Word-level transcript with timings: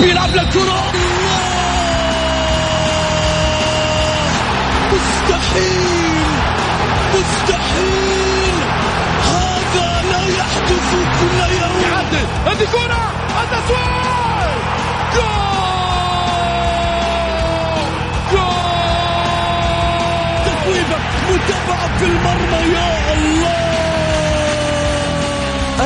بيلعب 0.00 0.30
للكرة 0.36 0.92
مستحيل 4.92 6.26
مستحيل 7.14 8.54
هذا 9.24 10.02
لا 10.10 10.22
يحدث 10.38 10.90
كل 11.20 11.38
يوم 11.54 11.82
يعدل 11.92 12.26
هذه 12.46 12.66
كرة 12.72 13.12
التسويق 13.42 14.54
جول 15.14 15.60
جول 18.32 18.60
متابعة 21.30 21.98
في 21.98 22.04
المرمى 22.04 22.72
يا 22.74 23.12
الله 23.12 23.69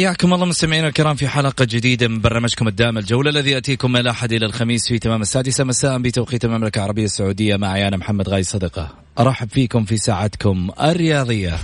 حياكم 0.00 0.34
الله 0.34 0.46
مستمعينا 0.46 0.88
الكرام 0.88 1.16
في 1.16 1.28
حلقة 1.28 1.64
جديدة 1.64 2.08
من 2.08 2.20
برنامجكم 2.20 2.68
الدائم 2.68 2.98
الجولة 2.98 3.30
الذي 3.30 3.50
يأتيكم 3.50 3.92
من 3.92 4.00
الأحد 4.00 4.32
إلى 4.32 4.46
الخميس 4.46 4.88
في 4.88 4.98
تمام 4.98 5.22
السادسة 5.22 5.64
مساء 5.64 5.98
بتوقيت 5.98 6.44
المملكة 6.44 6.78
العربية 6.78 7.04
السعودية. 7.04 7.56
معي 7.56 7.88
أنا 7.88 7.96
محمد 7.96 8.28
غاي 8.28 8.42
صدقة. 8.42 8.88
أرحب 9.18 9.48
فيكم 9.50 9.84
في 9.84 9.96
ساعتكم 9.96 10.70
الرياضية. 10.82 11.56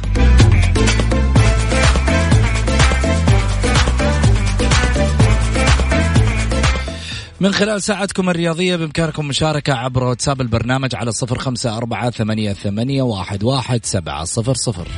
من 7.40 7.52
خلال 7.52 7.82
ساعتكم 7.82 8.30
الرياضية 8.30 8.76
بإمكانكم 8.76 9.28
مشاركة 9.28 9.74
عبر 9.74 10.04
واتساب 10.04 10.40
البرنامج 10.40 10.94
على 10.94 11.12
صفر 11.12 11.38
خمسة 11.38 11.76
أربعة 11.76 12.10
ثمانية, 12.10 12.52
ثمانية 12.52 13.02
واحد, 13.02 13.44
واحد 13.44 13.86
سبعة 13.86 14.24
صفر 14.24 14.54
صفر. 14.54 14.88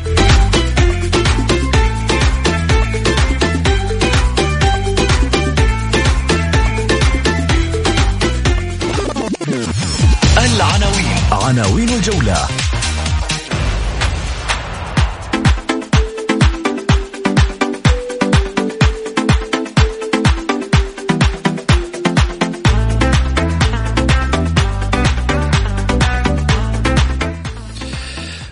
عناوين 11.48 11.88
الجولة. 11.88 12.48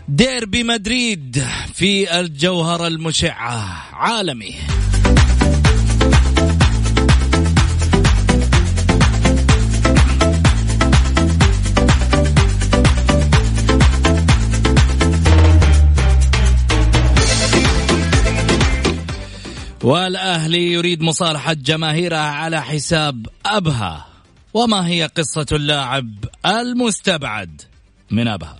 ديربي 0.08 0.62
مدريد 0.62 1.44
في 1.74 2.20
الجوهرة 2.20 2.86
المشعة 2.86 3.84
عالمي. 3.92 4.54
والأهلي 19.86 20.72
يريد 20.72 21.02
مصالحة 21.02 21.52
جماهيرها 21.52 22.18
على 22.18 22.62
حساب 22.62 23.26
أبها 23.46 24.06
وما 24.54 24.86
هي 24.86 25.10
قصة 25.16 25.46
اللاعب 25.52 26.24
المستبعد 26.46 27.62
من 28.10 28.28
أبها. 28.28 28.56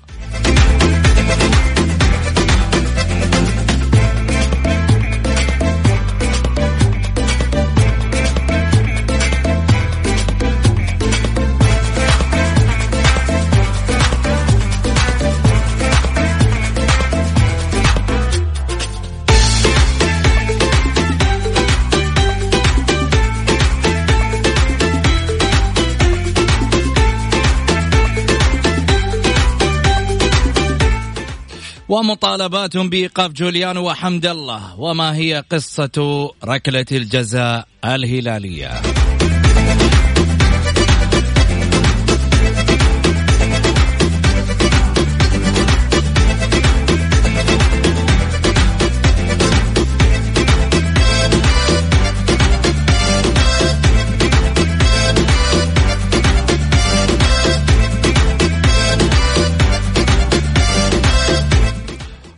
ومطالبات 32.06 32.76
بإيقاف 32.76 33.32
جوليانو 33.32 33.88
وحمد 33.88 34.26
الله. 34.26 34.80
وما 34.80 35.16
هي 35.16 35.44
قصة 35.50 36.30
ركلة 36.44 36.86
الجزاء 36.92 37.68
الهلالية؟ 37.84 39.05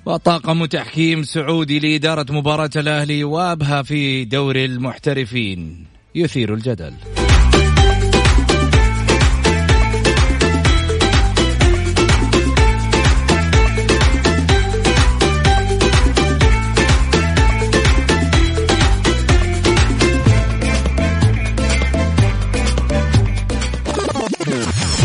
وطاقم 0.08 0.64
تحكيم 0.64 1.22
سعودي 1.22 1.78
لإدارة 1.78 2.26
مباراة 2.32 2.70
الأهلي 2.76 3.24
وأبها 3.24 3.82
في 3.82 4.24
دوري 4.24 4.64
المحترفين. 4.64 5.84
يثير 6.14 6.54
الجدل. 6.54 6.92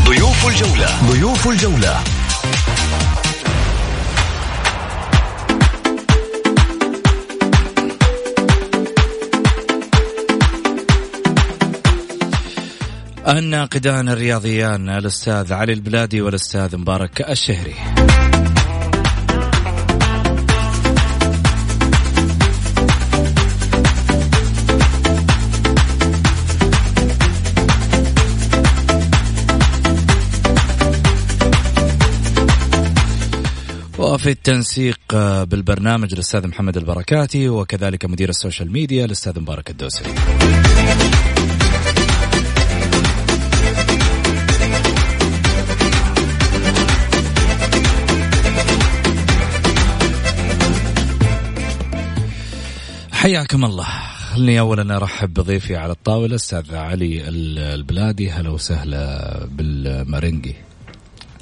ضيوف 0.06 0.48
الجولة. 0.48 1.12
ضيوف 1.12 1.48
الجولة. 1.48 2.13
الناقدان 13.28 14.10
الرياضيان 14.10 14.90
الأستاذ 14.90 15.54
علي 15.54 15.74
البلادي 15.74 16.22
والأستاذ 16.22 16.78
مبارك 16.78 17.30
الشهري. 17.30 17.76
في 34.18 34.30
التنسيق 34.30 35.00
بالبرنامج 35.44 36.14
الأستاذ 36.14 36.48
محمد 36.48 36.78
البركاتي 36.78 37.50
وكذلك 37.50 38.06
مدير 38.06 38.30
ال 38.30 38.36
social 38.36 38.72
media 38.72 39.06
الأستاذ 39.06 39.40
مبارك 39.40 39.70
الدوسري. 39.70 40.14
حياكم 53.24 53.66
الله. 53.66 53.88
خلني 54.34 54.60
اولا 54.60 54.98
أرحب 54.98 55.34
بضيفي 55.34 55.76
على 55.76 55.92
الطاولة 55.92 56.36
أستاذ 56.36 56.76
علي 56.76 57.24
البلادي. 57.28 58.32
هلا 58.32 58.50
وسهلا 58.50 59.48
بالمرنجي. 59.52 60.56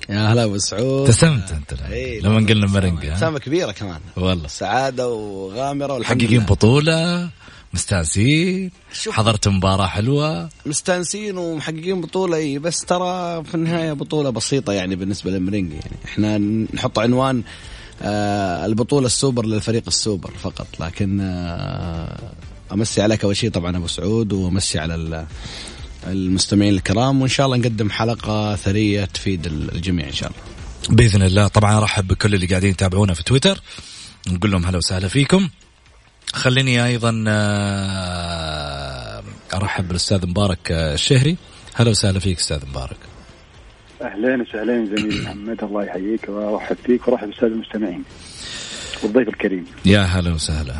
يا 0.10 0.28
هلا 0.28 0.44
أبو 0.44 0.58
سعود. 0.58 1.02
ابتسمت 1.02 1.52
أنت 1.52 1.82
إيه، 1.92 2.22
لما 2.22 2.48
قلنا 2.48 2.68
مرنجي 2.68 3.12
ابتسامه 3.12 3.40
كبيرة 3.40 3.72
كمان. 3.72 4.00
والله. 4.18 4.48
سعادة 4.48 5.10
وغامرة 5.10 6.00
محققين 6.00 6.40
بطولة 6.40 7.30
مستانسين 7.74 8.72
شوف. 8.94 9.16
حضرت 9.16 9.48
مباراة 9.48 9.88
حلوة. 9.88 10.50
مستانسين 10.66 11.38
ومحققين 11.38 12.02
بطولة 12.02 12.38
إي 12.38 12.60
بس 12.60 12.86
ترى 12.86 13.44
في 13.44 13.56
النهاية 13.56 13.94
بطولة 13.94 14.30
بسيطة 14.30 14.74
يعني 14.74 14.96
بالنسبة 14.96 15.32
للمرينجي 15.32 15.76
يعني 15.76 15.96
إحنا 16.06 16.38
نحط 16.74 17.00
عنوان 17.00 17.44
البطولة 18.66 19.06
السوبر 19.06 19.46
للفريق 19.46 19.84
السوبر 19.88 20.32
فقط 20.42 20.68
لكن 20.80 21.20
آه 21.22 22.20
أمسي 22.74 23.02
عليك 23.02 23.24
أول 23.24 23.38
شيء 23.38 23.50
طبعا 23.52 23.78
أبو 23.78 23.88
سعود 23.88 24.34
وأمسي 24.34 24.80
على 24.80 24.96
ال- 24.96 25.26
المستمعين 26.08 26.74
الكرام 26.74 27.22
وإن 27.22 27.30
شاء 27.30 27.46
الله 27.46 27.58
نقدم 27.58 27.90
حلقة 27.90 28.56
ثرية 28.56 29.06
تفيد 29.06 29.46
الجميع 29.48 30.08
إن 30.08 30.14
شاء 30.14 30.30
الله. 30.32 30.42
بإذن 30.96 31.22
الله. 31.22 31.48
طبعا 31.48 31.78
أرحب 31.78 32.08
بكل 32.08 32.34
اللي 32.36 32.46
قاعدين 32.46 32.70
يتابعونا 32.70 33.14
في 33.14 33.24
تويتر. 33.24 33.62
نقول 34.28 34.52
لهم 34.52 34.66
هلا 34.66 34.78
وسهلا 34.78 35.08
فيكم. 35.08 35.50
خليني 36.34 36.86
أيضا 36.86 37.24
آه، 37.28 39.24
أرحب 39.54 39.88
بالأستاذ 39.88 40.26
مبارك 40.28 40.72
آه، 40.72 40.94
الشهري. 40.94 41.38
هلا 41.74 41.90
وسهلا 41.90 42.20
فيك 42.20 42.38
أستاذ 42.40 42.66
مبارك. 42.70 42.98
اهلين 44.02 44.42
وسهلين 44.42 44.86
زميلي 44.86 45.22
محمد 45.22 45.64
الله 45.64 45.84
يحييك 45.84 46.30
وارحب 46.30 46.78
فيك 46.86 47.08
وارحب 47.08 47.28
بالساده 47.28 47.48
المستمعين 47.54 48.04
والضيف 49.04 49.28
الكريم. 49.28 49.66
يا 49.86 50.02
هلا 50.02 50.34
وسهلا. 50.34 50.76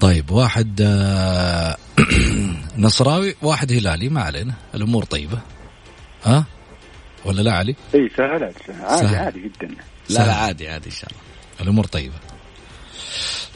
طيب 0.00 0.30
واحد 0.30 0.80
آه، 0.82 1.76
نصراوي 2.78 3.34
واحد 3.42 3.72
هلالي 3.72 4.08
ما 4.08 4.22
علينا 4.22 4.54
الأمور 4.74 5.04
طيبة. 5.04 5.38
ها؟ 6.24 6.44
ولا 7.24 7.42
لا 7.42 7.52
علي؟ 7.52 7.74
إي 7.94 8.10
سهلت 8.16 8.56
عادي 8.80 9.06
سهل. 9.06 9.14
عادي 9.14 9.40
جدا. 9.40 9.74
لا 10.08 10.16
سهل. 10.16 10.26
لا 10.26 10.34
عادي 10.34 10.68
عادي 10.68 10.86
إن 10.86 10.94
شاء 10.94 11.10
الله. 11.10 11.20
الأمور 11.60 11.84
طيبة. 11.84 12.14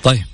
طيب 0.02 0.24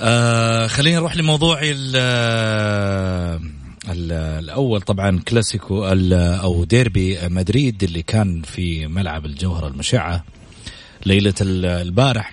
آه 0.00 0.66
خلينا 0.66 0.96
نروح 0.96 1.16
لموضوع 1.16 1.58
ال 1.62 1.96
ال- 1.96 3.63
الأول 3.88 4.80
طبعا 4.80 5.20
كلاسيكو 5.28 5.86
أو 6.42 6.64
ديربي 6.64 7.18
مدريد 7.28 7.82
اللي 7.84 8.02
كان 8.02 8.42
في 8.42 8.86
ملعب 8.86 9.26
الجوهرة 9.26 9.68
المشعة 9.68 10.24
ليلة 11.06 11.34
ال- 11.40 11.66
البارح. 11.66 12.32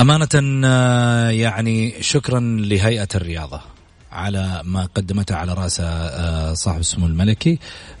أمانة 0.00 0.62
آه، 0.64 1.30
يعني 1.30 2.02
شكرا 2.02 2.40
لهيئة 2.40 3.08
الرياضة 3.14 3.60
على 4.12 4.62
ما 4.64 4.88
قدمته 4.94 5.34
على 5.36 5.54
رأس 5.54 5.80
آه، 5.80 6.54
صاحب 6.54 6.80
السمو 6.80 7.06
الملكي 7.06 7.58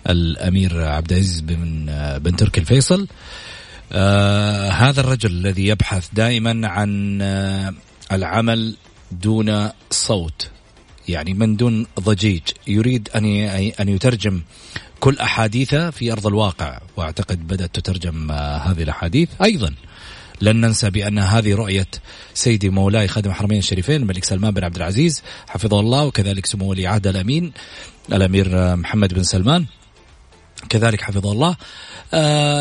الأمير 0.08 0.84
عبد 0.84 1.12
العزيز 1.12 1.40
بن 1.40 1.88
آه، 1.88 2.18
بن 2.18 2.36
تركي 2.36 2.60
الفيصل. 2.60 3.06
هذا 4.72 5.00
الرجل 5.00 5.30
الذي 5.30 5.66
يبحث 5.66 6.08
دائما 6.12 6.68
عن 6.68 7.18
العمل 8.12 8.76
دون 9.12 9.68
صوت. 9.90 10.50
يعني 11.08 11.34
من 11.34 11.56
دون 11.56 11.86
ضجيج 12.00 12.42
يريد 12.66 13.08
ي- 13.24 13.70
أن 13.70 13.88
يترجم 13.88 14.40
كل 15.00 15.18
أحاديثه 15.18 15.90
في 15.90 16.12
أرض 16.12 16.26
الواقع. 16.26 16.80
وأعتقد 16.96 17.46
بدأت 17.46 17.74
تترجم 17.74 18.30
آه 18.30 18.56
هذه 18.56 18.82
الأحاديث 18.82 19.28
أيضا. 19.44 19.74
لن 20.40 20.60
ننسى 20.60 20.90
بأن 20.90 21.18
هذه 21.18 21.54
رؤية 21.54 21.86
سيدي 22.34 22.70
مولاي 22.70 23.08
خادم 23.08 23.30
الحرمين 23.30 23.58
الشريفين 23.58 23.96
الملك 24.02 24.24
سلمان 24.24 24.54
بن 24.54 24.64
عبد 24.64 24.76
العزيز 24.76 25.22
حفظه 25.48 25.80
الله 25.80 26.04
وكذلك 26.04 26.46
سمو 26.46 26.70
ولي 26.70 26.86
عهد 26.86 27.06
الأمين 27.06 27.52
الأمير 28.12 28.58
آه، 28.58 28.74
محمد 28.74 29.14
بن 29.14 29.22
سلمان 29.22 29.66
كذلك 30.68 31.00
حفظه 31.00 31.32
الله. 31.32 31.56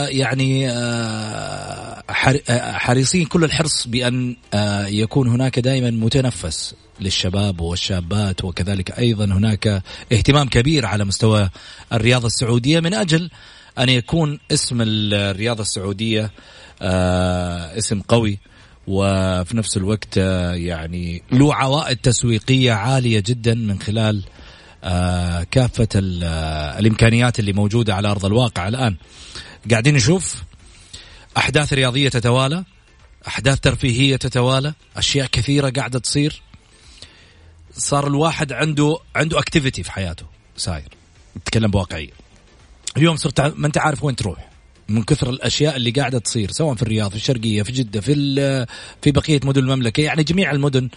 يعني 0.09 0.69
آه 0.71 2.03
آه، 2.49 2.71
حريصين 2.71 3.25
كل 3.25 3.43
الحرص 3.43 3.87
بأن 3.87 4.35
آه 4.53 4.85
يكون 4.87 5.27
هناك 5.27 5.59
دائما 5.59 5.91
متنفس 5.91 6.75
للشباب 6.99 7.61
والشابات 7.61 8.43
وكذلك 8.43 8.99
أيضا 8.99 9.25
هناك 9.25 9.83
اهتمام 10.11 10.47
كبير 10.47 10.85
على 10.85 11.05
مستوى 11.05 11.49
الرياضة 11.93 12.27
السعودية 12.27 12.79
من 12.79 12.93
أجل 12.93 13.29
أن 13.79 13.89
يكون 13.89 14.39
اسم 14.51 14.77
الرياضة 14.81 15.61
السعودية 15.61 16.31
آه 16.81 17.77
اسم 17.77 18.01
قوي 18.01 18.39
وفي 18.87 19.57
نفس 19.57 19.77
الوقت 19.77 20.17
آه 20.17 20.53
يعني 20.53 21.23
له 21.31 21.53
عوائد 21.55 21.97
تسويقية 21.97 22.71
عالية 22.71 23.23
جدا 23.25 23.53
من 23.53 23.79
خلال 23.79 24.23
آه، 24.83 25.43
كافة 25.43 25.87
ال- 25.95 26.23
آه، 26.23 26.79
الإمكانيات 26.79 27.39
اللي 27.39 27.53
موجودة 27.53 27.95
على 27.95 28.07
أرض 28.11 28.25
الواقع 28.25 28.67
الآن. 28.67 28.95
قاعدين 29.71 29.95
نشوف 29.95 30.35
أحداث 31.37 31.73
رياضية 31.73 32.09
تتوالى 32.09 32.63
أحداث 33.27 33.59
ترفيهية 33.59 34.15
تتوالى 34.15 34.73
أشياء 34.97 35.27
كثيرة 35.27 35.69
قاعدة 35.69 35.99
تصير. 35.99 36.41
صار 37.77 38.07
الواحد 38.07 38.53
عنده 38.53 38.97
عنده 39.15 39.39
activity 39.39 39.83
في 39.83 39.91
حياته 39.91 40.25
ساير. 40.57 40.89
نتكلم 41.37 41.71
بواقعية. 41.71 42.11
اليوم 42.97 43.15
صرت 43.15 43.41
ما 43.41 43.67
أنت 43.67 43.77
عارف 43.77 44.03
وين 44.03 44.15
تروح. 44.15 44.48
من 44.89 45.03
كثر 45.03 45.29
الأشياء 45.29 45.75
اللي 45.75 45.91
قاعدة 45.91 46.19
تصير 46.19 46.51
سواء 46.51 46.75
في 46.75 46.81
الرياض 46.81 47.09
في 47.09 47.15
الشرقية 47.15 47.63
في 47.63 47.71
جدة 47.71 48.01
في 48.01 48.13
في 49.01 49.11
بقية 49.11 49.39
مدن 49.43 49.61
المملكة 49.61 50.01
يعني 50.01 50.23
جميع 50.23 50.51
المدن 50.51 50.89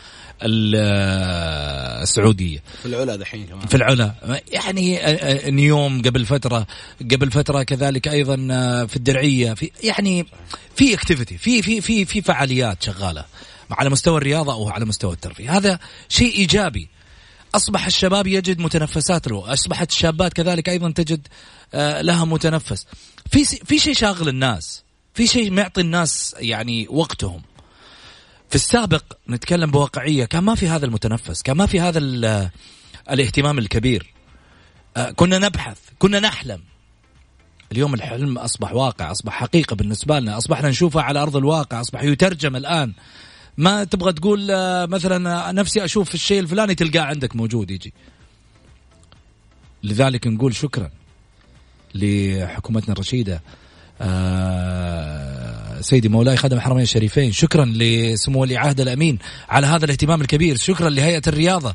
ال- 0.42 2.02
السعودية. 2.02 2.62
في 2.82 2.86
العلا 2.86 3.16
دحين 3.16 3.46
كمان. 3.46 3.66
في 3.66 3.74
العلا. 3.76 4.14
يعني 4.52 4.98
آه، 4.98 5.08
آه، 5.46 5.50
نيوم 5.50 6.02
قبل 6.02 6.26
فترة 6.26 6.66
قبل 7.12 7.30
فترة 7.30 7.62
كذلك 7.62 8.08
أيضا 8.08 8.48
آه، 8.50 8.84
في 8.84 8.96
الدرعية 8.96 9.54
في 9.54 9.70
يعني 9.84 10.26
في 10.76 10.94
activity 10.94 11.38
في 11.38 11.62
في 11.62 11.80
في 11.80 12.04
في 12.04 12.22
فعاليات 12.22 12.82
شغالة 12.82 13.24
على 13.70 13.90
مستوى 13.90 14.16
الرياضة 14.18 14.52
أو 14.52 14.68
على 14.68 14.84
مستوى 14.84 15.12
الترفيه. 15.12 15.56
هذا 15.56 15.78
شيء 16.08 16.34
إيجابي. 16.34 16.88
أصبح 17.54 17.86
الشباب 17.86 18.26
يجد 18.26 18.58
متنفسات 18.60 19.28
له. 19.28 19.52
أصبحت 19.52 19.90
الشابات 19.90 20.32
كذلك 20.32 20.68
أيضا 20.68 20.90
تجد 20.90 21.26
لها 22.00 22.24
متنفس. 22.24 22.86
في 23.32 23.44
في 23.44 23.78
شيء 23.78 23.94
شاغل 23.94 24.28
الناس. 24.28 24.84
في 25.14 25.26
شيء 25.26 25.50
معطي 25.50 25.80
الناس 25.80 26.36
يعني 26.38 26.86
وقتهم. 26.90 27.42
في 28.48 28.54
السابق 28.54 29.02
نتكلم 29.28 29.70
بواقعية 29.70 30.24
كان 30.24 30.44
ما 30.44 30.54
في 30.54 30.68
هذا 30.68 30.86
المتنفس 30.86 31.42
كان 31.42 31.56
ما 31.56 31.66
في 31.66 31.80
هذا 31.80 31.98
ال- 31.98 32.50
الاهتمام 33.10 33.58
الكبير. 33.58 34.12
آه، 34.96 35.10
كنا 35.10 35.38
نبحث 35.38 35.78
كنا 35.98 36.20
نحلم. 36.20 36.60
اليوم 37.72 37.94
الحلم 37.94 38.38
أصبح 38.38 38.72
واقع 38.72 39.10
أصبح 39.10 39.32
حقيقة 39.32 39.76
بالنسبة 39.76 40.18
لنا 40.20 40.38
أصبحنا 40.38 40.68
نشوفه 40.68 41.00
على 41.02 41.22
أرض 41.22 41.36
الواقع 41.36 41.80
أصبح 41.80 42.02
يترجم 42.02 42.56
الآن. 42.56 42.92
ما 43.56 43.84
تبغى 43.84 44.12
تقول 44.12 44.50
آه، 44.50 44.86
مثلا 44.86 45.48
آه، 45.48 45.52
نفسي 45.52 45.84
أشوف 45.84 46.14
الشيء 46.14 46.40
الفلاني 46.40 46.74
تلقاه 46.74 47.02
عندك 47.02 47.36
موجود 47.36 47.70
يجي. 47.70 47.92
لذلك 49.82 50.26
نقول 50.26 50.54
شكرا. 50.54 50.90
لحكومتنا 51.94 52.92
الرشيدة 52.92 53.42
آه، 54.02 55.80
سيدي 55.80 56.08
مولاي 56.08 56.36
خادم 56.36 56.56
الحرمين 56.56 56.82
الشريفين. 56.82 57.32
شكرا 57.32 57.64
لسمو 57.64 58.40
ولي 58.40 58.56
عهد 58.56 58.80
الأمين 58.80 59.18
على 59.48 59.66
هذا 59.66 59.84
الاهتمام 59.84 60.20
الكبير. 60.20 60.56
شكرا 60.56 60.90
لهيئة 60.90 61.22
الرياضة. 61.26 61.74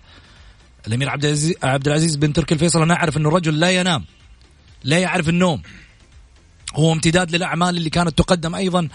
الأمير 0.87 1.09
عبد 1.09 1.25
العزيز 1.25 1.55
عبد 1.63 1.87
العزيز 1.87 2.15
بن 2.15 2.33
تركي 2.33 2.53
الفيصل 2.53 2.81
أنا 2.81 2.93
أعرف 2.93 3.17
إنه 3.17 3.29
رجل 3.29 3.59
لا 3.59 3.71
ينام 3.71 4.05
لا 4.83 4.99
يعرف 4.99 5.29
النوم. 5.29 5.61
هو 6.75 6.93
امتداد 6.93 7.31
للأعمال 7.31 7.77
اللي 7.77 7.89
كانت 7.89 8.17
تقدم 8.17 8.55
أيضا 8.55 8.87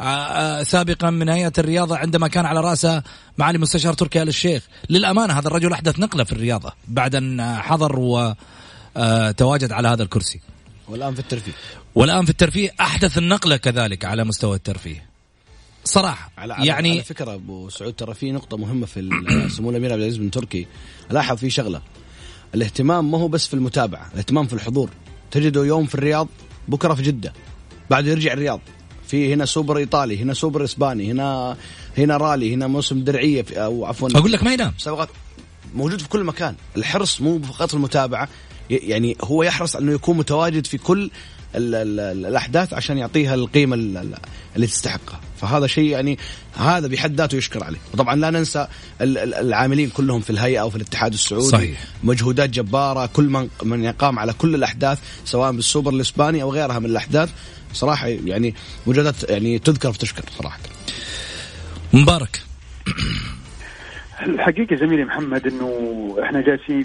آه، 0.00 0.04
آه، 0.04 0.62
سابقا 0.62 1.10
من 1.10 1.28
هيئة 1.28 1.52
الرياضة 1.58 1.96
عندما 1.96 2.28
كان 2.28 2.46
على 2.46 2.60
راسه 2.60 3.02
معالي 3.38 3.58
مستشار 3.58 3.92
تركي 3.94 4.22
آل 4.22 4.28
الشيخ. 4.28 4.62
للأمانة 4.90 5.38
هذا 5.38 5.48
الرجل 5.48 5.72
أحدث 5.72 5.98
نقلة 5.98 6.24
في 6.24 6.32
الرياضة 6.32 6.72
بعد 6.88 7.14
أن 7.14 7.54
حضر 7.54 7.98
وتواجد 8.96 9.72
على 9.72 9.88
هذا 9.88 10.02
الكرسي. 10.02 10.40
والآن 10.90 11.14
في 11.14 11.20
الترفيه. 11.20 11.52
والآن 11.94 12.24
في 12.24 12.30
الترفيه. 12.30 12.70
أحدث 12.80 13.18
النقلة 13.18 13.56
كذلك 13.56 14.04
على 14.04 14.24
مستوى 14.24 14.56
الترفيه. 14.56 15.10
صراحة 15.84 16.30
على 16.38 16.56
يعني 16.58 16.90
على 16.90 17.02
فكرة 17.02 17.34
أبو 17.34 17.68
سعود 17.68 17.92
ترى 17.94 18.14
في 18.14 18.32
نقطة 18.32 18.56
مهمة 18.56 18.86
في 18.86 19.10
سمو 19.56 19.70
الأمير 19.70 19.92
عبد 19.92 20.02
العزيز 20.02 20.18
بن 20.18 20.30
تركي. 20.30 20.66
لاحظ 21.10 21.36
في 21.36 21.50
شغلة. 21.50 21.82
الاهتمام 22.54 23.10
ما 23.10 23.18
هو 23.18 23.28
بس 23.28 23.46
في 23.46 23.54
المتابعة 23.54 24.10
الاهتمام 24.12 24.46
في 24.46 24.52
الحضور. 24.52 24.90
تجده 25.30 25.64
يوم 25.64 25.86
في 25.86 25.94
الرياض 25.94 26.28
بكرة 26.68 26.94
في 26.94 27.02
جدة 27.02 27.32
بعده 27.90 28.10
يرجع 28.10 28.32
الرياض. 28.32 28.60
في 29.06 29.34
هنا 29.34 29.44
سوبر 29.44 29.76
إيطالي 29.76 30.22
هنا 30.22 30.34
سوبر 30.34 30.64
إسباني 30.64 31.12
هنا 31.12 31.56
هنا 31.98 32.16
رالي 32.16 32.54
هنا 32.54 32.66
موسم 32.66 33.04
درعية 33.04 33.44
أو 33.52 33.84
عفوا. 33.84 34.08
أقول 34.14 34.32
لك 34.32 34.42
ما 34.42 34.52
ينام. 34.52 34.72
مسابقات 34.76 35.08
موجود 35.74 36.00
في 36.00 36.08
كل 36.08 36.24
مكان. 36.24 36.54
الحرص 36.76 37.20
مو 37.20 37.42
فقط 37.42 37.68
في 37.68 37.74
المتابعة 37.74 38.28
يعني 38.70 39.16
هو 39.24 39.42
يحرص 39.42 39.76
أنه 39.76 39.92
يكون 39.92 40.16
متواجد 40.16 40.66
في 40.66 40.78
كل 40.78 41.10
ال 41.54 41.74
ال 41.74 42.00
ال 42.00 42.26
الأحداث 42.26 42.74
عشان 42.74 42.98
يعطيها 42.98 43.34
القيمة 43.34 43.74
ال- 43.76 43.96
ال- 43.96 44.14
اللي 44.56 44.66
تستحقها. 44.66 45.20
فهذا 45.40 45.66
شيء 45.66 45.84
يعني 45.90 46.18
هذا 46.56 46.86
بحد 46.88 47.14
ذاته 47.14 47.36
يشكر 47.36 47.64
عليه. 47.64 47.78
وطبعا 47.94 48.16
لا 48.16 48.30
ننسى 48.30 48.66
ال- 49.00 49.18
ال- 49.18 49.34
العاملين 49.34 49.90
كلهم 49.90 50.20
في 50.20 50.30
الهيئة 50.30 50.62
وفي 50.62 50.76
الاتحاد 50.76 51.12
السعودي. 51.12 51.46
صحيح. 51.48 51.78
مجهودات 52.04 52.50
جبارة 52.50 53.06
كل 53.06 53.24
من 53.24 53.48
من 53.62 53.84
يقام 53.84 54.18
على 54.18 54.32
كل 54.32 54.54
الأحداث 54.54 54.98
سواء 55.24 55.52
بالسوبر 55.52 55.92
الإسباني 55.92 56.42
أو 56.42 56.52
غيرها 56.52 56.78
من 56.78 56.86
الأحداث. 56.86 57.30
صراحة 57.72 58.06
يعني 58.08 58.54
مجهودات 58.86 59.30
يعني 59.30 59.58
تذكر 59.58 59.88
وتشكر 59.88 60.22
صراحة. 60.38 60.58
مبارك. 61.92 62.40
الحقيقة 64.26 64.76
زميلي 64.76 65.04
محمد 65.04 65.46
إنه 65.46 65.70
إحنا 66.22 66.40
جالسين 66.40 66.84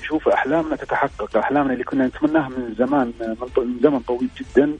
نشوف 0.00 0.28
أحلامنا 0.28 0.76
تتحقق. 0.76 1.36
أحلامنا 1.36 1.72
اللي 1.72 1.84
كنا 1.84 2.06
نتمناها 2.06 2.48
من 2.48 2.74
زمان 2.78 3.12
من 3.56 3.78
زمن 3.82 4.00
طويل 4.00 4.28
جدا 4.40 4.72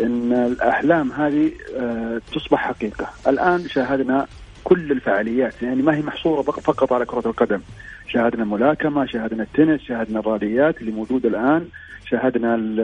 إن 0.00 0.32
الأحلام 0.32 1.12
هذه 1.12 1.52
آه، 1.76 2.20
تصبح 2.34 2.58
حقيقة. 2.68 3.06
الآن 3.28 3.68
شاهدنا 3.68 4.26
كل 4.64 4.92
الفعاليات. 4.92 5.62
يعني 5.62 5.82
ما 5.82 5.94
هي 5.96 6.02
محصورة 6.02 6.42
فقط 6.42 6.92
على 6.92 7.04
كرة 7.06 7.22
القدم. 7.28 7.60
شاهدنا 8.08 8.42
الملاكمه 8.42 9.06
شاهدنا 9.06 9.42
التنس 9.42 9.80
شاهدنا 9.80 10.20
الراليات 10.20 10.80
اللي 10.80 10.92
موجودة 10.92 11.28
الآن 11.28 11.68
شاهدنا 12.10 12.54
ال- 12.54 12.80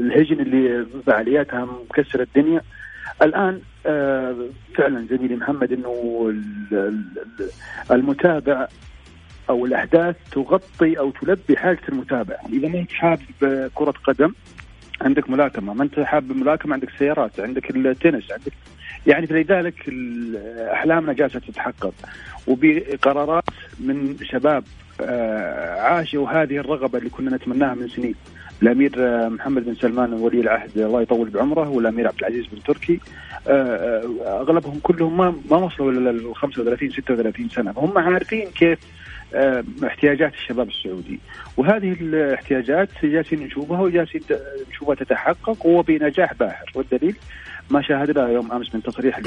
الهجن 0.00 0.40
اللي 0.40 0.86
فعالياتها 1.06 1.68
مكسرة 1.90 2.22
الدنيا. 2.22 2.60
الآن 3.22 3.60
آه، 3.86 4.36
فعلا 4.74 5.06
زميلي 5.10 5.36
محمد 5.36 5.72
إنه 5.72 6.26
ال- 6.30 6.74
ال- 6.78 7.50
المتابع 7.90 8.66
أو 9.50 9.66
الاحداث 9.66 10.16
تغطي 10.32 10.98
أو 10.98 11.10
تلبي 11.10 11.56
حاجة 11.56 11.80
المتابع، 11.88 12.36
إذا 12.52 12.68
ما 12.68 12.78
أنت 12.78 12.92
حابب 12.92 13.70
كرة 13.74 13.94
قدم 14.04 14.32
عندك 15.00 15.30
ملاكمة، 15.30 15.74
ما 15.74 15.82
أنت 15.82 16.00
حابب 16.00 16.30
الملاكمه 16.30 16.74
عندك 16.74 16.90
سيارات، 16.98 17.40
عندك 17.40 17.70
التنس، 17.70 18.32
عندك 18.32 18.52
يعني 19.06 19.26
فلذلك 19.26 19.74
احلامنا 20.72 21.12
جالسة 21.12 21.38
تتحقق. 21.38 21.94
وبقرارات 22.46 23.44
من 23.80 24.16
شباب 24.22 24.64
آه، 25.02 25.80
عاشوا 25.80 26.28
هذه 26.28 26.56
الرغبة 26.56 26.98
اللي 26.98 27.10
كنا 27.10 27.36
نتمناها 27.36 27.74
من 27.74 27.88
سنين. 27.88 28.14
الأمير 28.62 28.92
آه، 28.98 29.28
محمد 29.28 29.64
بن 29.64 29.74
سلمان 29.74 30.12
ولي 30.12 30.40
العهد 30.40 30.78
الله 30.78 31.02
يطول 31.02 31.28
بعمره 31.28 31.68
والأمير 31.68 32.08
عبد 32.08 32.18
العزيز 32.18 32.46
بن 32.46 32.62
تركي. 32.62 33.00
آه، 33.48 34.02
أغلبهم 34.26 34.80
كلهم 34.82 35.16
ما 35.16 35.34
ما 35.50 35.56
وصلوا 35.56 35.92
لل 35.92 36.34
35 36.34 36.90
36 36.90 37.48
سنة. 37.48 37.72
فهم 37.72 37.98
عارفين 37.98 38.48
كيف 38.48 38.78
احتياجات 39.84 40.34
الشباب 40.34 40.68
السعودي. 40.68 41.20
وهذه 41.56 41.96
الاحتياجات 42.00 42.88
جالسين 43.02 43.40
نشوفها 43.40 43.80
وجالسين 43.80 44.20
نشوفها 44.70 44.94
تتحقق 44.94 45.66
وبنجاح 45.66 46.34
باهر. 46.34 46.72
والدليل 46.74 47.16
ما 47.70 47.82
شاهدنا 47.82 48.28
يوم 48.28 48.52
أمس 48.52 48.74
من 48.74 48.82
تصريح 48.82 49.18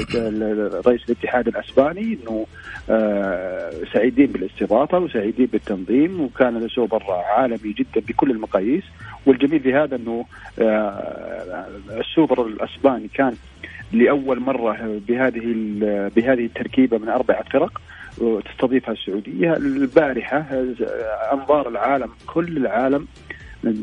رئيس 0.86 1.04
الاتحاد 1.08 1.48
الأسباني 1.48 2.18
إنه 2.22 2.46
آه، 2.90 3.70
سعيدين 3.92 4.26
بالاستضافة 4.26 4.98
وسعيدين 4.98 5.46
بالتنظيم 5.46 6.20
وكان 6.20 6.56
السوبر 6.56 7.02
عالمي 7.10 7.72
جدا 7.72 8.06
بكل 8.08 8.30
المقاييس. 8.30 8.84
والجميل 9.26 9.60
في 9.60 9.74
هذا 9.74 9.96
إنه 9.96 10.24
آه، 10.58 11.66
السوبر 11.90 12.46
الأسباني 12.46 13.08
كان 13.14 13.34
لأول 13.92 14.40
مرة 14.40 15.00
بهذه 15.08 15.54
بهذه 16.16 16.44
التركيبة 16.44 16.98
من 16.98 17.08
اربعه 17.08 17.42
فرق. 17.42 17.80
تستضيفها 18.18 18.92
السعودية 18.92 19.56
البارحة. 19.56 20.46
أنظار 21.32 21.68
العالم 21.68 22.10
كل 22.26 22.56
العالم 22.56 23.06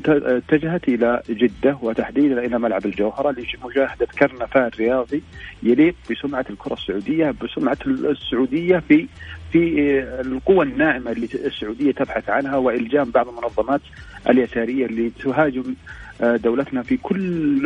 اتجهت 0.08 0.88
إلى 0.88 1.22
جدة 1.30 1.78
وتحديدا 1.82 2.46
إلى 2.46 2.60
ملعب 2.60 2.86
الجوهرة 2.86 3.32
لمشاهدة 3.32 4.06
كرنفال 4.20 4.72
رياضي 4.80 5.24
يليق 5.64 5.96
بسمعة 6.12 6.46
الكرة 6.50 6.74
السعودية 6.74 7.34
بسمعة 7.44 7.78
السعودية 7.86 8.78
في 8.78 9.08
في 9.52 10.00
القوى 10.22 10.66
الناعمة 10.66 11.12
اللي 11.12 11.28
السعودية 11.34 11.92
تبحث 11.92 12.30
عنها 12.30 12.58
وإلجام 12.58 13.12
بعض 13.12 13.28
المنظمات 13.28 13.82
اليسارية 14.30 14.86
اللي 14.86 15.10
تهاجم 15.10 15.76
دولتنا 16.22 16.82
في 16.84 16.98
كل 16.98 17.62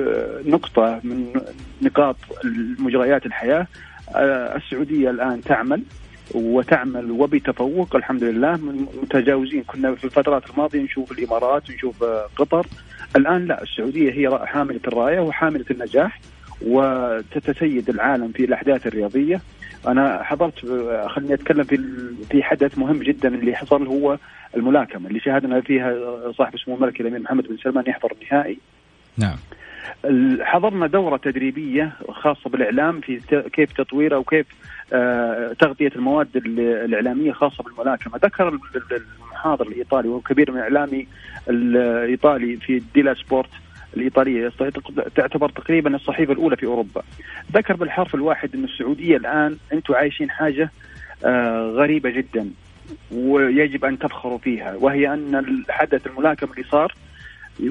نقطة 0.45 0.99
من 1.03 1.33
نقاط 1.81 2.15
مجريات 2.79 3.25
الحياة. 3.25 3.67
السعودية 4.55 5.09
الآن 5.09 5.41
تعمل 5.41 5.83
وتعمل 6.33 7.11
وبتفوق 7.11 7.95
الحمد 7.95 8.23
لله. 8.23 8.59
متجاوزين 9.03 9.63
كنا 9.63 9.95
في 9.95 10.03
الفترات 10.03 10.49
الماضية 10.49 10.81
نشوف 10.81 11.11
الإمارات 11.11 11.71
نشوف 11.71 12.03
قطر. 12.35 12.67
الآن 13.15 13.45
لا 13.45 13.63
السعودية 13.63 14.11
هي 14.11 14.39
حاملة 14.45 14.79
الراية 14.87 15.19
وحاملة 15.19 15.65
النجاح 15.71 16.19
وتتسيد 16.61 17.89
العالم 17.89 18.31
في 18.31 18.45
الأحداث 18.45 18.87
الرياضية. 18.87 19.41
أنا 19.87 20.23
حضرت 20.23 20.59
خليني 21.07 21.33
أتكلم 21.33 21.63
في 21.63 21.77
في 22.31 22.43
حدث 22.43 22.77
مهم 22.77 22.99
جدا 22.99 23.27
اللي 23.27 23.55
حصل 23.55 23.87
هو 23.87 24.17
الملاكمة 24.55 25.07
اللي 25.07 25.19
شاهدنا 25.19 25.61
فيها 25.61 25.93
صاحب 26.31 26.57
سمو 26.57 26.75
الملك 26.75 27.01
الأمير 27.01 27.19
محمد 27.19 27.47
بن 27.47 27.57
سلمان 27.57 27.83
يحضر 27.87 28.13
النهائي. 28.21 28.57
نعم. 29.17 29.37
حضرنا 30.41 30.87
دورة 30.87 31.17
تدريبية 31.17 31.91
خاصة 32.09 32.49
بالإعلام 32.49 33.01
في 33.01 33.19
كيف 33.53 33.73
تطويره 33.73 34.17
وكيف 34.17 34.45
تغطية 35.59 35.91
المواد 35.95 36.27
الإعلامية 36.35 37.31
خاصة 37.31 37.63
بالملاكمة. 37.63 38.17
ذكر 38.17 38.59
المحاضر 39.21 39.67
الإيطالي 39.67 40.07
وهو 40.07 40.19
كبير 40.19 40.51
من 40.51 40.59
إعلامي 40.59 41.07
الإيطالي 41.49 42.57
في 42.57 42.81
ديلا 42.93 43.13
سبورت 43.13 43.49
الإيطالية 43.97 44.51
تعتبر 45.15 45.49
تقريبا 45.49 45.95
الصحيفة 45.95 46.33
الأولى 46.33 46.55
في 46.55 46.65
أوروبا. 46.65 47.03
ذكر 47.53 47.75
بالحرف 47.75 48.15
الواحد 48.15 48.55
أن 48.55 48.63
السعودية 48.63 49.17
الآن 49.17 49.57
أنتم 49.73 49.93
عايشين 49.93 50.29
حاجة 50.29 50.71
غريبة 51.75 52.09
جدا 52.09 52.49
ويجب 53.11 53.85
أن 53.85 53.99
تفخروا 53.99 54.37
فيها 54.37 54.75
وهي 54.75 55.13
أن 55.13 55.35
الحدث 55.35 56.07
الملاكمة 56.07 56.51
اللي 56.51 56.63
صار 56.63 56.93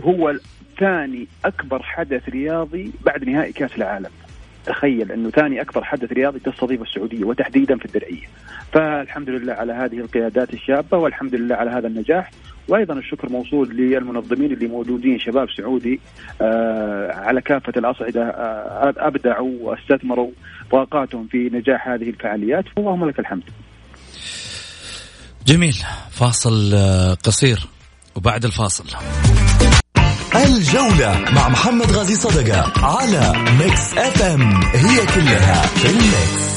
هو 0.04 0.34
ثاني 0.78 1.28
أكبر 1.44 1.82
حدث 1.82 2.28
رياضي 2.28 2.92
بعد 3.04 3.24
نهائي 3.24 3.52
كأس 3.52 3.76
العالم. 3.76 4.10
تخيل 4.66 5.12
أنه 5.12 5.30
ثاني 5.30 5.60
أكبر 5.60 5.84
حدث 5.84 6.12
رياضي 6.12 6.38
تستضيفه 6.38 6.82
السعودية 6.82 7.24
وتحديدا 7.24 7.78
في 7.78 7.84
الدرعية. 7.84 8.26
فالحمد 8.72 9.28
لله 9.28 9.52
على 9.52 9.72
هذه 9.72 9.98
القيادات 9.98 10.54
الشابة 10.54 10.98
والحمد 10.98 11.34
لله 11.34 11.54
على 11.54 11.70
هذا 11.70 11.86
النجاح. 11.86 12.30
وأيضا 12.68 12.94
الشكر 12.94 13.28
موصول 13.28 13.76
للمنظمين 13.76 14.52
اللي 14.52 14.66
موجودين 14.66 15.18
شباب 15.18 15.48
سعودي 15.56 16.00
آه 16.40 17.12
على 17.12 17.40
كافة 17.40 17.72
الأصعدة 17.76 18.22
آه 18.22 18.94
أبدعوا 18.96 19.52
واستثمروا 19.60 20.30
طاقاتهم 20.70 21.26
في 21.26 21.50
نجاح 21.52 21.88
هذه 21.88 22.10
الفعاليات. 22.10 22.64
فاللهم 22.76 23.08
لك 23.08 23.18
الحمد. 23.18 23.42
جميل. 25.46 25.74
فاصل 26.10 26.76
قصير. 27.24 27.58
وبعد 28.16 28.44
الفاصل. 28.44 28.84
الجولة 30.36 31.24
مع 31.30 31.48
محمد 31.48 31.92
غازي 31.92 32.14
صدقة 32.14 32.72
على 32.86 33.32
Mix 33.58 33.92
FM 33.98 34.62
هي 34.62 35.06
كلها 35.06 35.66
في 35.66 35.90
ال 35.90 36.06
mix 36.06 36.54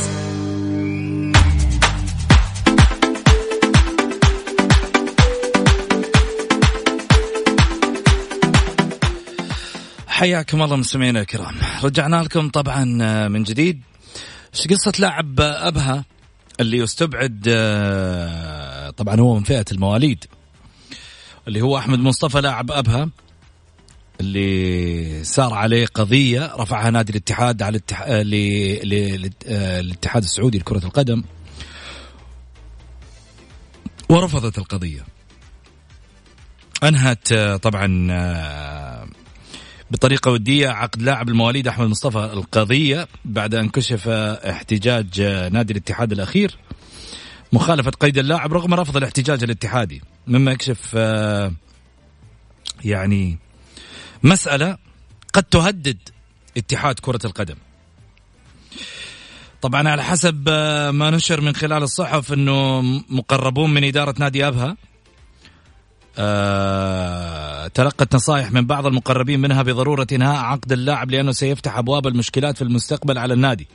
حياكم 10.07 10.61
الله 10.61 10.75
مستمعينا 10.75 11.21
الكرام. 11.21 11.55
رجعنا 11.83 12.23
لكم 12.23 12.49
طبعا 12.49 12.83
من 13.27 13.43
جديد. 13.43 13.81
قصة 14.69 14.93
لاعب 14.99 15.39
أبها 15.39 16.05
اللي 16.59 16.77
يستبعد 16.77 17.41
طبعا 18.97 19.19
هو 19.19 19.35
من 19.35 19.43
فئة 19.43 19.65
المواليد 19.71 20.25
اللي 21.47 21.61
هو 21.61 21.77
أحمد 21.77 21.99
مصطفى 21.99 22.41
لاعب 22.41 22.71
أبها. 22.71 23.09
اللي 24.21 25.23
صار 25.23 25.53
عليه 25.53 25.85
قضية 25.85 26.53
رفعها 26.55 26.89
نادي 26.89 27.11
الاتحاد 27.11 27.61
على 27.61 27.81
الاتحاد 29.79 30.23
السعودي 30.23 30.57
لكرة 30.57 30.85
القدم 30.85 31.23
ورفضت 34.09 34.57
القضية. 34.57 35.05
أنهت 36.83 37.33
طبعا 37.33 38.07
بطريقة 39.91 40.31
ودية 40.31 40.69
عقد 40.69 41.01
لاعب 41.01 41.29
المواليد 41.29 41.67
أحمد 41.67 41.87
مصطفى 41.87 42.19
القضية 42.19 43.07
بعد 43.25 43.55
أن 43.55 43.69
كشف 43.69 44.07
احتجاج 44.07 45.21
نادي 45.21 45.73
الاتحاد 45.73 46.11
الأخير 46.11 46.57
مخالفة 47.53 47.91
قيد 47.91 48.17
اللاعب 48.17 48.53
رغم 48.53 48.73
رفض 48.73 48.97
الاحتجاج 48.97 49.43
الاتحادي. 49.43 50.01
مما 50.27 50.51
يكشف 50.51 50.93
يعني 52.85 53.37
مسألة 54.23 54.77
قد 55.33 55.43
تهدد 55.43 55.97
اتحاد 56.57 56.99
كرة 56.99 57.19
القدم 57.25 57.55
طبعا 59.61 59.89
على 59.89 60.03
حسب 60.03 60.43
آه، 60.49 60.91
ما 60.91 61.09
نشر 61.09 61.41
من 61.41 61.55
خلال 61.55 61.83
الصحف 61.83 62.33
إنه 62.33 62.81
مقربون 63.09 63.73
من 63.73 63.83
إدارة 63.83 64.15
نادي 64.19 64.47
أبها 64.47 64.77
أه 66.17 67.67
تلقت 67.67 68.15
نصائح 68.15 68.51
من 68.51 68.67
بعض 68.67 68.85
المقربين 68.85 69.39
منها 69.39 69.63
بضرورة 69.63 70.07
إنهاء 70.11 70.43
عقد 70.43 70.71
اللاعب 70.71 71.11
لأنه 71.11 71.31
سيفتح 71.31 71.77
أبواب 71.77 72.07
المشكلات 72.07 72.55
في 72.55 72.61
المستقبل 72.61 73.17
على 73.17 73.33
النادي. 73.33 73.67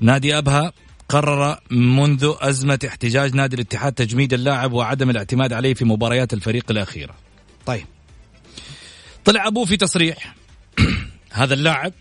نادي 0.00 0.38
أبها 0.38 0.72
قرر 1.08 1.58
منذ 1.70 2.34
أزمة 2.40 2.78
احتجاج 2.86 3.34
نادي 3.34 3.56
الاتحاد 3.56 3.92
تجميد 3.92 4.32
اللاعب 4.32 4.72
وعدم 4.72 5.10
الاعتماد 5.10 5.52
عليه 5.52 5.74
في 5.74 5.84
مباريات 5.84 6.32
الفريق 6.32 6.64
الأخيرة. 6.70 7.14
طيب. 7.66 7.86
طلع 9.24 9.46
أبوه 9.46 9.64
في 9.64 9.76
تصريح. 9.76 10.34
هذا 11.32 11.54
اللاعب 11.54 11.92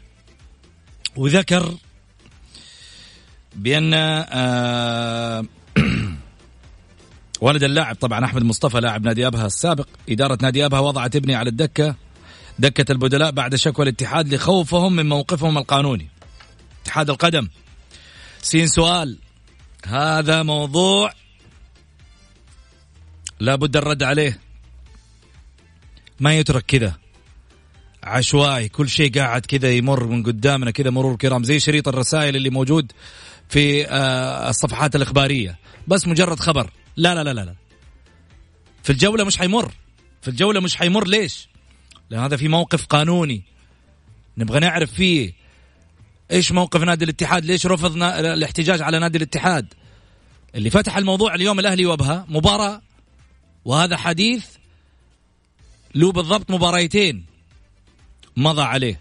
وذكر 1.16 1.76
بأن 3.56 3.92
آه 3.94 5.46
ولد 7.42 7.64
اللاعب 7.64 7.96
طبعا 7.96 8.26
أحمد 8.26 8.44
مصطفى 8.44 8.80
لاعب 8.80 9.06
نادي 9.06 9.28
أبها 9.28 9.46
السابق 9.46 9.88
إدارة 10.10 10.38
نادي 10.42 10.66
أبها 10.66 10.80
وضعت 10.80 11.16
ابني 11.16 11.36
على 11.36 11.50
الدكة 11.50 11.96
دكة 12.60 12.92
البدلاء 12.92 13.32
بعد 13.32 13.56
شكوى 13.56 13.84
الاتحاد 13.84 14.34
لخوفهم 14.34 14.96
من 14.96 15.10
موقفهم 15.10 15.58
القانوني. 15.58 16.08
اتحاد 16.84 17.10
القدم. 17.10 17.48
سين 18.42 18.68
سؤال. 18.68 19.18
هذا 19.86 20.44
موضوع 20.44 21.14
لابد 23.40 23.78
الرد 23.78 24.04
عليه. 24.04 24.40
ما 26.20 26.38
يترك 26.38 26.66
كذا. 26.66 27.01
عشوائي. 28.04 28.70
كل 28.70 28.90
شيء 28.90 29.20
قاعد 29.20 29.46
كذا 29.46 29.72
يمر 29.72 30.08
من 30.08 30.24
قدامنا 30.24 30.72
كذا 30.72 30.90
مرور 30.90 31.16
كرام 31.16 31.44
زي 31.44 31.60
شريط 31.60 31.88
الرسائل 31.88 32.36
اللي 32.36 32.50
موجود 32.50 32.92
في 33.50 33.88
آه، 33.88 34.50
الصفحات 34.50 34.96
الإخبارية. 34.96 35.60
بس 35.88 36.08
مجرد 36.08 36.40
خبر. 36.40 36.70
لا 36.98 37.16
لا 37.16 37.24
لا 37.24 37.34
لا 37.34 37.56
في 38.84 38.90
الجولة 38.90 39.24
مش 39.24 39.38
حيمر. 39.38 39.72
في 40.22 40.28
الجولة 40.28 40.60
مش 40.60 40.76
حيمر. 40.76 41.08
ليش؟ 41.08 41.50
لأن 42.10 42.22
هذا 42.22 42.38
في 42.38 42.48
موقف 42.48 42.86
قانوني. 42.86 43.44
نبغى 44.38 44.60
نعرف 44.60 44.94
فيه. 44.94 45.34
إيش 46.32 46.52
موقف 46.52 46.82
نادي 46.82 47.06
الاتحاد؟ 47.06 47.46
ليش 47.46 47.66
رفض 47.66 48.04
الاحتجاج 48.04 48.82
على 48.82 49.00
نادي 49.00 49.18
الاتحاد؟ 49.18 49.74
اللي 50.56 50.70
فتح 50.70 50.98
الموضوع 50.98 51.36
اليوم 51.36 51.60
الأهلي 51.60 51.86
وأبها 51.86 52.26
مباراة. 52.30 52.82
وهذا 53.66 53.98
حديث 53.98 54.46
له 55.96 56.12
بالضبط 56.12 56.52
مباريتين. 56.52 57.31
مضى 58.38 58.62
عليه. 58.62 59.00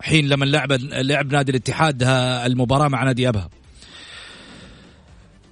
حين 0.00 0.28
لما 0.28 0.44
لعب 0.44 0.72
لعب 0.82 1.32
نادي 1.32 1.50
الاتحاد 1.50 2.02
المباراة 2.46 2.88
مع 2.88 3.04
نادي 3.04 3.28
أبها. 3.28 3.50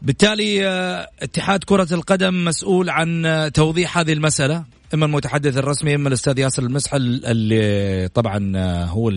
بالتالي 0.03 0.67
آه، 0.67 1.09
اتحاد 1.23 1.65
كرة 1.65 1.95
القدم 1.95 2.45
مسؤول 2.45 2.91
عن 2.91 3.27
آه، 3.27 3.49
توضيح 3.49 3.99
هذه 3.99 4.13
المسألة. 4.13 4.65
إما 4.95 5.07
المتحدث 5.07 5.57
الرسمي 5.57 5.95
إما 5.95 6.09
الأستاذ 6.09 6.39
ياسر 6.39 6.63
المسحل 6.63 7.25
اللي 7.25 8.09
طبعا 8.09 8.53
آه، 8.57 8.85
هو 8.85 9.09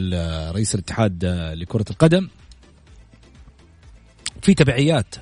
رئيس 0.51 0.75
الاتحاد 0.75 1.25
لكرة 1.53 1.85
القدم. 1.89 2.29
في 4.41 4.53
تبعيات 4.53 5.15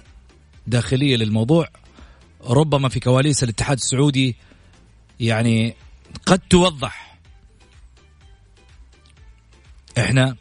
داخلية 0.67 1.15
للموضوع. 1.15 1.69
ربما 2.47 2.89
في 2.89 2.99
كواليس 2.99 3.43
الاتحاد 3.43 3.77
السعودي 3.77 4.35
يعني 5.19 5.75
قد 6.25 6.39
توضح 6.49 7.02
إحنا 9.97 10.35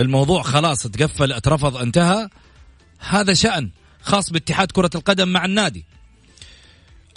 الموضوع 0.00 0.42
خلاص 0.42 0.82
تقفل 0.82 1.32
اترفض 1.32 1.76
انتهى. 1.76 2.28
هذا 2.98 3.34
شأن 3.34 3.70
خاص 4.02 4.30
باتحاد 4.30 4.70
كرة 4.72 4.90
القدم 4.94 5.28
مع 5.28 5.44
النادي. 5.44 5.84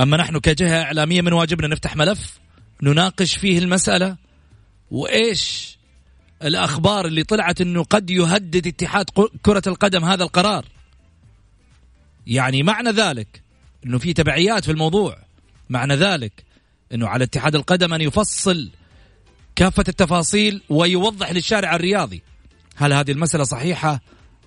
أما 0.02 0.18
نحن 0.18 0.40
كجهة 0.40 0.84
إعلامية 0.84 1.22
من 1.22 1.34
واجبنا 1.34 1.68
نفتح 1.68 1.96
ملف 1.96 2.40
نناقش 2.84 3.36
فيه 3.36 3.60
المسألة 3.60 4.18
وإيش 4.92 5.78
الأخبار 6.44 7.06
اللي 7.06 7.24
طلعت 7.24 7.62
أنه 7.62 7.84
قد 7.84 8.10
يهدد 8.10 8.68
اتحاد 8.68 9.06
كرة 9.42 9.64
القدم 9.68 10.06
هذا 10.06 10.24
القرار؟ 10.24 10.66
يعني 12.28 12.64
معنى 12.64 12.90
ذلك 12.90 13.42
أنه 13.86 13.98
في 13.98 14.14
تبعيات 14.14 14.66
في 14.66 14.72
الموضوع. 14.72 15.18
معنى 15.70 15.96
ذلك 15.96 16.44
أنه 16.94 17.08
على 17.08 17.24
اتحاد 17.24 17.56
القدم 17.56 17.94
أن 17.94 18.02
يفصل 18.02 18.70
كافة 19.58 19.84
التفاصيل 19.88 20.62
ويوضح 20.70 21.32
للشارع 21.32 21.76
الرياضي. 21.76 22.22
هل 22.76 22.94
هذه 22.94 23.12
المسألة 23.12 23.44
صحيحة 23.44 24.02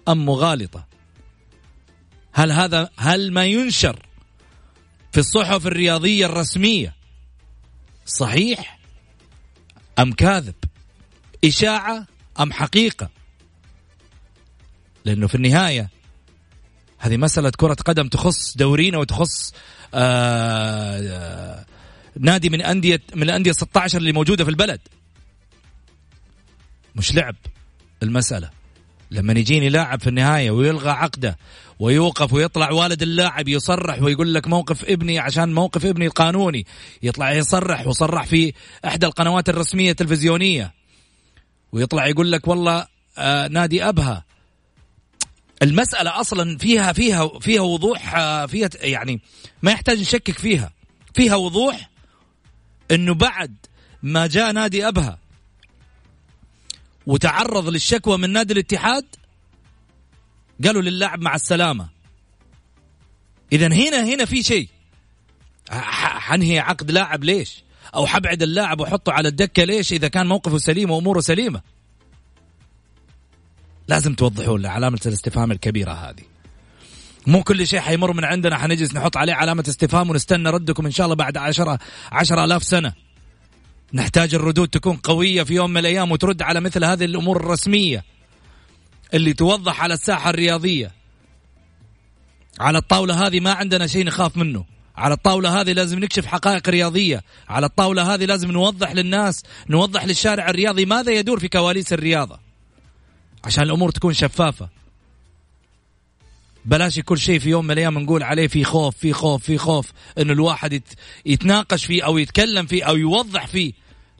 أم 0.08 0.26
مغالطة؟ 0.26 0.86
هل 2.32 2.52
هذا 2.52 2.90
هل 2.96 3.32
ما 3.32 3.46
ينشر 3.46 4.06
في 5.12 5.20
الصحف 5.20 5.66
الرياضية 5.66 6.26
الرسمية 6.26 6.94
صحيح 8.06 8.78
أم 9.98 10.12
كاذب؟ 10.12 10.54
إشاعة 11.44 12.06
أم 12.40 12.52
حقيقة؟ 12.52 13.10
لأنه 15.04 15.26
في 15.26 15.34
النهاية 15.34 15.90
هذه 16.98 17.16
مسألة 17.16 17.50
كرة 17.56 17.74
قدم 17.74 18.08
تخص 18.08 18.56
دورينا 18.56 18.98
وتخص 18.98 19.52
آآ 19.94 21.00
آآ 21.00 21.64
نادي 22.18 22.50
من 22.50 22.62
أندية 22.62 23.02
من 23.14 23.22
الأندية 23.22 23.52
16 23.52 23.98
اللي 23.98 24.12
موجودة 24.12 24.44
في 24.44 24.50
البلد. 24.50 24.80
مش 26.96 27.14
لعب 27.14 27.36
المسألة. 28.02 28.50
لما 29.10 29.32
يجيني 29.32 29.68
لاعب 29.68 30.00
في 30.00 30.06
النهاية 30.06 30.50
ويلغى 30.50 30.90
عقده 30.90 31.38
ويوقف 31.78 32.32
ويطلع 32.32 32.72
والد 32.72 33.02
اللاعب 33.02 33.48
يصرح 33.48 34.02
ويقول 34.02 34.34
لك 34.34 34.48
موقف 34.48 34.84
ابني 34.84 35.18
عشان 35.18 35.54
موقف 35.54 35.86
ابني 35.86 36.06
القانوني 36.06 36.66
يطلع 37.02 37.32
يصرح 37.32 37.86
وصرح 37.86 38.26
في 38.26 38.52
إحدى 38.84 39.06
القنوات 39.06 39.48
الرسمية 39.48 39.90
التلفزيونية. 39.90 40.74
ويطلع 41.72 42.06
يقول 42.06 42.32
لك 42.32 42.48
والله 42.48 42.86
آه 43.18 43.48
نادي 43.48 43.84
أبها. 43.88 44.24
المسألة 45.62 46.20
أصلا 46.20 46.58
فيها 46.58 46.92
فيها 46.92 47.38
فيها 47.38 47.62
وضوح 47.62 48.14
آه 48.14 48.46
فيها 48.46 48.68
يعني 48.80 49.20
ما 49.62 49.72
يحتاج 49.72 50.00
نشكك 50.00 50.38
فيها. 50.38 50.72
فيها 51.14 51.34
وضوح 51.36 51.90
إنه 52.90 53.14
بعد 53.14 53.56
ما 54.02 54.26
جاء 54.26 54.52
نادي 54.52 54.88
أبها 54.88 55.18
وتعرض 57.10 57.68
للشكوى 57.68 58.18
من 58.18 58.30
نادي 58.30 58.52
الاتحاد؟ 58.52 59.04
قالوا 60.64 60.82
للاعب 60.82 61.20
مع 61.20 61.34
السلامة. 61.34 61.88
اذا 63.52 63.66
هنا 63.66 64.04
هنا 64.04 64.24
في 64.24 64.42
شيء. 64.42 64.68
حنهي 65.70 66.58
عقد 66.58 66.90
لاعب 66.90 67.24
ليش؟ 67.24 67.64
أو 67.94 68.06
حبعد 68.06 68.42
اللاعب 68.42 68.80
واحطه 68.80 69.12
على 69.12 69.28
الدكة 69.28 69.64
ليش؟ 69.64 69.92
إذا 69.92 70.08
كان 70.08 70.26
موقفه 70.26 70.58
سليم 70.58 70.90
وأموره 70.90 71.20
سليمة. 71.20 71.60
لازم 73.88 74.14
توضحوا 74.14 74.58
لنا 74.58 74.68
علامة 74.68 75.00
الاستفهام 75.06 75.52
الكبيرة 75.52 75.92
هذه. 75.92 76.22
مو 77.26 77.42
كل 77.42 77.66
شيء 77.66 77.80
حيمر 77.80 78.12
من 78.12 78.24
عندنا 78.24 78.58
حنجلس 78.58 78.94
نحط 78.94 79.16
عليه 79.16 79.34
علامة 79.34 79.64
استفهام 79.68 80.10
ونستنى 80.10 80.50
ردكم 80.50 80.86
إن 80.86 80.92
شاء 80.92 81.04
الله 81.04 81.16
بعد 81.16 81.36
عشرة 81.36 81.78
عشرة 82.12 82.44
آلاف 82.44 82.64
سنة. 82.64 82.92
نحتاج 83.92 84.34
الردود 84.34 84.68
تكون 84.68 84.96
قوية 84.96 85.42
في 85.42 85.54
يوم 85.54 85.70
من 85.70 85.76
الأيام 85.76 86.12
وترد 86.12 86.42
على 86.42 86.60
مثل 86.60 86.84
هذه 86.84 87.04
الأمور 87.04 87.36
الرسمية 87.36 88.04
اللي 89.14 89.32
توضح 89.32 89.82
على 89.82 89.94
الساحة 89.94 90.30
الرياضية. 90.30 90.92
على 92.60 92.78
الطاولة 92.78 93.26
هذه 93.26 93.40
ما 93.40 93.52
عندنا 93.52 93.86
شيء 93.86 94.04
نخاف 94.04 94.36
منه. 94.36 94.64
على 94.96 95.14
الطاولة 95.14 95.60
هذه 95.60 95.72
لازم 95.72 95.98
نكشف 95.98 96.26
حقائق 96.26 96.68
رياضية. 96.68 97.22
على 97.48 97.66
الطاولة 97.66 98.14
هذه 98.14 98.24
لازم 98.24 98.50
نوضح 98.50 98.92
للناس 98.92 99.42
نوضح 99.70 100.04
للشارع 100.04 100.50
الرياضي 100.50 100.84
ماذا 100.84 101.12
يدور 101.12 101.40
في 101.40 101.48
كواليس 101.48 101.92
الرياضة. 101.92 102.38
عشان 103.44 103.64
الأمور 103.64 103.90
تكون 103.90 104.12
شفافة. 104.12 104.68
بلاش 106.64 107.00
كل 107.00 107.18
شيء 107.18 107.38
في 107.38 107.50
يوم 107.50 107.64
من 107.64 107.70
الأيام 107.70 107.98
نقول 107.98 108.22
عليه 108.22 108.46
في 108.46 108.64
خوف 108.64 108.96
في 108.96 109.12
خوف 109.12 109.42
في 109.42 109.58
خوف. 109.58 109.92
إنه 110.18 110.32
الواحد 110.32 110.82
يتناقش 111.26 111.84
فيه 111.84 112.02
أو 112.02 112.18
يتكلم 112.18 112.66
فيه 112.66 112.84
أو 112.84 112.96
يوضح 112.96 113.46
فيه. 113.46 113.72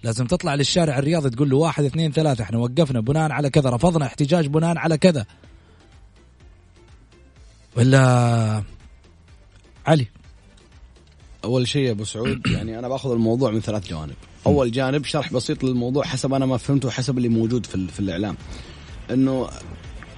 لازم 0.02 0.26
تطلع 0.26 0.54
للشارع 0.54 0.98
الرياضي 0.98 1.30
تقول 1.30 1.50
له 1.50 1.56
واحد 1.56 1.84
اثنين 1.84 2.12
ثلاثة 2.12 2.44
إحنا 2.44 2.58
وقفنا 2.58 3.00
بناء 3.00 3.32
على 3.32 3.50
كذا 3.50 3.70
رفضنا 3.70 4.06
احتجاج 4.06 4.46
بناء 4.46 4.78
على 4.78 4.98
كذا. 4.98 5.26
ولا 7.76 8.62
علي؟ 9.86 10.06
أول 11.44 11.68
شيء 11.68 11.82
يا 11.82 11.90
أبو 11.90 12.04
سعود 12.04 12.46
يعني 12.56 12.78
أنا 12.78 12.88
بأخذ 12.88 13.12
الموضوع 13.12 13.50
من 13.50 13.60
ثلاث 13.60 13.88
جوانب. 13.88 14.14
أول 14.46 14.70
جانب 14.72 15.04
شرح 15.04 15.32
بسيط 15.32 15.64
للموضوع 15.64 16.04
حسب 16.04 16.34
أنا 16.34 16.46
ما 16.46 16.56
فهمته 16.56 16.90
حسب 16.90 17.18
اللي 17.18 17.28
موجود 17.28 17.66
في, 17.66 17.88
في 17.88 18.00
الإعلام. 18.00 18.36
إنه 19.10 19.48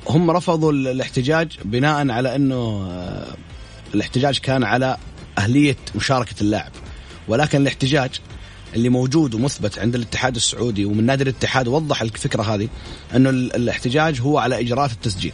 هم 0.09 0.31
رفضوا 0.31 0.73
الاحتجاج 0.73 1.49
بناء 1.65 2.11
على 2.11 2.37
إنه 2.37 2.87
آه، 2.91 3.27
الاحتجاج 3.95 4.39
كان 4.39 4.65
على 4.65 4.97
أهلية 5.39 5.77
مشاركة 5.95 6.35
اللاعب. 6.41 6.73
ولكن 7.29 7.63
الاحتجاج 7.63 8.11
اللي 8.75 8.89
موجود 8.89 9.35
ومثبت 9.35 9.79
عند 9.79 9.95
الاتحاد 9.95 10.37
السعودي 10.37 10.85
ومن 10.85 11.07
نادي 11.07 11.23
الاتحاد 11.23 11.69
وضح 11.69 12.03
الفكرة 12.03 12.43
هذه 12.43 12.69
إنه 13.17 13.31
ال- 13.31 13.57
الاحتجاج 13.57 14.21
هو 14.21 14.39
على 14.39 14.61
إجراءات 14.61 14.93
التسجيل. 14.93 15.33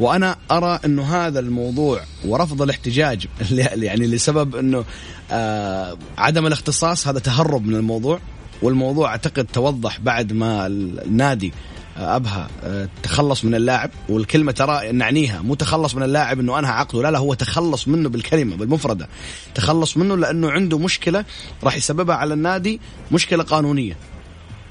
وأنا 0.00 0.36
أرى 0.50 0.80
إنه 0.84 1.02
هذا 1.26 1.40
الموضوع 1.40 2.00
ورفض 2.24 2.62
الاحتجاج 2.62 3.26
يعني 3.76 4.06
لسبب 4.06 4.56
إنه 4.56 4.84
آه 5.30 5.98
عدم 6.18 6.46
الاختصاص 6.46 7.08
هذا 7.08 7.18
تهرب 7.18 7.66
من 7.66 7.74
الموضوع. 7.74 8.20
والموضوع 8.62 9.08
أعتقد 9.10 9.44
توضح 9.52 10.00
بعد 10.00 10.32
ما 10.32 10.66
ال- 10.66 11.00
النادي 11.04 11.52
أبها 11.98 12.48
آه، 12.64 12.88
تخلص 13.02 13.44
من 13.44 13.54
اللاعب 13.54 13.90
والكلمة 14.08 14.52
ترى 14.52 14.92
نعنيها 14.92 15.42
مو 15.42 15.54
تخلص 15.54 15.94
من 15.94 16.02
اللاعب 16.02 16.40
إنه 16.40 16.58
أنهى 16.58 16.70
عقده 16.70 17.02
لا 17.02 17.10
لا 17.10 17.18
هو 17.18 17.34
تخلص 17.34 17.88
منه 17.88 18.08
بالكلمة 18.08 18.56
بالمفرده 18.56 19.08
تخلص 19.54 19.96
منه 19.96 20.16
لأنه 20.16 20.50
عنده 20.50 20.78
مشكلة 20.78 21.24
راح 21.64 21.76
يسببها 21.76 22.16
على 22.16 22.34
النادي 22.34 22.80
مشكلة 23.12 23.42
قانونية 23.42 23.96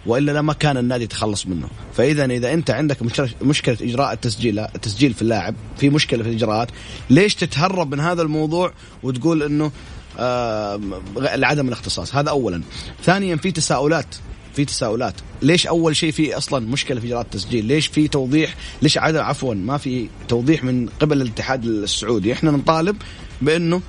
وإلا 0.05 0.31
لما 0.31 0.53
كان 0.53 0.77
النادي 0.77 1.03
يتخلص 1.03 1.47
منه. 1.47 1.67
فإذا 1.93 2.25
إذا 2.25 2.53
أنت 2.53 2.69
عندك 2.69 2.97
مشكلة 3.41 3.77
إجراء 3.81 4.13
التسجيل 4.13 4.59
التسجيل 4.59 5.13
في 5.13 5.21
اللاعب 5.21 5.55
في 5.77 5.89
مشكلة 5.89 6.23
في 6.23 6.29
الإجراءات 6.29 6.67
ليش 7.09 7.35
تتهرب 7.35 7.91
من 7.91 7.99
هذا 7.99 8.21
الموضوع 8.21 8.73
وتقول 9.03 9.43
إنه 9.43 9.71
آه 10.19 10.79
عدم 11.17 11.67
الاختصاص؟ 11.67 12.15
هذا 12.15 12.29
اولا. 12.29 12.61
ثانيا 13.03 13.35
في 13.35 13.51
تساؤلات. 13.51 14.15
في 14.57 14.65
تساؤلات. 14.65 15.13
ليش 15.41 15.67
أول 15.67 15.95
شيء 15.95 16.11
في 16.11 16.37
أصلا 16.37 16.67
مشكلة 16.67 16.99
في 16.99 17.07
اجراء 17.07 17.21
التسجيل؟ 17.21 17.65
ليش 17.65 17.87
في 17.87 18.07
توضيح 18.07 18.55
ليش 18.81 18.97
عدم 18.97 19.21
عفوا 19.21 19.53
ما 19.53 19.77
في 19.77 20.09
توضيح 20.27 20.63
من 20.63 20.89
قبل 20.99 21.21
الاتحاد 21.21 21.65
السعودي؟ 21.65 22.33
إحنا 22.33 22.51
نطالب 22.51 22.95
بأنه 23.41 23.81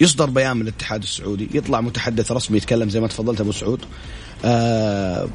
يصدر 0.00 0.30
بيان 0.30 0.56
من 0.56 0.62
الاتحاد 0.62 1.02
السعودي 1.02 1.48
يطلع 1.54 1.80
متحدث 1.80 2.32
رسمي 2.32 2.56
يتكلم 2.56 2.88
زي 2.88 3.00
ما 3.00 3.08
تفضلت 3.08 3.40
أبو 3.40 3.52
سعود. 3.52 3.80
آه 4.44 5.28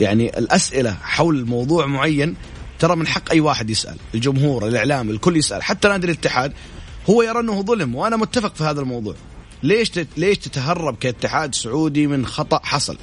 يعني 0.00 0.38
الأسئلة 0.38 0.96
حول 1.02 1.46
موضوع 1.46 1.86
معين 1.86 2.34
ترى 2.78 2.96
من 2.96 3.06
حق 3.06 3.30
أي 3.30 3.40
واحد 3.40 3.70
يسأل 3.70 3.96
الجمهور 4.14 4.68
الإعلام 4.68 5.10
الكل 5.10 5.36
يسأل 5.36 5.62
حتى 5.62 5.88
نادي 5.88 6.06
الاتحاد 6.06 6.52
هو 7.10 7.22
يرى 7.22 7.40
انه 7.40 7.62
ظلم 7.62 7.94
وأنا 7.94 8.16
متفق 8.16 8.54
في 8.54 8.64
هذا 8.64 8.80
الموضوع. 8.80 9.14
ليش. 9.62 9.90
ليش 10.16 10.38
تتهرب 10.38 10.96
كاتحاد 10.96 11.54
سعودي 11.54 12.06
من 12.06 12.26
خطأ 12.26 12.60
حصل؟ 12.62 12.96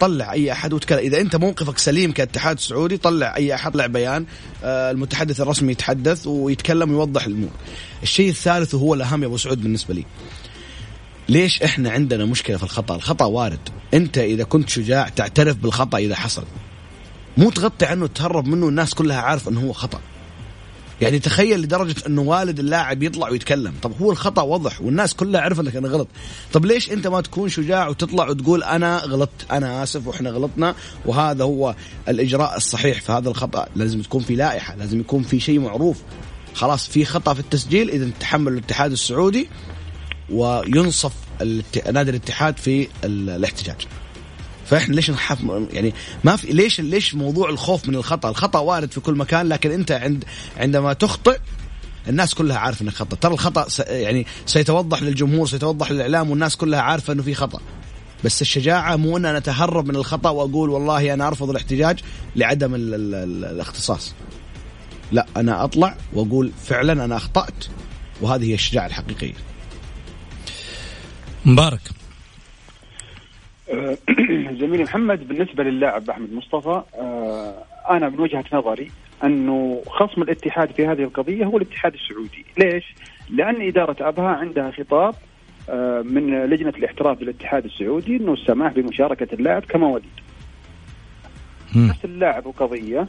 طلع 0.00 0.32
أي 0.32 0.52
أحد 0.52 0.72
وتكلم. 0.72 0.98
إذا 0.98 1.20
أنت 1.20 1.36
موقفك 1.36 1.78
سليم 1.78 2.12
كاتحاد 2.12 2.60
سعودي 2.60 2.96
طلع 2.96 3.36
أي 3.36 3.54
أحد 3.54 3.72
طلع 3.72 3.86
بيان. 3.86 4.26
آه، 4.64 4.90
المتحدث 4.90 5.40
الرسمي 5.40 5.72
يتحدث 5.72 6.26
ويتكلم 6.26 6.90
ويوضح 6.90 7.26
الأمور. 7.26 7.50
الشيء 8.02 8.28
الثالث 8.28 8.74
وهو 8.74 8.94
الأهم 8.94 9.22
يا 9.22 9.28
أبو 9.28 9.36
سعود 9.36 9.62
بالنسبة 9.62 9.94
لي. 9.94 10.04
ليش 11.28 11.62
إحنا 11.62 11.90
عندنا 11.90 12.24
مشكلة 12.24 12.56
في 12.56 12.62
الخطأ؟ 12.62 12.96
الخطأ 12.96 13.24
وارد. 13.24 13.68
أنت 13.94 14.18
إذا 14.18 14.44
كنت 14.44 14.68
شجاع 14.68 15.08
تعترف 15.08 15.56
بالخطأ 15.56 15.98
إذا 15.98 16.14
حصل. 16.14 16.44
مو 17.36 17.50
تغطي 17.50 17.86
عنه 17.86 18.06
تهرب 18.06 18.46
منه 18.46 18.68
الناس 18.68 18.94
كلها 18.94 19.20
عارفة 19.20 19.50
إنه 19.50 19.60
هو 19.60 19.72
خطأ. 19.72 20.00
يعني 21.04 21.18
تخيل 21.18 21.60
لدرجة 21.60 21.94
أنه 22.06 22.22
والد 22.22 22.58
اللاعب 22.58 23.02
يطلع 23.02 23.28
ويتكلم. 23.30 23.74
طب 23.82 23.92
هو 24.02 24.12
الخطأ 24.12 24.42
وضح 24.42 24.80
والناس 24.80 25.14
كلها 25.14 25.40
عرفت 25.40 25.60
انك 25.60 25.76
أنا 25.76 25.88
غلط. 25.88 26.08
طب 26.52 26.64
ليش 26.64 26.90
أنت 26.92 27.06
ما 27.06 27.20
تكون 27.20 27.48
شجاع 27.48 27.88
وتطلع 27.88 28.28
وتقول 28.28 28.62
أنا 28.62 28.98
غلطت 28.98 29.50
أنا 29.52 29.82
آسف 29.82 30.06
وإحنا 30.06 30.30
غلطنا؟ 30.30 30.74
وهذا 31.06 31.44
هو 31.44 31.74
الإجراء 32.08 32.56
الصحيح 32.56 33.00
في 33.00 33.12
هذا 33.12 33.28
الخطأ. 33.28 33.66
لازم 33.76 34.02
تكون 34.02 34.22
في 34.22 34.34
لائحة 34.34 34.76
لازم 34.76 35.00
يكون 35.00 35.22
في 35.22 35.40
شيء 35.40 35.60
معروف. 35.60 36.02
خلاص 36.54 36.88
في 36.88 37.04
خطأ 37.04 37.34
في 37.34 37.40
التسجيل 37.40 37.90
إذا 37.90 38.10
تحمل 38.20 38.52
الاتحاد 38.52 38.92
السعودي 38.92 39.48
وينصف 40.30 41.12
نادي 41.92 42.10
الاتحاد 42.10 42.56
في 42.58 42.88
ال- 43.04 43.30
الاحتجاج. 43.30 43.76
فإحنا 44.66 44.94
ليش 44.94 45.10
نخاف؟ 45.10 45.38
يعني 45.72 45.94
ما 46.24 46.36
في 46.36 46.52
ليش 46.52 46.80
ليش 46.80 47.14
موضوع 47.14 47.50
الخوف 47.50 47.88
من 47.88 47.94
الخطأ؟ 47.94 48.28
الخطأ 48.28 48.58
وارد 48.58 48.92
في 48.92 49.00
كل 49.00 49.14
مكان 49.14 49.48
لكن 49.48 49.70
أنت 49.70 49.92
عند 49.92 50.24
عندما 50.56 50.92
تخطئ 50.92 51.38
الناس 52.08 52.34
كلها 52.34 52.58
عارفة 52.58 52.82
إنك 52.82 52.92
خطأ. 52.92 53.16
ترى 53.16 53.32
الخطأ 53.32 53.66
يعني 53.88 54.26
سيتوضح 54.46 55.02
للجمهور 55.02 55.46
سيتوضح 55.46 55.90
للإعلام 55.90 56.30
والناس 56.30 56.56
كلها 56.56 56.80
عارفة 56.80 57.12
إنه 57.12 57.22
في 57.22 57.34
خطأ. 57.34 57.60
بس 58.24 58.42
الشجاعة 58.42 58.96
مو 58.96 59.16
إن 59.16 59.26
أنا 59.26 59.38
أتهرب 59.38 59.88
من 59.88 59.96
الخطأ 59.96 60.30
وأقول 60.30 60.70
والله 60.70 61.14
أنا 61.14 61.28
أرفض 61.28 61.50
الاحتجاج 61.50 62.00
لعدم 62.36 62.74
ال 62.74 62.94
ال 62.94 63.14
ال 63.14 63.44
الاختصاص. 63.44 64.14
لا 65.12 65.26
أنا 65.36 65.64
أطلع 65.64 65.96
وأقول 66.12 66.52
فعلا 66.64 67.04
أنا 67.04 67.16
أخطأت 67.16 67.64
وهذه 68.20 68.44
هي 68.44 68.54
الشجاعة 68.54 68.86
الحقيقية. 68.86 69.34
مبارك. 71.44 71.80
زميلي 74.60 74.82
محمد 74.82 75.28
بالنسبة 75.28 75.64
للاعب 75.64 76.10
أحمد 76.10 76.32
مصطفى 76.32 76.82
آه، 76.94 77.54
أنا 77.90 78.08
من 78.08 78.20
وجهة 78.20 78.44
نظري 78.52 78.90
أنه 79.24 79.82
خصم 79.86 80.22
الاتحاد 80.22 80.70
في 80.72 80.86
هذه 80.86 81.02
القضية 81.02 81.44
هو 81.44 81.56
الاتحاد 81.56 81.94
السعودي، 81.94 82.44
ليش؟ 82.58 82.94
لأن 83.30 83.68
إدارة 83.68 84.08
أبها 84.08 84.28
عندها 84.28 84.70
خطاب 84.70 85.14
آه، 85.70 86.02
من 86.02 86.44
لجنة 86.44 86.72
الاحتراف 86.78 87.18
بالاتحاد 87.18 87.64
السعودي 87.64 88.16
أنه 88.16 88.32
السماح 88.32 88.72
بمشاركة 88.72 89.34
اللاعب 89.34 89.64
كمواليد. 89.64 90.10
مم. 91.74 91.88
نفس 91.88 92.04
اللاعب 92.04 92.46
وقضية 92.46 93.08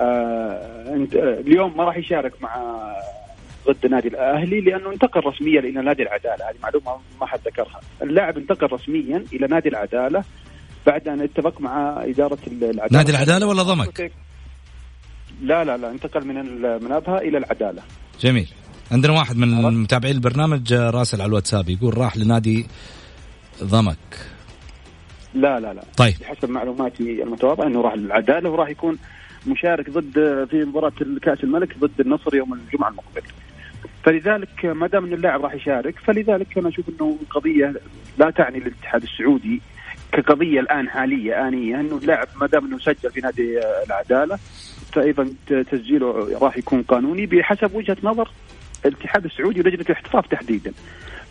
آه، 0.00 1.04
آه، 1.14 1.40
اليوم 1.40 1.76
ما 1.76 1.84
راح 1.84 1.96
يشارك 1.96 2.42
مع 2.42 2.56
ضد 3.66 3.84
النادي 3.84 4.08
الأهلي 4.08 4.60
لأنه 4.60 4.92
انتقل 4.92 5.20
رسميا 5.26 5.60
إلى 5.60 5.82
نادي 5.82 6.02
العدالة. 6.02 6.48
هذه 6.50 6.56
معلومة 6.62 7.00
ما 7.20 7.26
حد 7.26 7.40
ذكرها. 7.46 7.80
اللاعب 8.02 8.38
انتقل 8.38 8.72
رسميا 8.72 9.24
إلى 9.32 9.46
نادي 9.46 9.68
العدالة 9.68 10.24
بعد 10.86 11.08
أن 11.08 11.20
اتفق 11.20 11.60
مع 11.60 12.04
إدارة 12.04 12.38
العدالة. 12.46 12.88
نادي 12.90 13.12
العدالة 13.12 13.46
ولا 13.46 13.62
ضمك؟ 13.62 14.12
لا 15.42 15.64
لا 15.64 15.76
لا 15.76 15.90
انتقل 15.90 16.26
من 16.26 16.34
من 16.84 16.92
أبها 16.92 17.18
إلى 17.18 17.38
العدالة. 17.38 17.82
جميل. 18.20 18.48
عندنا 18.92 19.12
واحد 19.12 19.36
من 19.36 19.82
متابعين 19.82 20.14
البرنامج 20.14 20.72
راسل 20.74 21.20
على 21.20 21.28
الواتساب 21.28 21.68
يقول 21.68 21.98
راح 21.98 22.16
لنادي 22.16 22.66
ضمك. 23.62 23.96
لا 25.34 25.60
لا 25.60 25.74
لا. 25.74 25.82
طيب. 25.96 26.14
بحسب 26.20 26.50
معلوماتي 26.50 27.22
المتواضعة 27.22 27.66
إنه 27.66 27.80
راح 27.80 27.94
للعدالة 27.94 28.50
وراح 28.50 28.68
يكون 28.68 28.98
مشارك 29.46 29.90
ضد 29.90 30.46
في 30.50 30.64
مباراة 30.64 30.92
الكأس 31.00 31.44
الملك 31.44 31.78
ضد 31.78 32.00
النصر 32.00 32.36
يوم 32.36 32.54
الجمعة 32.54 32.88
المقبل. 32.88 33.22
فلذلك 34.04 34.64
ما 34.64 34.86
دام 34.86 35.04
إن 35.04 35.12
اللاعب 35.12 35.42
راح 35.42 35.54
يشارك 35.54 35.98
فلذلك 35.98 36.58
أنا 36.58 36.68
أشوف 36.68 36.88
إنه 36.88 37.18
قضية 37.30 37.74
لا 38.18 38.30
تعني 38.30 38.58
للاتحاد 38.60 39.02
السعودي 39.02 39.60
كقضية 40.12 40.60
الآن 40.60 40.88
حالية 40.88 41.48
آنية 41.48 41.80
إنه 41.80 41.96
اللاعب 41.96 42.28
ما 42.40 42.46
دام 42.46 42.66
إنه 42.66 42.78
سجل 42.78 43.10
في 43.10 43.20
نادي 43.20 43.60
العدالة 43.86 44.38
فايضا 44.92 45.34
تسجيله 45.70 46.38
راح 46.38 46.56
يكون 46.56 46.82
قانوني 46.82 47.26
بحسب 47.26 47.74
وجهة 47.74 47.96
نظر 48.02 48.30
الاتحاد 48.86 49.24
السعودي 49.24 49.60
ولجنة 49.60 49.80
الاحتراف 49.80 50.26
تحديدا. 50.26 50.72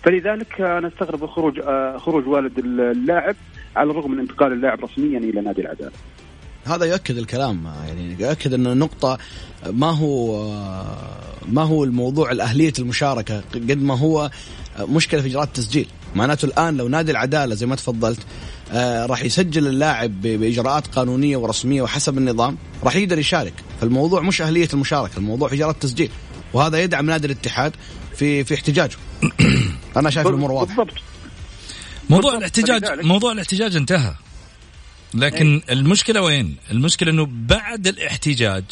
فلذلك 0.03 0.61
أنا 0.61 0.87
أستغرب 0.87 1.25
خروج 1.25 1.59
آه، 1.59 1.97
خروج 1.97 2.27
والد 2.27 2.59
اللاعب 2.59 3.35
على 3.75 3.91
الرغم 3.91 4.11
من 4.11 4.19
انتقال 4.19 4.51
اللاعب 4.51 4.83
رسميا 4.83 5.19
إلى 5.19 5.41
نادي 5.41 5.61
العدالة. 5.61 5.91
هذا 6.65 6.85
يؤكد 6.85 7.17
الكلام 7.17 7.65
يعني 7.87 8.15
يؤكد 8.19 8.53
إن 8.53 8.67
النقطة 8.67 9.17
ما 9.69 9.89
هو 9.91 10.43
ما 11.47 11.63
هو 11.63 11.83
الموضوع 11.83 12.31
الأهلية 12.31 12.73
المشاركة 12.79 13.43
قد 13.53 13.81
ما 13.81 13.97
هو 13.97 14.31
مشكلة 14.79 15.21
في 15.21 15.27
إجراء 15.27 15.43
التسجيل. 15.43 15.87
معناته 16.15 16.45
الآن 16.45 16.77
لو 16.77 16.87
نادي 16.87 17.11
العدالة 17.11 17.55
زي 17.55 17.65
ما 17.65 17.75
تفضلت 17.75 18.19
آه 18.71 19.05
راح 19.05 19.23
يسجل 19.23 19.67
اللاعب 19.67 20.21
ب- 20.21 20.27
بإجراءات 20.39 20.87
قانونية 20.87 21.37
ورسمية 21.37 21.81
وحسب 21.81 22.17
النظام 22.17 22.57
راح 22.83 22.95
يقدر 22.95 23.19
يشارك. 23.19 23.53
فالموضوع 23.81 24.21
مش 24.21 24.41
أهلية 24.41 24.67
المشاركة 24.73 25.17
الموضوع 25.17 25.49
في 25.49 25.55
إجراء 25.55 25.69
التسجيل. 25.69 26.09
وهذا 26.53 26.79
يدعم 26.83 27.05
نادي 27.05 27.27
الاتحاد 27.27 27.73
في 28.15 28.43
في 28.43 28.53
احتجاجه. 28.53 28.95
أنا 29.97 30.09
شايف 30.09 30.27
الأمور 30.27 30.51
واضحة. 30.51 30.75
بالضبط. 30.75 30.97
موضوع. 32.09 32.37
الاحتجاج 32.37 33.05
موضوع 33.05 33.31
الاحتجاج 33.31 33.75
انتهى. 33.75 34.13
لكن 35.13 35.61
المشكلة 35.69 36.21
وين؟ 36.21 36.55
المشكلة 36.71 37.11
إنه 37.11 37.27
بعد 37.31 37.87
الاحتجاج 37.87 38.63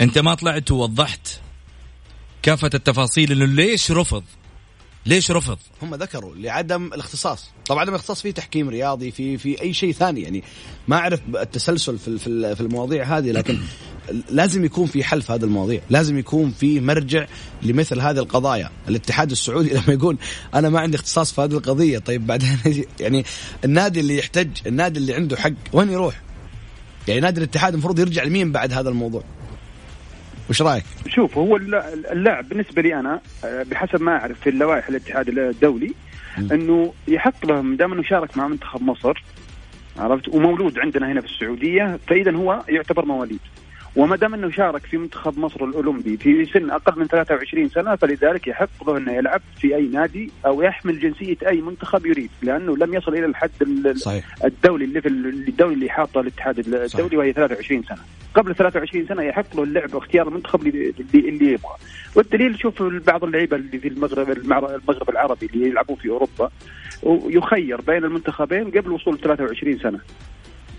أنت 0.00 0.18
ما 0.18 0.34
طلعت 0.34 0.70
ووضحت 0.70 1.40
كافة 2.42 2.70
التفاصيل 2.74 3.32
إنه 3.32 3.44
ليش 3.44 3.90
رفض؟ 3.90 4.24
ليش 5.06 5.30
رفض؟ 5.30 5.58
هم 5.82 5.94
ذكروا 5.94 6.34
لعدم 6.34 6.86
الاختصاص. 6.86 7.50
طبعا 7.66 7.80
عدم 7.80 7.90
الاختصاص 7.90 8.22
في 8.22 8.32
تحكيم 8.32 8.68
رياضي 8.68 9.10
في 9.10 9.38
في 9.38 9.62
أي 9.62 9.72
شيء 9.72 9.92
ثاني. 9.92 10.22
يعني 10.22 10.42
ما 10.88 10.96
أعرف 10.96 11.20
التسلسل 11.28 11.98
في 11.98 12.18
في 12.54 12.60
المواضيع 12.60 13.18
هذه 13.18 13.30
لكن 13.30 13.58
لازم 14.30 14.64
يكون 14.64 14.86
في 14.86 15.04
حل 15.04 15.22
في 15.22 15.32
هذه 15.32 15.44
المواضيع. 15.44 15.80
لازم 15.90 16.18
يكون 16.18 16.50
في 16.50 16.80
مرجع 16.80 17.26
لمثل 17.62 18.00
هذه 18.00 18.18
القضايا. 18.18 18.70
الاتحاد 18.88 19.30
السعودي 19.30 19.74
لما 19.78 19.92
يقول 19.92 20.16
أنا 20.54 20.68
ما 20.68 20.80
عندي 20.80 20.96
اختصاص 20.96 21.32
في 21.32 21.40
هذه 21.40 21.52
القضية 21.52 21.98
طيب 21.98 22.26
بعدين 22.26 22.58
يعني 23.00 23.24
النادي 23.64 24.00
اللي 24.00 24.18
يحتج 24.18 24.50
النادي 24.66 24.98
اللي 24.98 25.14
عنده 25.14 25.36
حق 25.36 25.52
وين 25.72 25.90
يروح؟ 25.90 26.22
يعني 27.08 27.20
نادي 27.20 27.40
الاتحاد 27.40 27.72
المفروض 27.72 27.98
يرجع 27.98 28.22
لمين 28.22 28.52
بعد 28.52 28.72
هذا 28.72 28.88
الموضوع؟ 28.88 29.24
وش 30.50 30.62
رأيك؟ 30.62 30.84
شوف 31.08 31.38
هو 31.38 31.56
الل- 31.56 31.74
اللاعب 32.12 32.48
بالنسبة 32.48 32.82
لي 32.82 32.94
أنا 33.00 33.20
آه، 33.44 33.62
بحسب 33.62 34.02
ما 34.02 34.12
أعرف 34.16 34.40
في 34.40 34.50
اللوائح 34.50 34.88
الاتحاد 34.88 35.28
الدولي 35.28 35.94
إنه 36.52 36.92
يحق 37.08 37.46
له 37.46 37.62
ما 37.62 37.76
دام 37.76 37.92
إنه 37.92 38.02
شارك 38.02 38.36
مع 38.36 38.48
منتخب 38.48 38.82
مصر 38.82 39.22
عرفت؟ 39.98 40.28
ومولود 40.28 40.78
عندنا 40.78 41.12
هنا 41.12 41.20
في 41.20 41.26
السعودية 41.26 41.98
فاذا 42.08 42.32
هو 42.36 42.62
يعتبر 42.68 43.04
مواليد. 43.04 43.38
وما 43.96 44.16
دام 44.16 44.34
أنه 44.34 44.50
شارك 44.50 44.86
في 44.86 44.96
منتخب 44.98 45.38
مصر 45.38 45.64
الأولمبي 45.64 46.16
في 46.16 46.44
سن 46.44 46.70
أقل 46.70 47.00
من 47.00 47.06
23 47.06 47.68
سنة 47.68 47.96
فلذلك 47.96 48.46
يحق 48.48 48.68
له 48.90 48.96
أنه 48.96 49.12
يلعب 49.12 49.40
في 49.60 49.76
أي 49.76 49.86
نادي 49.86 50.30
أو 50.46 50.62
يحمل 50.62 51.00
جنسية 51.00 51.36
أي 51.48 51.60
منتخب 51.60 52.06
يريد 52.06 52.30
لأنه 52.42 52.76
لم 52.76 52.94
يصل 52.94 53.12
إلى 53.14 53.26
الحد 53.26 53.50
ال- 53.62 53.98
صحيح. 53.98 54.24
الدولي 54.44 54.84
الليفل 54.84 55.08
الدولي 55.48 55.74
اللي 55.74 55.88
حاطه 55.90 56.20
الاتحاد 56.20 56.58
الدولي 56.58 56.88
صحيح. 56.88 57.12
وهي 57.14 57.32
23 57.32 57.82
سنة. 57.82 57.98
قبل 58.34 58.54
23 58.54 59.06
سنة 59.06 59.22
يحق 59.22 59.56
له 59.56 59.62
اللعب 59.62 59.94
واختيار 59.94 60.28
المنتخب 60.28 60.66
اللي, 60.66 60.94
اللي, 61.14 61.46
يبغى. 61.52 61.74
والدليل 62.14 62.58
شوف 62.58 62.82
بعض 62.82 63.24
اللعيبة 63.24 63.56
اللي 63.56 63.78
في 63.78 63.88
المغرب 63.88 64.30
المغرب 64.30 65.10
العربي 65.10 65.46
اللي 65.54 65.68
يلعبون 65.68 65.96
في 65.96 66.08
أوروبا 66.08 66.50
ويخير 67.02 67.80
بين 67.80 68.04
المنتخبين 68.04 68.70
قبل 68.70 68.90
وصول 68.92 69.18
23 69.20 69.78
سنة. 69.78 70.00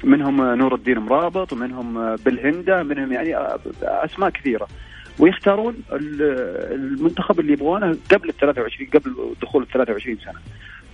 منهم 0.06 0.42
نور 0.54 0.76
الدين 0.76 0.98
مرابط 1.00 1.54
ومنهم 1.54 2.16
بالهنده 2.16 2.84
منهم 2.84 3.12
يعني 3.14 3.36
أسماء 3.84 4.30
كثيرة. 4.30 4.68
ويختارون 5.20 5.76
ال- 5.92 6.22
المنتخب 6.74 7.40
اللي 7.40 7.54
يبغونه 7.54 7.98
قبل 8.12 8.30
ال 8.30 8.38
23 8.38 8.90
قبل 8.94 9.16
دخول 9.42 9.64
ال 9.64 9.68
23 9.68 10.18
سنة. 10.18 10.40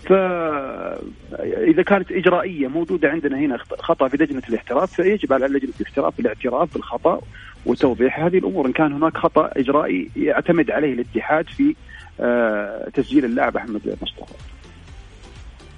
فإذا 0.05 1.83
كانت 1.83 2.11
إجرائية 2.11 2.67
موجودة 2.67 3.09
عندنا 3.09 3.37
هنا 3.37 3.57
خطأ 3.79 4.07
في 4.07 4.17
لجنة 4.17 4.41
الاحتراف 4.49 4.93
فيجب 4.93 5.33
على 5.33 5.45
لجنة 5.47 5.71
الاحتراف 5.81 6.19
الاعتراف 6.19 6.73
بالخطأ 6.73 7.21
وتوضيح 7.65 8.19
هذه 8.19 8.37
الأمور. 8.37 8.65
إن 8.67 8.71
كان 8.71 8.93
هناك 8.93 9.17
خطأ 9.17 9.49
إجرائي 9.57 10.09
يعتمد 10.15 10.71
عليه 10.71 10.93
الاتحاد 10.93 11.49
في 11.49 11.75
آه، 12.19 12.89
تسجيل 12.93 13.25
اللاعب 13.25 13.57
أحمد 13.57 13.97
مصطفى. 14.01 14.33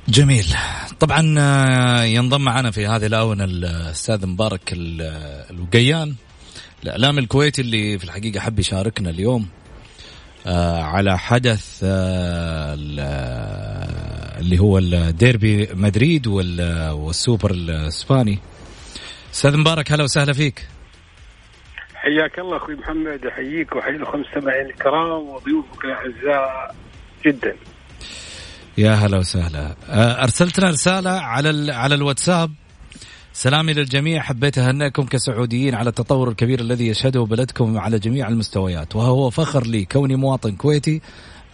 جميل. 0.07 0.45
طبعا 0.99 1.35
آه، 1.39 2.03
ينضم 2.03 2.41
معنا 2.41 2.71
في 2.71 2.87
هذه 2.87 3.05
الآونة 3.05 3.43
الأستاذ 3.43 4.25
مبارك 4.25 4.73
ال- 4.73 5.01
الوقيان 5.51 6.15
الإعلام 6.83 7.17
الكويتي 7.19 7.61
اللي 7.61 7.97
في 7.97 8.03
الحقيقة 8.03 8.39
حب 8.39 8.59
يشاركنا 8.59 9.09
اليوم 9.09 9.47
آه، 10.47 10.81
على 10.83 11.17
حدث 11.17 11.79
آه، 11.83 12.73
ال- 12.73 12.99
اللي 14.39 14.59
هو 14.59 14.77
الديربي 14.77 15.67
مدريد 15.73 16.27
وال- 16.27 16.89
والسوبر 16.91 17.51
الإسباني. 17.51 18.39
أستاذ 19.33 19.57
مبارك 19.57 19.91
هلا 19.91 20.03
وسهلا 20.03 20.33
فيك. 20.33 20.67
حياك 21.95 22.39
الله 22.39 22.57
أخوي 22.57 22.75
محمد 22.75 23.25
أحييك 23.25 23.75
وأحيي 23.75 23.95
الاخوه 23.95 24.15
المستمعين 24.15 24.65
الكرام 24.65 25.21
وضيوفك 25.29 25.85
الأعزاء 25.85 26.75
جدا. 27.25 27.55
يا 28.77 28.91
هلا 28.91 29.17
وسهلا. 29.17 29.75
آه، 29.89 30.23
أرسلتنا 30.23 30.69
رسالة 30.69 31.09
على 31.09 31.49
ال- 31.49 31.71
على 31.71 31.95
الواتساب. 31.95 32.51
سلامي 33.33 33.73
للجميع. 33.73 34.21
حبيت 34.21 34.57
أهنئكم 34.57 35.03
كسعوديين 35.03 35.75
على 35.75 35.89
التطور 35.89 36.29
الكبير 36.29 36.59
الذي 36.59 36.87
يشهده 36.87 37.23
بلدكم 37.25 37.77
على 37.77 37.99
جميع 37.99 38.27
المستويات. 38.27 38.95
وهو 38.95 39.29
فخر 39.29 39.63
لي 39.67 39.85
كوني 39.85 40.15
مواطن 40.15 40.55
كويتي 40.55 41.01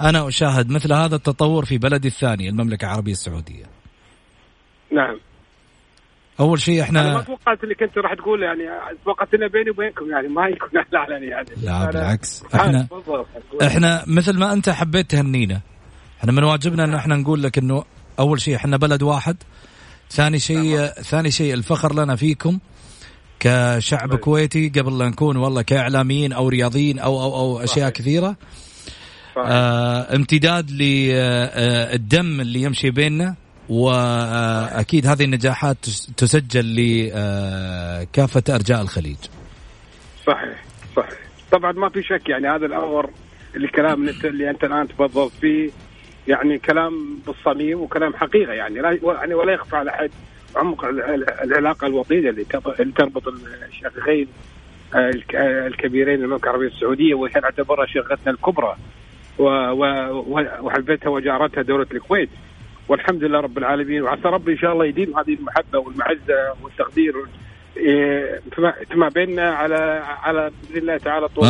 أنا 0.01 0.27
أشاهد 0.27 0.69
مثل 0.69 0.93
هذا 0.93 1.15
التطور 1.15 1.65
في 1.65 1.77
بلدي 1.77 2.08
الثاني 2.08 2.49
المملكة 2.49 2.86
العربية 2.86 3.12
السعودية. 3.12 3.65
نعم. 4.93 5.19
أول 6.39 6.62
شيء 6.62 6.89
أنا 6.89 7.03
ما 7.03 7.10
إحنا 7.10 7.21
توقعت 7.21 7.63
إنك 7.63 7.84
أنت 7.84 7.97
راح 7.97 8.13
تقول 8.13 8.43
يعني 8.43 8.62
توقعت 9.05 9.34
إنه 9.34 9.47
بيني 9.47 9.69
وبينكم 9.69 10.10
يعني 10.12 10.27
ما 10.27 10.47
يكون 10.47 10.69
علني 11.01 11.27
يعني 11.27 11.47
لا 11.63 11.86
بالعكس. 11.86 12.43
إحنا. 12.55 12.88
إحنا 13.62 14.03
مثل 14.08 14.39
ما 14.39 14.53
أنت 14.53 14.69
حبيت 14.69 15.12
تهنينا. 15.12 15.62
إحنا 16.19 16.32
من 16.32 16.43
واجبنا 16.43 16.84
إن 16.84 16.93
إحنا 16.93 17.15
نقول 17.15 17.43
لك 17.43 17.58
إنه 17.58 17.84
أول 18.19 18.41
شيء 18.41 18.55
إحنا 18.55 18.77
بلد 18.77 19.03
واحد 19.03 19.38
ثاني 20.12 20.39
شيء 20.39 20.86
ثاني 20.86 21.32
شيء 21.32 21.53
الفخر 21.53 21.93
لنا 21.95 22.15
فيكم 22.15 22.60
كشعب 23.39 24.10
طيب. 24.10 24.19
كويتي 24.19 24.69
قبل 24.69 24.97
لا 24.97 25.10
نكون 25.10 25.38
والله 25.38 25.62
كإعلاميين 25.62 26.34
أو 26.34 26.49
رياضيين 26.49 26.99
أو 26.99 27.21
أو 27.23 27.36
أو 27.36 27.58
أشياء 27.63 27.75
صحيح. 27.77 27.89
كثيرة 27.89 28.36
صحيح. 29.36 29.47
آه 29.49 30.15
امتداد 30.15 30.71
للدم 30.71 32.41
اللي 32.41 32.62
يمشي 32.62 32.91
بيننا 32.91 33.36
واكيد 33.69 35.08
هذه 35.08 35.23
النجاحات 35.23 35.77
تس- 35.82 36.12
تسجل 36.17 36.75
لكافه 36.75 38.43
أرجاء 38.55 38.82
الخليج 38.82 39.17
صحيح 40.27 40.63
صحيح 40.95 41.19
طبعا 41.51 41.71
ما 41.71 41.89
في 41.89 42.03
شك 42.03 42.29
يعني 42.29 42.47
هذا 42.47 42.65
الأمر 42.65 43.10
اللي 43.55 43.67
كلام 43.67 43.93
اللي 44.01 44.12
انت, 44.12 44.25
اللي 44.25 44.49
أنت 44.49 44.63
الآن 44.63 44.88
تفضلت 44.88 45.34
فيه 45.41 45.69
يعني 46.29 46.57
كلام 46.57 47.19
بالصميم 47.27 47.81
وكلام 47.81 48.13
حقيقة 48.13 48.53
يعني 48.53 48.79
لا 48.79 48.99
يعني 49.03 49.33
ولا 49.33 49.53
يخفى 49.53 49.75
على 49.75 49.89
أحد. 49.91 50.11
عمق 50.55 50.85
ال- 50.85 51.01
ال- 51.03 51.29
العلاقة 51.29 51.87
الوطيده 51.87 52.29
اللي 52.29 52.43
تربط 52.97 53.23
الشقيقين 53.67 54.27
الك- 54.95 55.35
الكبيرين 55.35 56.23
المملكة 56.23 56.43
العربية 56.43 56.67
السعودية 56.67 57.13
وهي 57.15 57.31
نعتبرها 57.43 57.85
شقتنا 57.85 58.31
الكبرى 58.33 58.75
و- 59.39 59.43
و- 59.69 60.23
و- 60.27 60.47
وحبتها 60.61 61.09
وجارتها 61.09 61.61
دولة 61.61 61.87
الكويت. 61.91 62.29
والحمد 62.87 63.23
لله 63.23 63.39
رب 63.39 63.57
العالمين 63.57 64.01
وعسى 64.01 64.21
ربي 64.25 64.51
إن 64.51 64.57
شاء 64.57 64.73
الله 64.73 64.85
يديم 64.85 65.19
هذه 65.19 65.33
المحبة 65.33 65.79
والمعزة 65.79 66.53
والتقدير 66.63 67.13
إيه، 67.77 68.41
فيما- 68.55 69.09
بيننا 69.09 69.49
على 69.49 70.03
على 70.23 70.51
بإذن 70.69 70.77
الله 70.81 70.97
تعالى 70.97 71.27
طول 71.27 71.45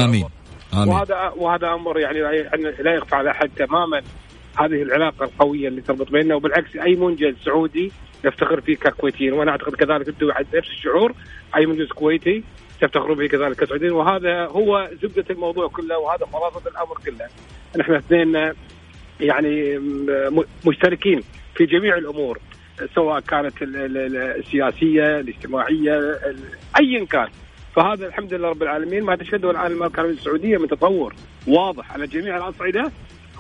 آمين. 0.73 0.89
وهذا 0.93 1.33
وهذا 1.37 1.73
أمر 1.73 1.99
يعني 1.99 2.21
لا 2.79 2.93
يخفى 2.95 3.15
على 3.15 3.31
أحد 3.31 3.49
تماما. 3.55 4.01
هذه 4.57 4.81
العلاقة 4.81 5.23
القوية 5.25 5.67
اللي 5.67 5.81
تربط 5.81 6.11
بيننا 6.11 6.35
وبالعكس 6.35 6.75
أي 6.75 6.95
منجز 6.95 7.35
سعودي 7.45 7.91
نفتخر 8.25 8.61
فيه 8.61 8.75
ككويتيين 8.75 9.33
وأنا 9.33 9.51
أعتقد 9.51 9.75
كذلك 9.75 10.07
أنتم 10.07 10.27
نفس 10.53 10.69
الشعور؟ 10.69 11.13
أي 11.55 11.65
منجز 11.65 11.87
كويتي 11.87 12.43
تفتخرون 12.81 13.17
به 13.17 13.27
كذلك 13.27 13.55
كسعوديين 13.55 13.91
وهذا 13.91 14.45
هو 14.45 14.89
زبدة 15.03 15.25
الموضوع 15.29 15.67
كله 15.67 15.97
وهذا 15.97 16.25
خلاصة 16.25 16.69
الأمر 16.69 16.95
كله. 17.05 17.27
نحن 17.77 17.93
اثنين 17.93 18.53
يعني 19.19 19.77
مشتركين 20.65 21.21
في 21.55 21.65
جميع 21.65 21.97
الأمور 21.97 22.39
سواء 22.95 23.19
كانت 23.19 23.61
ال- 23.61 23.75
ال- 23.75 23.97
ال- 23.97 24.17
السياسية 24.17 25.19
الاجتماعية 25.19 25.99
ال- 25.99 26.39
ايا 26.79 27.05
كان. 27.05 27.27
فهذا 27.75 28.07
الحمد 28.07 28.33
لله 28.33 28.49
رب 28.49 28.63
العالمين. 28.63 29.03
ما 29.03 29.15
تشهده 29.15 29.51
الان 29.51 29.71
المملكه 29.71 29.93
العربيه 29.95 30.13
السعودية 30.17 30.57
من 30.57 30.67
تطور 30.67 31.13
واضح 31.47 31.93
على 31.93 32.07
جميع 32.07 32.37
الأصعدة. 32.37 32.91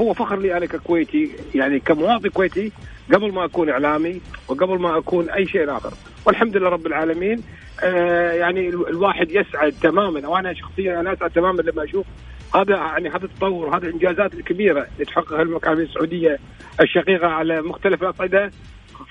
هو 0.01 0.13
فخر 0.13 0.39
لي 0.39 0.57
أنا 0.57 0.65
ككويتي 0.65 1.31
يعني 1.55 1.79
كمواطن 1.79 2.29
كويتي 2.29 2.71
قبل 3.13 3.31
ما 3.33 3.45
أكون 3.45 3.69
إعلامي 3.69 4.21
وقبل 4.47 4.79
ما 4.79 4.97
أكون 4.97 5.29
أي 5.29 5.47
شيء 5.47 5.77
آخر. 5.77 5.93
والحمد 6.25 6.57
لله 6.57 6.69
رب 6.69 6.87
العالمين 6.87 7.43
آه 7.83 8.31
يعني 8.31 8.69
ال- 8.69 8.87
الواحد 8.89 9.31
يسعد 9.31 9.73
تماما 9.81 10.27
وأنا 10.27 10.53
شخصيا 10.53 10.99
أنا 10.99 11.13
أسعد 11.13 11.29
تماما 11.31 11.61
لما 11.61 11.83
أشوف 11.83 12.05
هذا 12.55 12.75
يعني 12.75 13.09
هذا 13.09 13.25
التطور 13.25 13.65
وهذه 13.67 13.83
الإنجازات 13.83 14.33
الكبيرة 14.33 14.87
اللي 14.93 15.05
تحققها 15.05 15.41
المملكه 15.41 15.73
السعودية 15.73 16.39
الشقيقة 16.81 17.27
على 17.27 17.61
مختلف 17.61 18.03
الاصعده 18.03 18.51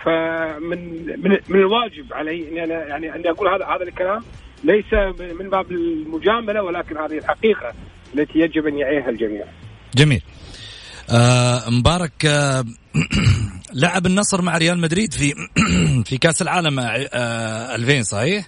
فمن 0.04 0.78
من, 1.22 1.30
من 1.48 1.58
الواجب 1.60 2.12
علي 2.12 2.48
إني 2.48 2.64
أنا 2.64 2.86
يعني 2.86 3.14
أني 3.14 3.30
أقول 3.30 3.48
هذا 3.48 3.64
هذا 3.64 3.82
الكلام 3.82 4.22
ليس 4.64 4.92
من 5.40 5.50
باب 5.50 5.72
المجاملة 5.72 6.62
ولكن 6.62 6.96
هذه 6.98 7.18
الحقيقة 7.18 7.72
التي 8.14 8.38
يجب 8.38 8.66
أن 8.66 8.78
يعيها 8.78 9.10
الجميع. 9.10 9.44
جميل. 9.96 10.22
آه 11.10 11.70
مبارك 11.70 12.26
آه 12.26 12.64
لعب 13.82 14.06
النصر 14.06 14.42
مع 14.42 14.58
ريال 14.58 14.78
مدريد 14.78 15.12
في 15.12 15.34
في 16.08 16.18
كأس 16.18 16.42
العالم 16.42 16.80
آه 16.80 17.74
2000 17.74 18.02
صحيح؟ 18.02 18.46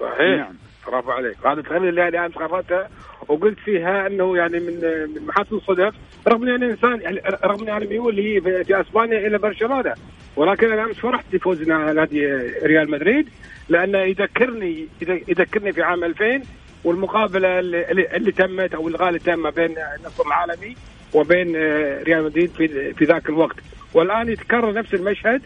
صحيح 0.00 0.38
نعم. 0.38 0.56
برافو 0.86 1.10
عليك 1.10 1.36
هذا 1.46 1.60
التقرير 1.60 1.88
اللي 1.88 2.08
أنا 2.08 2.08
الان 2.08 2.30
قررته 2.30 2.86
وقلت 3.28 3.58
فيها 3.58 4.06
إنه 4.06 4.36
يعني 4.36 4.60
من 4.60 4.74
من 5.14 5.26
محاسن 5.26 5.56
الصدف 5.56 5.94
رغم 6.28 6.42
اني 6.42 6.54
أنا 6.54 6.66
إنسان 6.66 7.00
يعني 7.00 7.20
رغم 7.44 7.60
اني 7.62 7.76
أنا 7.76 7.86
ميولي 7.86 8.40
في, 8.40 8.64
في 8.64 8.80
أسبانيا 8.80 9.18
إلى 9.18 9.38
برشلونة 9.38 9.94
ولكن 10.36 10.72
أنا 10.72 10.84
أمس 10.84 10.96
فرحت 10.96 11.24
بفوزنا 11.32 11.92
نادي 11.92 12.26
ريال 12.62 12.90
مدريد 12.90 13.28
لأنه 13.68 13.98
يذكرني 13.98 14.88
يذكرني 15.28 15.72
في 15.72 15.82
عام 15.82 16.04
2000 16.04 16.42
والمقابلة 16.84 17.58
اللي, 17.58 18.16
اللي 18.16 18.32
تمت 18.32 18.74
أو 18.74 18.88
الغاء 18.88 19.08
اللي 19.08 19.18
تم 19.18 19.38
ما 19.38 19.50
بين 19.50 19.74
النصر 19.98 20.26
العالمي 20.26 20.76
وبين 21.14 21.56
آه، 21.56 22.02
ريال 22.02 22.24
مدريد 22.24 22.50
في 22.50 22.94
في 22.94 23.04
ذاك 23.04 23.28
الوقت. 23.28 23.56
والآن 23.94 24.28
يتكرر 24.28 24.72
نفس 24.72 24.94
المشهد. 24.94 25.42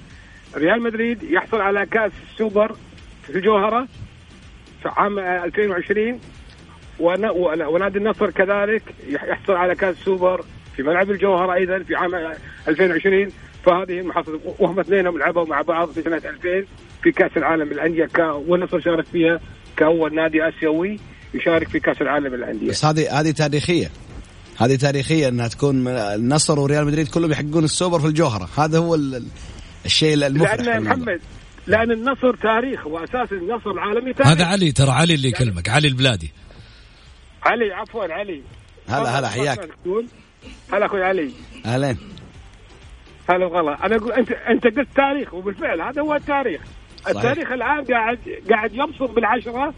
ريال 0.56 0.82
مدريد 0.82 1.22
يحصل 1.22 1.60
على 1.60 1.86
كأس 1.86 2.12
السوبر 2.32 2.72
في 3.26 3.30
الجوهره 3.38 3.88
في 4.82 4.88
عام 4.88 5.18
2020 5.18 6.20
ون- 7.00 7.24
ون- 7.30 7.62
ونادي 7.62 7.98
النصر 7.98 8.30
كذلك 8.30 8.82
يح- 9.08 9.24
يحصل 9.24 9.52
على 9.52 9.74
كأس 9.74 9.96
سوبر 9.96 10.44
في 10.76 10.82
ملعب 10.82 11.10
الجوهرة 11.10 11.54
أيضا 11.54 11.78
في 11.78 11.94
عام 11.94 12.14
2020 12.68 13.28
فهذه 13.64 14.00
المحصلة 14.00 14.40
وهم 14.58 14.80
اثنينهم 14.80 15.18
لعبوا 15.18 15.46
مع 15.46 15.60
بعض 15.62 15.88
في 15.90 16.02
سنة 16.02 16.16
2000 16.16 16.66
في 17.02 17.12
كأس 17.12 17.36
العالم 17.36 17.68
للأندية 17.68 18.08
والنصر 18.32 18.80
شارك 18.80 19.04
فيها 19.04 19.40
كأول 19.76 20.14
نادي 20.14 20.48
آسيوي 20.48 20.98
يشارك 21.34 21.68
في 21.68 21.80
كأس 21.80 22.02
العالم 22.02 22.34
للأندية. 22.34 22.68
بس 22.68 22.84
هذه 22.84 23.20
هذه 23.20 23.30
تاريخية. 23.30 23.86
هذه 24.58 24.76
تاريخيا 24.76 25.28
إنها 25.28 25.48
تكون 25.48 25.88
النصر 25.88 26.60
وريال 26.60 26.86
مدريد 26.86 27.08
كلهم 27.08 27.32
يحققون 27.32 27.64
السوبر 27.64 27.98
في 28.00 28.06
الجوهرة. 28.06 28.48
هذا 28.58 28.78
هو 28.78 28.94
ال- 28.94 29.14
ال- 29.14 29.26
الشيء 29.84 30.26
المفرح 30.26 30.54
لأن. 30.54 30.82
محمد 30.82 31.20
لأن 31.66 31.90
النصر 31.90 32.36
تاريخ 32.36 32.86
وأساس 32.86 33.32
النصر 33.32 33.70
العالمي 33.70 34.12
تاريخ. 34.12 34.30
هذا 34.32 34.44
علي 34.44 34.72
ترى 34.72 34.90
علي 34.90 35.14
اللي 35.14 35.28
يكلمك 35.28 35.68
علي 35.68 35.88
البلادي. 35.88 36.32
علي 37.42 37.72
عفوا 37.72 38.04
علي. 38.04 38.42
هلا 38.88 39.18
هلا 39.18 39.28
حياك. 39.28 39.68
هلا 40.72 40.86
أخوي 40.86 41.02
علي. 41.02 41.30
أهلين. 41.66 41.98
هلا 43.30 43.46
والله. 43.46 43.84
أنا 43.84 43.96
أقول 43.96 44.12
أنت 44.12 44.30
أنت 44.32 44.64
قلت 44.64 44.88
تاريخ 44.96 45.34
وبالفعل 45.34 45.80
هذا 45.80 46.02
هو 46.02 46.14
التاريخ. 46.14 46.60
صحيح. 47.04 47.16
التاريخ 47.16 47.52
الان 47.52 47.84
قاعد 47.84 48.18
قاعد 48.50 48.72
يبصر 48.74 49.06
بالعشرة 49.06 49.74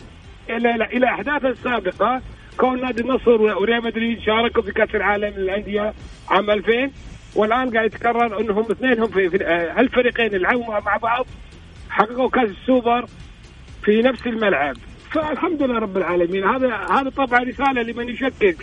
إلى 0.51 0.85
إلى 0.97 1.07
احداث 1.07 1.45
السابقة. 1.45 2.23
كون 2.57 2.81
نادي 2.81 3.03
النصر 3.03 3.31
وريال 3.31 3.85
مدريد 3.85 4.21
شاركوا 4.21 4.63
في 4.63 4.73
كأس 4.73 4.95
العالم 4.95 5.35
للأندية 5.37 5.95
عام 6.29 6.51
2000 6.51 6.91
والآن 7.35 7.71
قاعد 7.71 7.87
يتكرر 7.87 8.41
إنهم 8.41 8.65
اثنينهم 8.71 9.07
في, 9.07 9.31
في 9.31 9.45
هالفريقين 9.77 10.35
يلعبوا 10.35 10.67
مع 10.67 10.97
بعض 10.97 11.27
حققوا 11.91 12.31
كأس 12.31 12.49
السوبر 12.49 13.07
في 13.85 14.03
نفس 14.03 14.27
الملعب. 14.27 14.77
فالحمد 15.13 15.63
لله 15.63 15.79
رب 15.79 15.97
العالمين. 15.97 16.45
هذا 16.45 16.69
هذا 16.91 17.11
طبعا 17.11 17.41
رسالة 17.41 17.83
لمن 17.83 18.09
يشكك. 18.09 18.57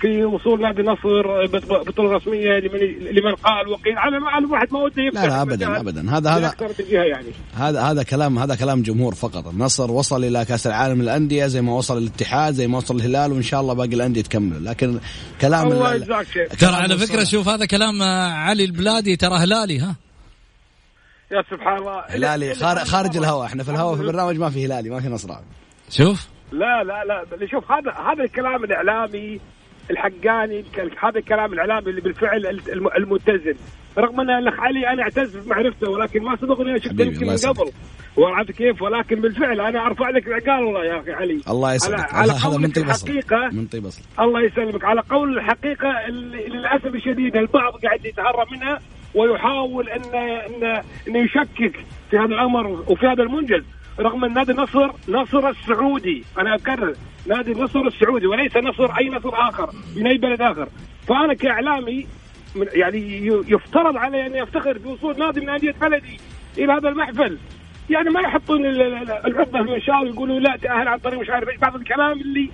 في 0.00 0.24
وصول 0.24 0.60
نادي 0.62 0.80
النصر 0.80 1.46
بط- 1.46 1.86
بطولة 1.88 2.12
رسمية 2.16 2.58
لمن 2.58 2.78
لمن 3.14 3.34
قال 3.34 3.68
وقيل. 3.68 3.98
على 3.98 4.16
على 4.16 4.44
الواحد 4.44 4.72
ما 4.72 4.78
وده 4.78 5.02
يفتح 5.02 5.22
لا 5.22 5.28
لا 5.28 5.42
ابدا 5.42 5.80
ابدا. 5.80 6.16
هذا 6.16 6.30
هذا 6.30 6.54
يعني. 6.88 7.28
هذا 7.54 7.80
هذا 7.82 8.02
كلام 8.02 8.38
هذا 8.38 8.54
كلام 8.54 8.82
جمهور 8.82 9.14
فقط. 9.14 9.46
النصر 9.48 9.90
وصل 9.90 10.24
إلى 10.24 10.44
كأس 10.44 10.66
العالم 10.66 11.02
للأندية 11.02 11.46
زي 11.46 11.62
ما 11.62 11.72
وصل 11.72 11.98
الاتحاد 11.98 12.54
زي 12.54 12.66
ما 12.66 12.78
وصل 12.78 12.96
الهلال 12.96 13.32
وإن 13.32 13.42
شاء 13.42 13.60
الله 13.60 13.74
باقي 13.74 13.94
الأندية 13.94 14.22
تكمل. 14.22 14.64
لكن 14.64 14.98
كلام 15.40 15.72
الله 15.72 15.92
ال- 15.94 16.02
يجزاك 16.02 16.26
خير. 16.26 16.46
ترى 16.46 16.74
على 16.74 16.98
فكرة. 16.98 17.24
شوف 17.24 17.48
هذا 17.48 17.66
كلام 17.66 18.02
آه، 18.02 18.32
علي 18.32 18.64
البلادي 18.64 19.16
ترى 19.16 19.34
هلالي 19.38 19.78
ها؟ 19.78 19.94
يا 21.32 21.42
سبحان 21.50 21.76
الله. 21.78 22.02
هلالي 22.08 22.54
خارج, 22.54 22.78
خارج 22.82 23.16
الهواء. 23.16 23.46
إحنا 23.46 23.62
في 23.62 23.70
الهواء 23.70 23.94
في 23.96 24.02
البرنامج 24.02 24.38
ما 24.38 24.50
في 24.50 24.66
هلالي 24.66 24.90
ما 24.90 25.00
في 25.00 25.08
نصراوي 25.08 25.44
شوف. 25.90 26.28
لا 26.52 26.84
لا 26.84 27.04
لا. 27.04 27.46
شوف 27.50 27.72
هذا 27.72 27.90
هذا 28.12 28.24
الكلام 28.24 28.64
الإعلامي 28.64 29.40
الحقاني 29.90 30.64
هذا 31.02 31.18
الكلام 31.18 31.52
الإعلامي 31.52 31.90
اللي 31.90 32.00
بالفعل 32.00 32.46
الم- 32.46 32.88
المتزن. 32.96 33.54
رغم 33.98 34.20
أن 34.20 34.30
الأخ 34.30 34.60
علي 34.60 34.88
أنا 34.92 35.02
أعتز 35.02 35.36
بمعرفته 35.36 35.90
ولكن 35.90 36.22
ما 36.22 36.36
سبقني 36.36 36.78
شفته 36.78 36.88
حبيبي، 36.90 37.14
يمكن 37.14 37.26
من. 37.26 37.36
قبل. 37.36 37.70
وعرفت 38.16 38.50
كيف؟ 38.52 38.82
ولكن 38.82 39.20
بالفعل 39.20 39.60
أنا 39.60 39.86
أرفع 39.86 40.10
لك 40.10 40.26
العقال 40.26 40.64
والله 40.64 40.84
يا 40.84 41.00
أخي 41.00 41.12
علي. 41.12 41.40
الله 41.48 41.66
على, 41.68 41.76
يسعدك 41.76 42.14
على 42.14 42.32
هذا 42.32 42.56
من 42.58 42.68
طيب 42.70 42.84
الحقيقة 42.84 43.48
من 43.52 43.66
طيب 43.66 43.84
الله 44.20 44.40
يسلمك. 44.42 44.84
على 44.84 45.00
قول 45.10 45.38
الحقيقة 45.38 45.88
اللي 46.08 46.46
للأسف 46.48 46.86
الشديد 46.94 47.36
البعض 47.36 47.72
قاعد 47.72 48.04
يتهرب 48.04 48.46
منها 48.52 48.78
ويحاول 49.14 49.88
أن 49.88 50.02
أن 50.14 50.64
أن 51.08 51.16
يشكك 51.16 51.76
في 52.10 52.16
هذا 52.16 52.24
الأمر 52.34 52.66
وفي 52.66 53.06
هذا 53.06 53.22
المنجز. 53.22 53.64
رغم 54.00 54.24
أن 54.24 54.32
نادي 54.34 54.52
النصر 54.52 54.90
نصر 55.08 55.48
السعودي. 55.48 56.24
أنا 56.38 56.54
أكرر 56.54 56.94
نادي 57.26 57.52
النصر 57.52 57.80
السعودي 57.80 58.26
وليس 58.26 58.56
نصر 58.56 58.92
أي 58.98 59.08
نصر 59.10 59.30
آخر 59.48 59.70
من 59.96 60.06
أي 60.06 60.18
بلد 60.18 60.42
آخر. 60.42 60.68
فأنا 61.08 61.34
كإعلامي 61.34 62.06
من- 62.56 62.66
يعني 62.72 63.26
يفترض 63.26 63.96
علي 63.96 64.26
أن 64.26 64.34
يفتخر 64.34 64.78
بوصول 64.78 65.18
نادي 65.18 65.40
من 65.40 65.48
أندية 65.48 65.74
بلدي 65.80 66.20
إلى 66.58 66.72
هذا 66.72 66.88
المحفل. 66.88 67.38
يعني 67.90 68.10
ما 68.10 68.20
يحطون 68.20 68.66
ال- 68.66 68.82
ال- 68.82 69.10
العقده 69.26 69.44
في 69.44 69.58
المنشار 69.58 70.02
ويقولوا 70.04 70.40
لا 70.40 70.56
تأهل 70.62 70.88
عن 70.88 70.98
طريق 70.98 71.20
مش 71.20 71.30
عارف 71.30 71.60
بعض 71.60 71.76
الكلام 71.76 72.20
اللي 72.20 72.50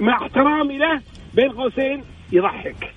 مع 0.00 0.16
احترامي 0.22 0.78
له 0.78 1.00
بين 1.34 1.52
قوسين 1.52 2.04
يضحك. 2.32 2.92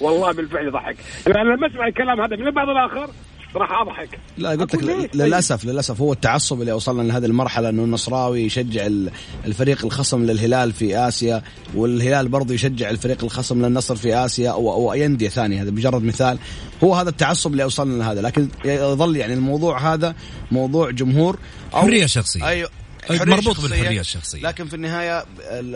والله 0.00 0.32
بالفعل 0.32 0.66
يضحك. 0.66 0.96
أنا 1.26 1.38
لما 1.54 1.66
أسمع 1.66 1.86
الكلام 1.86 2.20
هذا 2.20 2.36
من 2.36 2.46
البعض 2.46 2.68
الآخر 2.68 3.08
راح 3.54 3.80
أضحك. 3.80 4.18
لا 4.38 4.50
قلت 4.50 4.74
لك؟ 4.74 5.10
للأسف 5.16 5.64
للأسف 5.64 6.00
هو 6.00 6.12
التعصب 6.12 6.60
اللي 6.60 6.72
وصلنا 6.72 7.02
لهذه 7.02 7.24
المرحلة 7.24 7.68
إنه 7.68 7.84
النصراوي 7.84 8.40
يشجع 8.42 8.86
ال- 8.86 9.10
الفريق 9.44 9.84
الخصم 9.84 10.24
للهلال 10.24 10.72
في 10.72 10.98
آسيا 10.98 11.42
والهلال 11.74 12.28
برضه 12.28 12.54
يشجع 12.54 12.90
الفريق 12.90 13.24
الخصم 13.24 13.64
للنصر 13.66 13.96
في 13.96 14.14
آسيا 14.14 14.50
أو 14.50 14.72
أو 14.72 14.92
اي 14.92 15.06
أندية 15.06 15.28
ثانية. 15.28 15.62
هذا 15.62 15.70
مجرد 15.70 16.02
مثال 16.04 16.38
هو 16.84 16.94
هذا 16.94 17.08
التعصب 17.08 17.52
اللي 17.52 17.64
وصلنا 17.64 18.02
لهذا. 18.02 18.20
لكن 18.20 18.48
يظل 18.64 19.16
يعني 19.16 19.34
الموضوع 19.34 19.94
هذا 19.94 20.14
موضوع 20.50 20.90
جمهور 20.90 21.38
أو- 21.72 21.76
حرية 21.76 22.06
شخصية. 22.06 22.46
أيوه 22.48 22.68
مربوط 23.10 23.40
شخصية، 23.54 23.68
بالحرية 23.68 24.00
الشخصية. 24.00 24.42
لكن 24.42 24.64
في 24.66 24.74
النهاية 24.76 25.18
ال- 25.18 25.26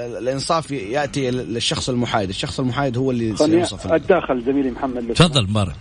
ال- 0.00 0.16
الإنصاف 0.16 0.70
يأتي 0.70 1.30
للشخص 1.30 1.88
المحايد. 1.88 2.28
الشخص 2.28 2.60
المحايد 2.60 2.96
هو 2.98 3.10
اللي 3.10 3.36
سيوصف 3.36 3.86
أتداخل 3.86 4.42
زميلي 4.46 4.70
محمد. 4.70 5.12
تفضل 5.14 5.42
مبارك. 5.48 5.74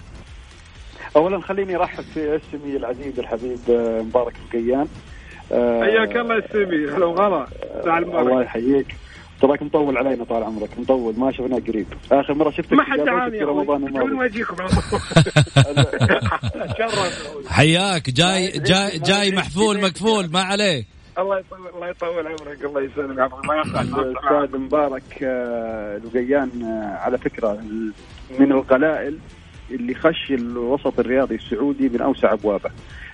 اولا 1.16 1.42
خليني 1.42 1.76
أرحب 1.76 2.04
في 2.14 2.36
اسمي 2.36 2.76
العزيز 2.78 3.20
الحبيب 3.20 3.60
آه، 3.70 4.02
مبارك 4.02 4.34
القيان. 4.46 4.88
آه، 5.52 5.84
حياك 5.84 6.16
الله 6.18 6.38
السمي 6.38 6.92
هلا 6.92 7.06
وغلا. 7.06 7.48
تعال 7.84 8.04
الله 8.04 8.44
يحييك. 8.44 8.96
تراك 9.42 9.64
مطول 9.64 9.98
علينا 9.98 10.24
طال 10.24 10.44
عمرك. 10.44 10.70
مطول 10.80 11.14
ما 11.20 11.32
شفناك 11.32 11.68
قريب. 11.70 11.88
آخر 12.12 12.34
مرة 12.34 12.50
شفتك 12.50 12.74
ما 12.74 12.84
حد 12.84 13.00
في 13.00 13.06
دعاني 13.06 13.38
في 13.38 13.44
رمضان 13.44 13.82
من 13.82 13.88
الماضي 13.88 14.14
وجهكم 14.14 14.56
شرف 16.78 17.48
حياك. 17.48 18.10
جاي 18.10 18.48
جاي 18.52 19.00
جاي 19.00 19.32
محفول 19.32 19.82
مكفول 19.82 20.30
ما 20.32 20.42
عليه. 20.42 20.86
الله 21.18 21.40
يطول 21.40 21.68
الله 21.76 21.88
يطول 21.90 22.28
عمرك. 22.28 22.66
الله 22.66 22.82
يسلمك. 22.82 23.46
ما 23.46 23.56
يخاف. 23.56 23.82
الأستاذ 23.82 24.60
مبارك 24.60 25.04
آه، 25.24 25.98
لقيان 25.98 26.50
آه، 26.64 26.98
على 26.98 27.18
فكرة 27.18 27.60
من 28.40 28.52
القلائل. 28.52 29.18
اللي 29.72 29.96
خش 29.96 30.32
الوسط 30.32 31.00
الرياضي 31.00 31.36
السعودي 31.36 31.90
من 31.90 32.02
أوسع 32.02 32.34
أبوابه. 32.34 32.70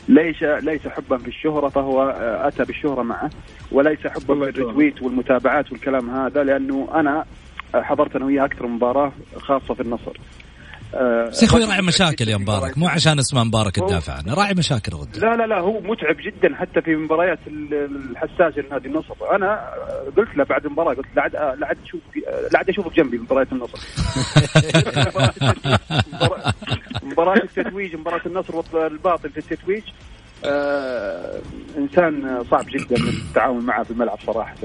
ليس 0.10 0.44
ليس 0.44 0.88
حبا 0.88 1.18
في 1.18 1.28
الشهرة 1.28 1.70
فهو 1.70 2.02
آه، 2.04 2.48
أتى 2.48 2.64
بالشهرة 2.64 3.02
معه 3.02 3.30
وليس 3.72 4.00
حبا 4.08 4.36
في. 4.36 4.42
الريتويت 4.50 5.02
والمتابعات 5.02 5.72
والكلام 5.72 6.10
هذا 6.10 6.44
لأنه 6.44 6.88
أنا 6.96 7.26
حضرت 7.76 8.16
أنا 8.16 8.26
وياه 8.26 8.46
أكثر 8.46 8.68
من 8.68 8.76
مباراة 8.76 9.12
خاصة 9.40 9.74
في 9.74 9.82
النصر. 9.82 10.18
آه، 10.96 11.30
بس 11.30 11.44
يا 11.44 11.48
أخوي 11.48 11.64
راعي 11.66 11.82
مشاكل 11.82 12.30
يا 12.30 12.38
مبارك 12.38 12.78
مو 12.78 12.88
عشان 12.88 13.20
اسمه 13.20 13.44
مبارك 13.44 13.76
تدافع 13.76 14.14
عنه 14.14 14.34
راعي 14.34 14.54
مشاكل 14.54 14.92
غدا 14.96 15.20
لا 15.20 15.36
لا 15.36 15.48
لا 15.48 15.60
هو 15.60 15.80
متعب 15.82 16.16
جدا 16.26 16.56
حتى 16.56 16.82
في 16.82 16.96
مباريات 16.96 17.40
ال- 17.48 17.74
الحساسه 18.12 18.62
لنادي 18.62 18.88
النصر. 18.88 19.14
أنا 19.36 19.70
قلت 20.18 20.38
له 20.38 20.44
بعد 20.44 20.66
المباراة 20.66 20.94
قلت 20.94 21.06
لا 21.16 21.22
عاد 21.22 21.36
أشوف 21.86 22.02
لا 22.52 22.58
عاد 22.60 22.70
اشوفك 22.70 22.96
جنبي 22.96 23.18
مباريات 23.18 23.52
النصر. 23.52 23.78
مباراة 27.16 27.42
التتويج 27.44 27.96
مباراة 27.96 28.22
النصر 28.26 28.64
والباطل 28.74 29.30
في 29.30 29.38
التتويج 29.38 29.84
آه 30.46 31.40
إنسان 31.78 32.44
صعب 32.52 32.66
جدا 32.70 32.96
التعامل 32.96 33.62
معه 33.62 33.84
في 33.84 33.92
الملعب 33.92 34.18
صراحة. 34.26 34.56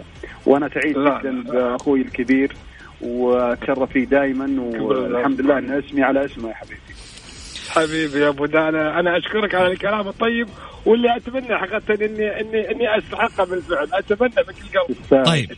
وأنا 0.46 0.68
سعيد 0.68 0.96
جدا. 0.98 1.42
بأخوي 1.42 2.00
الكبير 2.00 2.56
وأتشرف 3.00 3.90
فيه 3.92 4.04
دائما 4.04 4.62
والحمد 4.80 5.40
لله 5.40 5.58
ان 5.58 5.70
اسمي 5.70 6.02
على 6.02 6.24
اسمه 6.24 6.48
يا 6.48 6.54
حبيبي. 6.54 6.80
حبيبي 7.70 8.20
يا 8.20 8.28
أبو 8.28 8.46
دانا. 8.46 9.00
أنا 9.00 9.18
أشكرك 9.18 9.54
على 9.54 9.72
الكلام 9.72 10.08
الطيب 10.08 10.48
واللي 10.86 11.16
أتمنى 11.16 11.58
حقيقة 11.58 12.04
اني 12.06 12.40
اني 12.40 12.70
إني 12.70 12.98
استحقه 12.98 13.44
بالفعل. 13.44 13.88
أتمنى 13.92 14.32
من 14.48 14.54
كل 14.54 14.78
قلب 15.12 15.24
طيب. 15.26 15.48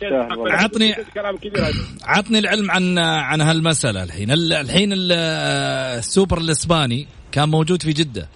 عطني- 0.52 0.94
كلام 1.14 1.36
كبير 1.36 1.58
هذا 1.64 1.74
عطني 2.04 2.38
العلم 2.38 2.70
عن 2.70 2.98
عن 2.98 3.40
هالمسألة 3.40 4.02
الحين. 4.02 4.30
ال- 4.30 4.52
الحين 4.52 4.92
ال- 4.92 5.12
السوبر 5.98 6.38
الإسباني 6.38 7.08
كان 7.32 7.48
موجود 7.48 7.82
في 7.82 7.92
جدة. 7.92 8.28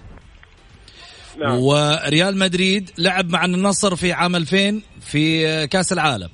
نعم. 1.41 1.59
وريال 1.59 2.39
مدريد 2.39 2.91
لعب 2.99 3.31
مع 3.31 3.45
النصر 3.45 3.97
في 3.97 4.13
عام 4.13 4.37
2000 4.37 4.83
في 5.01 5.67
كأس 5.67 5.93
العالم. 5.93 6.29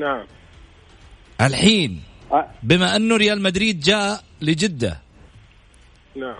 نعم. 0.00 0.24
الحين 1.40 2.00
بما 2.62 2.96
أنه 2.96 3.16
ريال 3.16 3.42
مدريد 3.42 3.80
جاء 3.80 4.20
لجدة 4.42 4.98
نعم. 6.16 6.36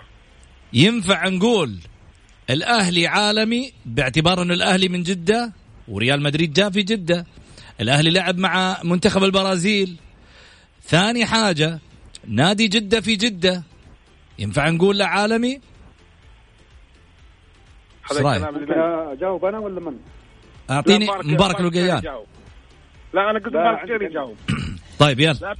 ينفع 0.73 1.27
نقول 1.27 1.77
الأهلي 2.49 3.07
عالمي 3.07 3.73
باعتبار 3.85 4.41
أنه 4.41 4.53
الأهلي 4.53 4.89
من 4.89 5.03
جدة 5.03 5.53
وريال 5.87 6.21
مدريد 6.21 6.53
جاء 6.53 6.69
في 6.69 6.83
جدة. 6.83 7.25
الأهلي 7.81 8.09
لعب 8.09 8.37
مع 8.37 8.77
منتخب 8.83 9.23
البرازيل. 9.23 9.97
ثاني 10.83 11.25
حاجة 11.25 11.79
نادي 12.27 12.67
جدة 12.67 13.01
في 13.01 13.15
جدة. 13.15 13.63
ينفع 14.39 14.69
نقول 14.69 14.97
له 14.97 15.05
عالمي؟ 15.05 15.61
اجاوب 18.11 19.45
أنا 19.45 19.59
ولا 19.59 19.79
من؟ 19.79 19.97
أعطيني 20.69 21.05
لا، 21.05 21.21
مبارك 21.23 21.59
الوقيان 21.59 21.97
يجاوب. 21.97 22.25
لا 23.13 23.29
أنا 23.29 23.39
قلت 23.39 23.47
مبارك 23.47 23.87
خير 23.87 24.01
يجاوب 24.01 24.37
طيب 25.01 25.19
يلا. 25.19 25.33
لا 25.33 25.55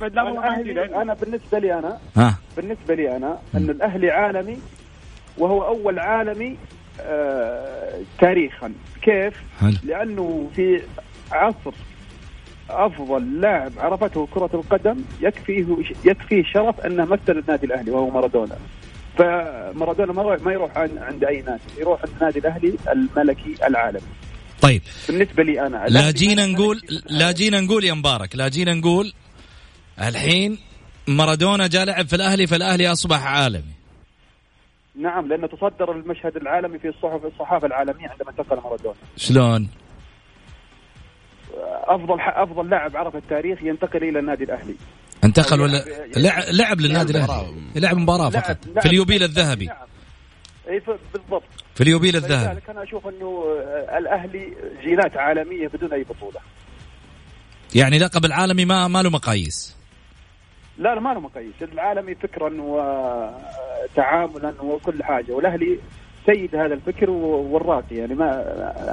لأن- 0.87 0.95
أنا 0.97 1.13
بالنسبة 1.13 1.59
لي 1.59 1.73
أنا 1.79 1.97
ها. 2.17 2.35
بالنسبة 2.57 2.95
لي 2.95 3.17
أنا 3.17 3.39
أن 3.55 3.69
الأهلي 3.69 4.11
عالمي 4.11 4.57
وهو 5.37 5.63
أول 5.67 5.99
عالمي 5.99 6.57
آه 6.99 7.99
تاريخا. 8.19 8.71
كيف؟ 9.01 9.33
حلو. 9.61 9.73
لأنه 9.83 10.49
في 10.55 10.81
عصر 11.31 11.73
أفضل 12.69 13.41
لاعب 13.41 13.71
عرفته 13.77 14.27
كرة 14.33 14.49
القدم 14.53 14.97
يكفيه 15.21 15.65
يكفيه 16.05 16.43
شرف 16.43 16.79
انه 16.79 17.05
مثل 17.05 17.21
النادي 17.39 17.65
الأهلي 17.65 17.91
وهو 17.91 18.09
مارادونا. 18.09 18.55
فمارادونا 19.17 20.13
ما 20.43 20.51
يروح 20.53 20.77
عند 20.77 21.23
أي 21.23 21.41
نادي 21.41 21.61
يروح 21.79 22.01
عند 22.03 22.11
النادي 22.15 22.39
الأهلي 22.39 22.73
الملكي 22.91 23.55
العالمي. 23.67 24.01
طيب. 24.61 24.81
بالنسبة 25.07 25.43
لي 25.43 25.67
أنا. 25.67 25.85
لا 25.89 26.11
جينا 26.11 26.45
نقول 26.45 26.81
لا 27.09 27.31
جينا 27.31 27.59
نقول 27.61 27.83
يا 27.85 27.93
مبارك 27.93 28.35
لا 28.35 28.47
جينا 28.47 28.73
نقول 28.73 29.13
الحين 29.99 30.59
مارادونا 31.07 31.67
جاء 31.67 31.85
لعب 31.85 32.07
في 32.07 32.15
الأهلي 32.15 32.47
فالأهلي 32.47 32.91
أصبح 32.91 33.25
عالمي. 33.25 33.73
نعم 34.95 35.27
لأنه 35.27 35.47
تصدر 35.47 35.91
المشهد 35.91 36.35
العالمي 36.35 36.79
في 36.79 36.87
الصحف 36.87 37.25
الصحافة 37.25 37.67
العالمية 37.67 38.09
عندما 38.09 38.29
انتقل 38.29 38.55
مارادونا. 38.55 38.95
شلون؟ 39.17 39.69
أفضل 41.83 42.17
أفضل 42.19 42.69
لاعب 42.69 42.97
عرف 42.97 43.15
التاريخ 43.15 43.63
ينتقل 43.63 44.03
إلى 44.03 44.19
النادي 44.19 44.43
الأهلي. 44.43 44.75
انتقل 45.23 45.61
ولا 45.61 45.83
لعب, 46.17 46.43
لعب 46.51 46.81
للنادي 46.81 47.11
الأهلي. 47.11 47.61
لعب 47.75 47.97
مباراة 47.97 48.29
فقط. 48.29 48.57
في 48.81 48.85
اليوبيل 48.85 49.23
الذهبي. 49.23 49.65
نعم. 49.65 49.77
اي 50.69 50.81
بالضبط. 51.13 51.43
في 51.75 51.81
اليوبيل 51.81 52.15
الذهبي. 52.15 52.61
أنا 52.69 52.83
أشوف 52.83 53.07
أنه 53.07 53.43
الأهلي 53.97 54.53
جيلات 54.83 55.17
عالمية 55.17 55.67
بدون 55.67 55.93
أي 55.93 56.03
بطولة. 56.03 56.39
يعني 57.75 57.99
لقب 57.99 58.25
العالمي 58.25 58.65
ما 58.65 58.87
ما 58.87 59.03
له 59.03 59.09
مقاييس. 59.09 59.80
لا 60.81 60.95
لا 60.95 61.01
ما 61.01 61.13
له 61.13 61.19
مقاييس. 61.19 61.53
العالمي 61.61 62.15
فكرا 62.15 62.53
وتعاملا 62.61 64.53
وكل 64.61 65.03
حاجة. 65.03 65.31
والأهلي 65.31 65.79
سيد 66.25 66.55
هذا 66.55 66.73
الفكر 66.73 67.09
والراقي. 67.09 67.95
يعني 67.95 68.15
ما 68.15 68.31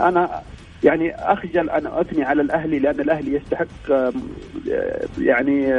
أنا 0.09 0.43
يعني 0.85 1.15
أخجل 1.15 1.71
أن 1.71 1.87
أثني 1.87 2.25
على 2.25 2.43
الأهلي 2.43 2.79
لأن 2.79 3.01
الأهلي 3.01 3.35
يستحق 3.35 3.67
يعني 5.19 5.73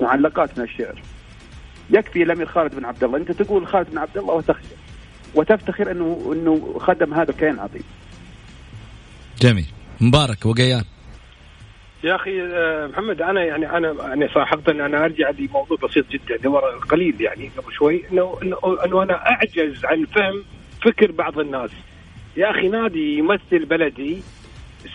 معلقات 0.00 0.58
من 0.58 0.64
الشعر. 0.64 1.02
يكفي 1.90 2.22
الامير 2.22 2.46
خالد 2.46 2.74
بن 2.74 2.84
عبد 2.84 3.04
الله. 3.04 3.18
أنت 3.18 3.32
تقول 3.32 3.66
خالد 3.66 3.90
بن 3.90 3.98
عبد 3.98 4.18
الله 4.18 4.34
وتخجل. 4.34 4.76
وتفتخر 5.34 5.90
انه 5.90 6.32
إنه 6.32 6.78
خدم 6.78 7.14
هذا 7.14 7.30
الكيان 7.30 7.58
عظيم. 7.58 7.84
جميل. 9.40 9.66
مبارك 10.00 10.46
وقيان. 10.46 10.84
يا 12.04 12.14
أخي 12.14 12.42
آه، 12.42 12.86
محمد 12.86 13.22
أنا 13.22 13.44
يعني 13.44 13.76
أنا 13.76 13.94
يعني 14.08 14.28
صراحة 14.28 14.58
أنا 14.68 15.04
أرجع 15.04 15.30
لموضوع 15.30 15.78
بسيط 15.82 16.04
جدا 16.10 16.50
قليل 16.90 17.20
يعني 17.20 17.50
قبل 17.56 17.72
شوي 17.72 18.02
إنه 18.12 18.38
إنه 18.84 19.02
أنا 19.02 19.30
أعجز 19.30 19.84
عن 19.84 20.04
فهم 20.04 20.44
فكر 20.82 21.10
بعض 21.12 21.38
الناس. 21.38 21.70
يا 22.36 22.50
أخي 22.50 22.68
نادي 22.68 23.18
يمثل 23.18 23.64
بلدي 23.64 24.22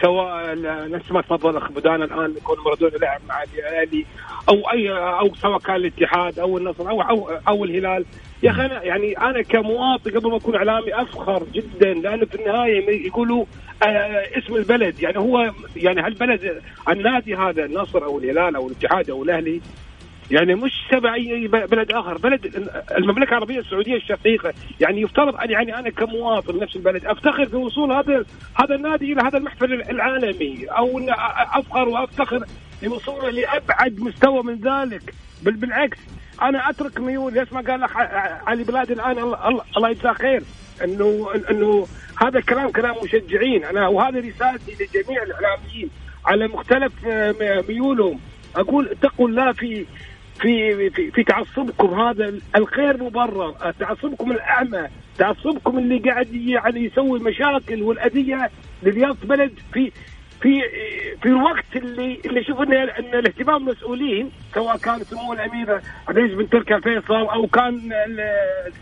سواء 0.02 0.62
نفس 0.90 1.12
ما 1.12 1.22
تفضل 1.22 1.50
الاخ 1.50 1.72
بدان 1.72 2.04
الآن 2.04 2.34
يكون 2.38 2.58
مارادونا 2.66 2.98
لعب 2.98 3.22
مع 3.30 3.44
الأهلي 3.44 4.06
أو 4.50 4.56
اي 4.56 4.92
أو 4.92 5.36
سواء 5.36 5.60
كان 5.60 5.76
الاتحاد 5.76 6.40
أو 6.40 6.58
النصر 6.58 6.90
أو 6.90 7.02
أو, 7.02 7.30
أو 7.48 7.64
الهلال. 7.66 8.06
يا 8.44 8.52
أخي 8.52 8.66
أنا 8.66 8.84
يعني 8.84 9.18
أنا 9.18 9.42
كمواطن 9.42 10.12
قبل 10.12 10.30
ما 10.30 10.38
أكون 10.38 10.56
إعلامي 10.56 11.02
أفخر 11.02 11.44
جدا 11.54 11.94
لأنه 11.94 12.26
في 12.26 12.36
النهاية 12.36 13.06
يقولوا 13.08 13.46
آه 13.84 14.38
اسم 14.38 14.56
البلد. 14.56 15.00
يعني 15.04 15.20
هو 15.20 15.52
يعني 15.76 16.02
هالبلد 16.02 16.62
النادي 16.90 17.36
هذا 17.36 17.66
النصر 17.66 18.04
أو 18.04 18.20
الهلال 18.20 18.56
أو 18.56 18.68
الاتحاد 18.68 19.10
أو 19.10 19.24
الأهلي 19.24 19.62
يعني 20.34 20.56
مش 20.56 20.72
تبع 20.92 21.14
أي 21.14 21.48
بلد 21.48 21.92
آخر. 21.92 22.18
بلد 22.18 22.70
المملكة 22.98 23.30
العربية 23.30 23.60
السعودية 23.60 23.96
الشقيقة. 23.96 24.54
يعني 24.80 25.02
يفترض 25.02 25.36
ان 25.36 25.52
يعني 25.52 25.80
أنا 25.80 25.90
كمواطن 25.90 26.60
نفس 26.60 26.76
البلد 26.76 27.06
أفتخر 27.06 27.46
في 27.46 27.56
وصول 27.56 27.92
هذا 27.92 28.26
هذا 28.56 28.76
النادي 28.76 29.14
إلى 29.14 29.22
هذا 29.22 29.38
المحفل 29.38 29.74
العالمي. 29.74 30.66
أو 30.66 31.00
أن 31.00 31.10
أفخر 31.54 31.90
وأفتخر 31.90 32.46
لوصوله 32.84 33.30
لأبعد 33.30 34.00
مستوى 34.00 34.44
من 34.44 34.56
ذلك. 34.56 35.14
بل 35.44 35.52
بالعكس 35.52 35.98
أنا 36.42 36.70
أترك 36.70 37.00
ميول. 37.00 37.34
ليش 37.34 37.54
ما 37.54 37.62
قال 37.62 37.82
لك 37.82 37.90
علي 38.48 38.64
بلاد 38.64 38.92
الآن 38.92 39.18
الله, 39.78 39.90
يجزاه 39.90 40.14
خير. 40.14 40.44
انه 40.84 41.30
إنه 41.50 41.88
هذا 42.22 42.40
كلام 42.42 42.72
كلام 42.72 42.96
مشجعين. 43.04 43.64
أنا 43.64 43.88
وهذا 43.88 44.20
رسالتي 44.20 44.72
لجميع 44.72 45.24
الإعلاميين 45.24 45.90
على 46.26 46.48
مختلف 46.48 46.94
ميولهم. 47.70 48.20
أقول 48.56 48.90
اتقوا 48.90 49.28
الله 49.28 49.52
في 49.52 49.86
في 50.40 50.90
في, 50.90 51.12
في 51.12 51.24
تعصبكم 51.24 52.00
هذا 52.00 52.34
الغير 52.56 53.04
مبرر. 53.04 53.52
تعصبكم 53.80 54.32
الأعمى 54.32 54.88
تعصبكم 55.18 55.78
اللي 55.78 55.98
قاعد 56.00 56.34
يعني 56.34 56.86
يسوي 56.86 57.20
مشاكل 57.20 57.82
والأذية 57.84 58.50
لرياض 58.84 59.18
بلد 59.24 59.60
في 59.74 59.92
في 60.42 60.62
في 61.22 61.26
الوقت 61.26 61.76
اللي 61.76 62.20
اللي 62.26 62.44
شوف 62.44 62.62
ان 62.62 62.74
إن 62.74 63.14
الاهتمام 63.20 63.70
المسؤولين 63.70 64.32
سواء 64.54 64.78
كان 64.78 65.00
سمو 65.04 65.34
الاميره 65.34 65.82
عزيز 66.08 66.34
بن 66.34 66.50
تركي 66.50 66.76
الفيصل 66.76 67.14
أو 67.16 67.48
كان 67.48 67.90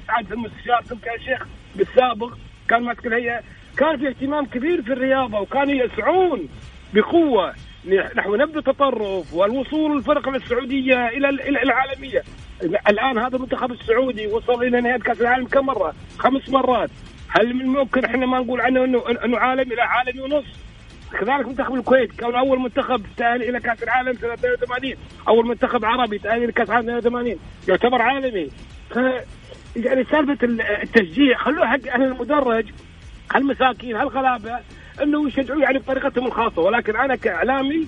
سعاده 0.08 0.34
المستشار 0.36 0.82
تركي 0.90 1.16
الشيخ 1.16 1.48
بالسابق 1.76 2.34
كان 2.70 2.84
ماسك 2.84 3.08
الهيئة. 3.08 3.42
كان 3.78 3.98
في 3.98 4.08
اهتمام 4.08 4.46
كبير 4.46 4.82
في 4.82 4.94
الرياضة 4.94 5.40
وكانوا 5.40 5.74
يسعون 5.74 6.50
بقوة. 6.94 7.54
نحو 7.86 8.36
نبذ 8.36 8.58
التطرف 8.58 9.34
والوصول 9.34 9.98
الفرق 9.98 10.28
السعودية 10.28 11.08
إلى 11.08 11.30
إلى 11.30 11.64
العالمية. 11.64 12.24
الآن 12.64 13.18
هذا 13.18 13.36
المنتخب 13.36 13.72
السعودي 13.72 14.28
وصل 14.28 14.64
إلى 14.64 14.82
نهايه 14.82 15.00
كأس 15.00 15.22
العالم 15.22 15.48
كم 15.48 15.66
مرة؟ 15.66 15.94
خمس 16.18 16.50
مرات. 16.50 16.90
هل 17.30 17.54
من 17.54 17.62
الممكن 17.62 18.06
إحنا 18.06 18.26
ما 18.26 18.40
نقول 18.40 18.62
عنه 18.62 18.84
انه 18.84 19.04
انه 19.26 19.38
عالمي 19.38 19.76
لا 19.76 19.84
عالمي 19.84 20.22
ونص؟ 20.22 20.46
كذلك 21.12 21.48
منتخب 21.48 21.76
الكويت 21.76 22.12
كان 22.12 22.36
أول 22.36 22.60
منتخب 22.60 23.06
تأهل 23.18 23.44
إلى 23.44 23.60
كأس 23.60 23.84
العالم 23.84 24.14
سنة 24.14 24.34
82 24.34 24.94
أول 25.28 25.48
منتخب 25.48 25.86
عربي 25.86 26.18
تأهل 26.18 26.44
إلى 26.44 26.52
كأس 26.52 26.70
العالم 26.70 26.90
82 26.98 27.40
يعتبر 27.68 28.02
عالمي. 28.02 28.50
ف 28.90 28.98
يعني 29.76 30.04
سالفة 30.04 30.38
التشجيع 30.84 31.38
خلوه 31.38 31.68
حق 31.68 31.88
أهل 31.88 32.04
المدرج. 32.04 32.66
هالمساكين 33.32 33.96
هالغلابه 33.96 34.60
انه 35.04 35.28
يشجعوا 35.28 35.62
يعني 35.62 35.80
بطريقتهم 35.80 36.26
الخاصة. 36.26 36.62
ولكن 36.62 36.96
أنا 36.96 37.16
كإعلامي 37.16 37.88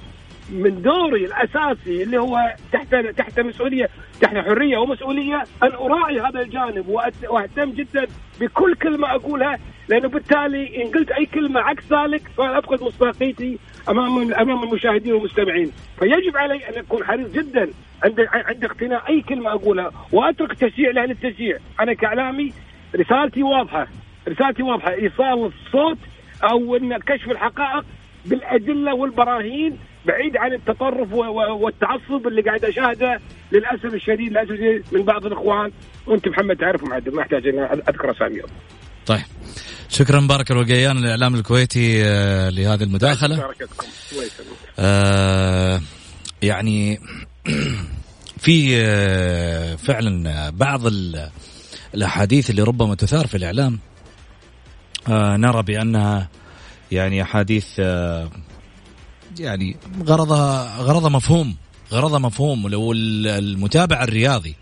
من 0.49 0.81
دوري 0.81 1.25
الأساسي 1.25 2.03
اللي 2.03 2.17
هو 2.17 2.55
تحت 2.71 2.95
تحت 2.95 3.39
مسؤولية 3.39 3.89
تحت 4.21 4.37
حرية 4.37 4.77
ومسؤولية 4.77 5.43
أن 5.63 5.71
أراعي 5.71 6.19
هذا 6.19 6.41
الجانب 6.41 6.87
وأهتم 7.29 7.71
جدا 7.71 8.07
بكل 8.39 8.75
كلمة 8.75 9.15
أقولها 9.15 9.59
لأنه 9.89 10.07
بالتالي 10.07 10.83
إن 10.83 10.91
قلت 10.91 11.11
أي 11.11 11.25
كلمة 11.25 11.59
عكس 11.59 11.83
ذلك 11.93 12.21
فافقد 12.37 12.83
مصداقيتي 12.83 13.59
أمام 13.89 14.33
أمام 14.33 14.63
المشاهدين 14.63 15.13
والمستمعين. 15.13 15.71
فيجب 15.99 16.37
علي 16.37 16.69
أن 16.69 16.73
أكون 16.79 17.03
حريص 17.03 17.27
جدا 17.31 17.69
عند 18.03 18.27
عند 18.33 18.65
اقتناء 18.65 19.09
أي 19.09 19.21
كلمة 19.21 19.49
أقولها 19.51 19.91
وأترك 20.11 20.51
التشجيع 20.51 20.91
لأهل 20.91 21.11
التشجيع 21.11 21.57
أنا 21.79 21.93
كإعلامي 21.93 22.53
رسالتي 22.95 23.43
واضحة 23.43 23.87
رسالتي 24.27 24.63
واضحة 24.63 24.91
إيصال 24.91 25.51
الصوت 25.65 25.97
أو 26.43 26.75
ان 26.75 26.97
كشف 26.97 27.31
الحقائق 27.31 27.85
بالأدلة 28.25 28.95
والبراهين 28.95 29.77
بعيد 30.05 30.37
عن 30.37 30.53
التطرف 30.53 31.13
والتعصب 31.13 32.27
اللي 32.27 32.41
قاعد 32.41 32.65
أشاهده 32.65 33.19
للأسف 33.51 33.93
الشديد 33.93 34.31
للاسف 34.31 34.93
من 34.93 35.03
بعض 35.03 35.25
الإخوان. 35.25 35.71
وأنت 36.07 36.27
محمد 36.27 36.55
تعرف 36.55 36.83
معدل 36.83 37.15
ما 37.15 37.21
أحتاج 37.21 37.47
أن 37.47 37.59
أذكر 37.59 38.11
اساميهم. 38.11 38.47
طيب. 39.05 39.21
شكرا 39.89 40.19
مبارك 40.19 40.51
الوقيان 40.51 40.97
الاعلام 40.97 41.35
الكويتي 41.35 42.03
آه، 42.05 42.49
لهذه 42.49 42.83
المداخلة. 42.83 43.49
آه 44.79 45.81
يعني 46.41 46.99
في 48.43 48.81
آه، 48.85 49.75
فعلا 49.75 50.49
بعض 50.49 50.81
الأحاديث 51.95 52.49
اللي 52.49 52.61
ربما 52.61 52.95
تثار 52.95 53.27
في 53.27 53.37
الإعلام 53.37 53.79
نرى 55.09 55.63
بأنها 55.63 56.29
يعني 56.91 57.21
أحاديث 57.21 57.67
آه 57.79 58.29
يعني 59.39 59.77
غرضها 60.03 60.77
غرضها 60.77 61.09
مفهوم 61.09 61.55
غرضها 61.91 62.19
مفهوم. 62.19 62.65
ولو 62.65 62.91
المتابع 62.91 64.03
الرياضي 64.03 64.55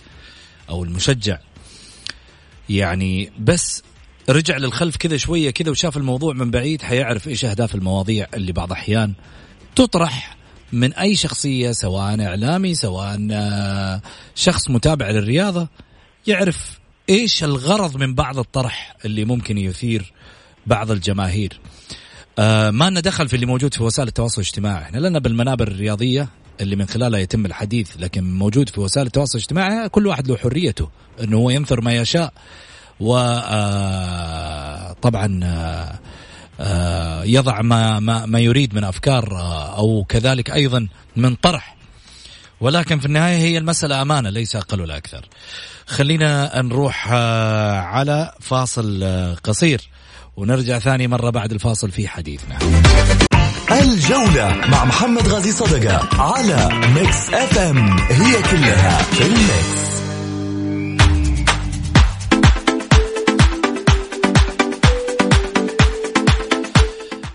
أو 0.69 0.83
المشجع 0.83 1.37
يعني 2.69 3.31
بس 3.39 3.83
رجع 4.29 4.57
للخلف 4.57 4.97
كذا 4.97 5.17
شوية 5.17 5.51
كذا 5.51 5.71
وشاف 5.71 5.97
الموضوع 5.97 6.33
من 6.33 6.51
بعيد 6.51 6.81
حيعرف 6.81 7.27
إيش 7.27 7.45
أهداف 7.45 7.75
المواضيع 7.75 8.27
اللي 8.33 8.51
بعض 8.51 8.71
أحيان 8.71 9.13
تطرح 9.75 10.37
من 10.71 10.93
أي 10.93 11.15
شخصية 11.15 11.71
سواء 11.71 12.21
إعلامي 12.21 12.75
سواء 12.75 13.27
آه، 13.31 14.01
شخص 14.35 14.69
متابع 14.69 15.09
للرياضة 15.09 15.67
يعرف 16.27 16.79
إيش 17.11 17.43
الغرض 17.43 17.97
من 17.97 18.15
بعض 18.15 18.39
الطرح 18.39 18.95
اللي 19.05 19.25
ممكن 19.25 19.57
يثير 19.57 20.13
بعض 20.65 20.91
الجماهير؟ 20.91 21.59
آه 22.39 22.71
ما 22.71 22.89
لنا 22.89 22.99
دخل 22.99 23.27
في 23.27 23.33
اللي 23.33 23.45
موجود 23.45 23.73
في 23.73 23.83
وسائل 23.83 24.07
التواصل 24.07 24.41
الاجتماعي. 24.41 24.83
إحنا 24.83 24.99
لنا 24.99 25.19
بالمنابر 25.19 25.67
الرياضية 25.67 26.29
اللي 26.61 26.75
من 26.75 26.85
خلالها 26.85 27.19
يتم 27.19 27.45
الحديث 27.45 27.89
لكن 27.99 28.33
موجود 28.33 28.69
في 28.69 28.79
وسائل 28.79 29.07
التواصل 29.07 29.37
الاجتماعي 29.37 29.89
كل 29.89 30.07
واحد 30.07 30.27
له 30.27 30.37
حريته 30.37 30.89
إنه 31.23 31.37
هو 31.37 31.49
ينثر 31.49 31.81
ما 31.81 31.93
يشاء. 31.93 32.33
و 32.99 33.17
آه 33.17 34.95
آه 35.05 35.99
آه، 36.59 37.23
يضع 37.23 37.61
ما 37.61 37.99
ما 37.99 38.25
ما 38.25 38.39
يريد 38.39 38.75
من 38.75 38.83
أفكار 38.83 39.35
آه، 39.35 39.77
أو 39.77 40.05
كذلك 40.09 40.51
أيضا 40.51 40.87
من 41.15 41.35
طرح. 41.35 41.77
ولكن 42.61 42.99
في 42.99 43.05
النهاية 43.05 43.37
هي 43.37 43.57
المسألة 43.57 44.01
أمانة 44.01 44.29
ليس 44.29 44.55
أقل 44.55 44.81
ولا 44.81 44.97
أكثر. 44.97 45.29
خلينا 45.91 46.61
نروح 46.61 47.09
آه، 47.11 47.79
على 47.79 48.31
فاصل 48.39 49.03
قصير 49.43 49.81
ونرجع 50.35 50.79
ثاني 50.79 51.07
مرة 51.07 51.29
بعد 51.29 51.51
الفاصل 51.51 51.91
في 51.91 52.07
حديثنا. 52.07 52.57
الجولة 53.71 54.55
مع 54.71 54.85
محمد 54.85 55.27
غازي 55.27 55.51
صدقة 55.51 56.21
على 56.21 56.69
Mix 56.95 57.33
FM 57.33 57.97
هي 57.99 58.41
كلها 58.41 58.97
في 58.97 59.25
ال 59.25 59.39
mix. 59.39 59.91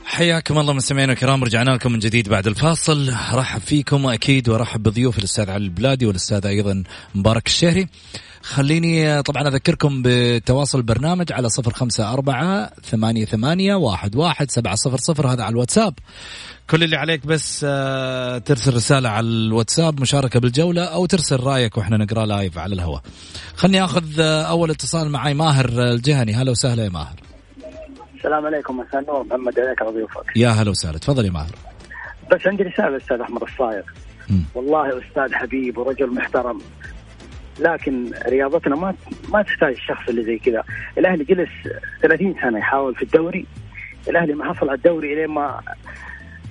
حياكم 0.04 0.58
الله 0.58 0.72
مستمعينا 0.72 1.12
الكرام 1.12 1.44
رجعنا 1.44 1.70
لكم 1.70 1.92
من 1.92 1.98
جديد 1.98 2.28
بعد 2.28 2.46
الفاصل 2.46 3.14
رحب 3.32 3.60
فيكم 3.60 4.04
واكيد 4.04 4.48
وارحب 4.48 4.82
بضيوف 4.82 5.18
الأستاذ 5.18 5.50
علي 5.50 5.64
البلادي 5.64 6.06
والأستاذ 6.06 6.46
أيضا 6.46 6.82
مبارك 7.14 7.46
الشهري 7.46 7.88
خليني 8.46 9.22
طبعا 9.22 9.48
أذكركم 9.48 10.02
بتواصل 10.04 10.78
البرنامج 10.78 11.32
على 11.32 11.48
صفر 11.48 11.72
خمسة 11.72 12.12
أربعة 12.12 12.70
ثمانية 12.82 13.24
ثمانية 13.24 13.74
واحد 13.74 14.16
واحد 14.16 14.50
سبعة 14.50 14.74
صفر 14.74 14.96
صفر. 14.96 15.26
هذا 15.26 15.42
على 15.42 15.52
الواتساب. 15.52 15.94
كل 16.70 16.82
اللي 16.82 16.96
عليك 16.96 17.26
بس 17.26 17.66
آه، 17.68 18.38
ترسل 18.38 18.74
رسالة 18.74 19.08
على 19.08 19.26
الواتساب 19.26 20.00
مشاركة 20.00 20.40
بالجولة 20.40 20.84
أو 20.84 21.06
ترسل 21.06 21.40
رأيك 21.40 21.78
وإحنا 21.78 21.96
نقرأ 21.96 22.26
لايف 22.26 22.58
على 22.58 22.74
الهواء. 22.74 23.02
خلني 23.56 23.84
أخذ 23.84 24.20
آه، 24.20 24.42
أول 24.42 24.70
اتصال 24.70 25.10
معي 25.10 25.34
ماهر 25.34 25.68
الجهني. 25.68 26.34
هلا 26.34 26.50
وسهلا 26.50 26.84
يا 26.84 26.88
ماهر. 26.88 27.20
السلام 28.16 28.46
عليكم 28.46 28.76
مساء 28.76 29.00
النور. 29.00 29.24
محمد 29.24 29.60
عليك 29.60 29.82
على 29.82 29.90
ضيوفك 29.90 30.36
يا 30.36 30.48
هلا 30.48 30.70
وسهلا. 30.70 30.98
تفضل 30.98 31.24
يا 31.24 31.30
ماهر. 31.30 31.54
بس 32.32 32.40
عندي 32.46 32.62
رسالة 32.62 32.96
أستاذ 32.96 33.20
أحمد 33.20 33.42
الصايغ. 33.42 33.82
والله 34.54 34.88
أستاذ 34.88 35.34
حبيب 35.34 35.78
ورجل 35.78 36.14
محترم. 36.14 36.60
لكن 37.60 38.12
رياضتنا 38.28 38.76
ما 38.76 38.94
ما 39.28 39.42
تحتاج 39.42 39.72
الشخص 39.72 40.08
اللي 40.08 40.22
زي 40.22 40.38
كذا. 40.38 40.64
الأهلي 40.98 41.24
جلس 41.24 41.48
30 42.02 42.34
سنة 42.42 42.58
يحاول 42.58 42.94
في 42.94 43.02
الدوري. 43.02 43.46
الأهلي 44.08 44.34
ما 44.34 44.54
حصل 44.54 44.68
على 44.68 44.76
الدوري 44.76 45.12
إلين 45.12 45.28
ما 45.28 45.60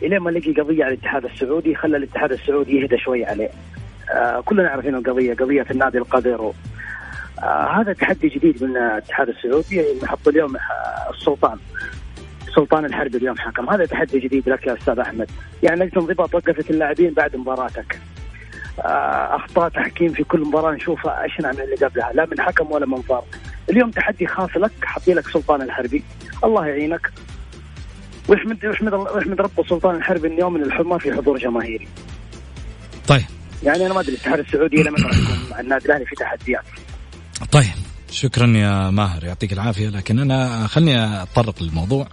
إلين 0.03 0.20
ما 0.20 0.30
لقي 0.30 0.53
قضية 0.53 0.86
على 0.86 0.93
الاتحاد 0.93 1.26
السعودي 1.26 1.76
خلى 1.76 1.97
الاتحاد 1.97 2.32
السعودي 2.32 2.82
يهدى 2.82 2.97
شوي 2.97 3.26
عليه. 3.26 3.49
آه 4.14 4.41
كلنا 4.41 4.70
عارفين 4.70 4.95
القضية 4.95 5.34
قضية 5.34 5.66
النادي 5.72 5.97
القدر 5.97 6.53
آه 7.43 7.82
هذا 7.82 7.93
تحدي 7.93 8.28
جديد 8.28 8.64
من 8.64 8.78
الاتحاد 8.78 9.30
السعودي 9.30 9.84
نحط 10.03 10.28
اليوم 10.28 10.58
السلطان. 11.14 11.58
سلطان 12.56 12.86
الحرب 12.86 13.16
اليوم 13.16 13.38
حكم 13.38 13.70
هذا 13.70 13.86
تحدي 13.86 14.20
جديد 14.20 14.49
لك 14.49 14.68
يا 14.68 14.74
أستاذ 14.74 14.99
أحمد. 14.99 15.32
يعني 15.64 15.86
لجنه 15.86 16.01
انضباط 16.01 16.36
وقفت 16.36 16.72
اللاعبين 16.72 17.14
بعد 17.14 17.36
مباراتك. 17.36 17.93
آه 17.93 18.14
أخطاء 18.80 19.70
تحكيم 19.70 20.14
في 20.14 20.24
كل 20.24 20.40
مباراة 20.40 20.72
نشوفها 20.72 21.26
اشنع 21.26 21.52
من 21.52 21.60
اللي 21.60 21.76
قبلها 21.76 22.14
لا 22.14 22.26
من 22.26 22.42
حكم 22.42 22.72
ولا 22.72 22.86
من 22.86 23.02
فار. 23.02 23.24
اليوم 23.70 23.92
تحدي 23.92 24.28
خاص 24.28 24.50
لك 24.56 24.72
حطي 24.84 25.14
لك 25.14 25.28
سلطان 25.30 25.62
الحربي. 25.62 26.04
الله 26.44 26.68
يعينك. 26.68 27.12
واحمد 28.28 28.66
واحمد 28.66 28.94
واحمد 28.94 29.42
رب 29.42 29.66
سلطان 29.70 29.96
الحربي 29.96 30.28
اليوم 30.28 30.54
من 30.54 30.64
الحمى 30.64 31.00
في 31.00 31.14
حضور 31.14 31.38
جماهيري؟ 31.38 31.88
طيب. 33.08 33.26
يعني 33.64 33.86
أنا 33.86 33.94
ما 33.94 34.00
أدري 34.00 34.12
الاتحاد 34.12 34.40
السعودي 34.40 34.84
لما 34.84 34.98
مع 35.52 35.60
النادي 35.60 35.86
الأهلي 35.86 36.06
في 36.06 36.16
تحديات. 36.16 36.64
طيب. 37.52 37.76
شكرا 38.12 38.48
يا 38.48 38.90
ماهر 38.90 39.24
يعطيك 39.24 39.54
العافية. 39.54 39.90
لكن 39.90 40.20
أنا 40.20 40.68
خلني 40.68 41.24
أتطرق 41.24 41.64
للموضوع. 41.64 42.08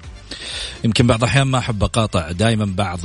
يمكن 0.85 1.07
بعض 1.07 1.19
الأحيان 1.19 1.47
ما 1.47 1.59
أحب 1.59 1.85
أقاطع 1.85 2.31
دائما 2.31 2.65
بعض 2.77 2.99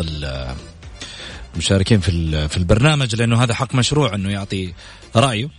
المشاركين 1.57 1.99
في 1.99 2.47
في 2.47 2.57
البرنامج 2.57 3.15
لأنه 3.15 3.43
هذا 3.43 3.53
حق 3.53 3.75
مشروع 3.75 4.15
إنه 4.15 4.29
يعطي 4.31 4.73
رأيه. 5.15 5.49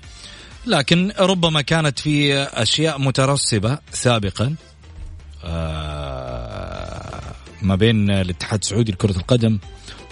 لكن 0.67 1.13
ربما 1.19 1.61
كانت 1.63 1.99
في 1.99 2.35
أشياء 2.39 2.99
مترسبه 2.99 3.79
سابقا 3.93 4.55
آه، 5.45 7.23
ما 7.63 7.75
بين 7.77 8.11
الاتحاد 8.11 8.61
السعودي 8.63 8.93
لكرة 8.93 9.17
القدم 9.17 9.59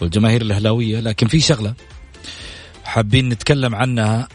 والجماهير 0.01 0.43
الأهلاوية 0.43 1.01
لكن 1.01 1.27
في 1.27 1.41
شغلة 1.41 1.75
حابين 2.85 3.29
نتكلم 3.29 3.75
عنها. 3.75 4.29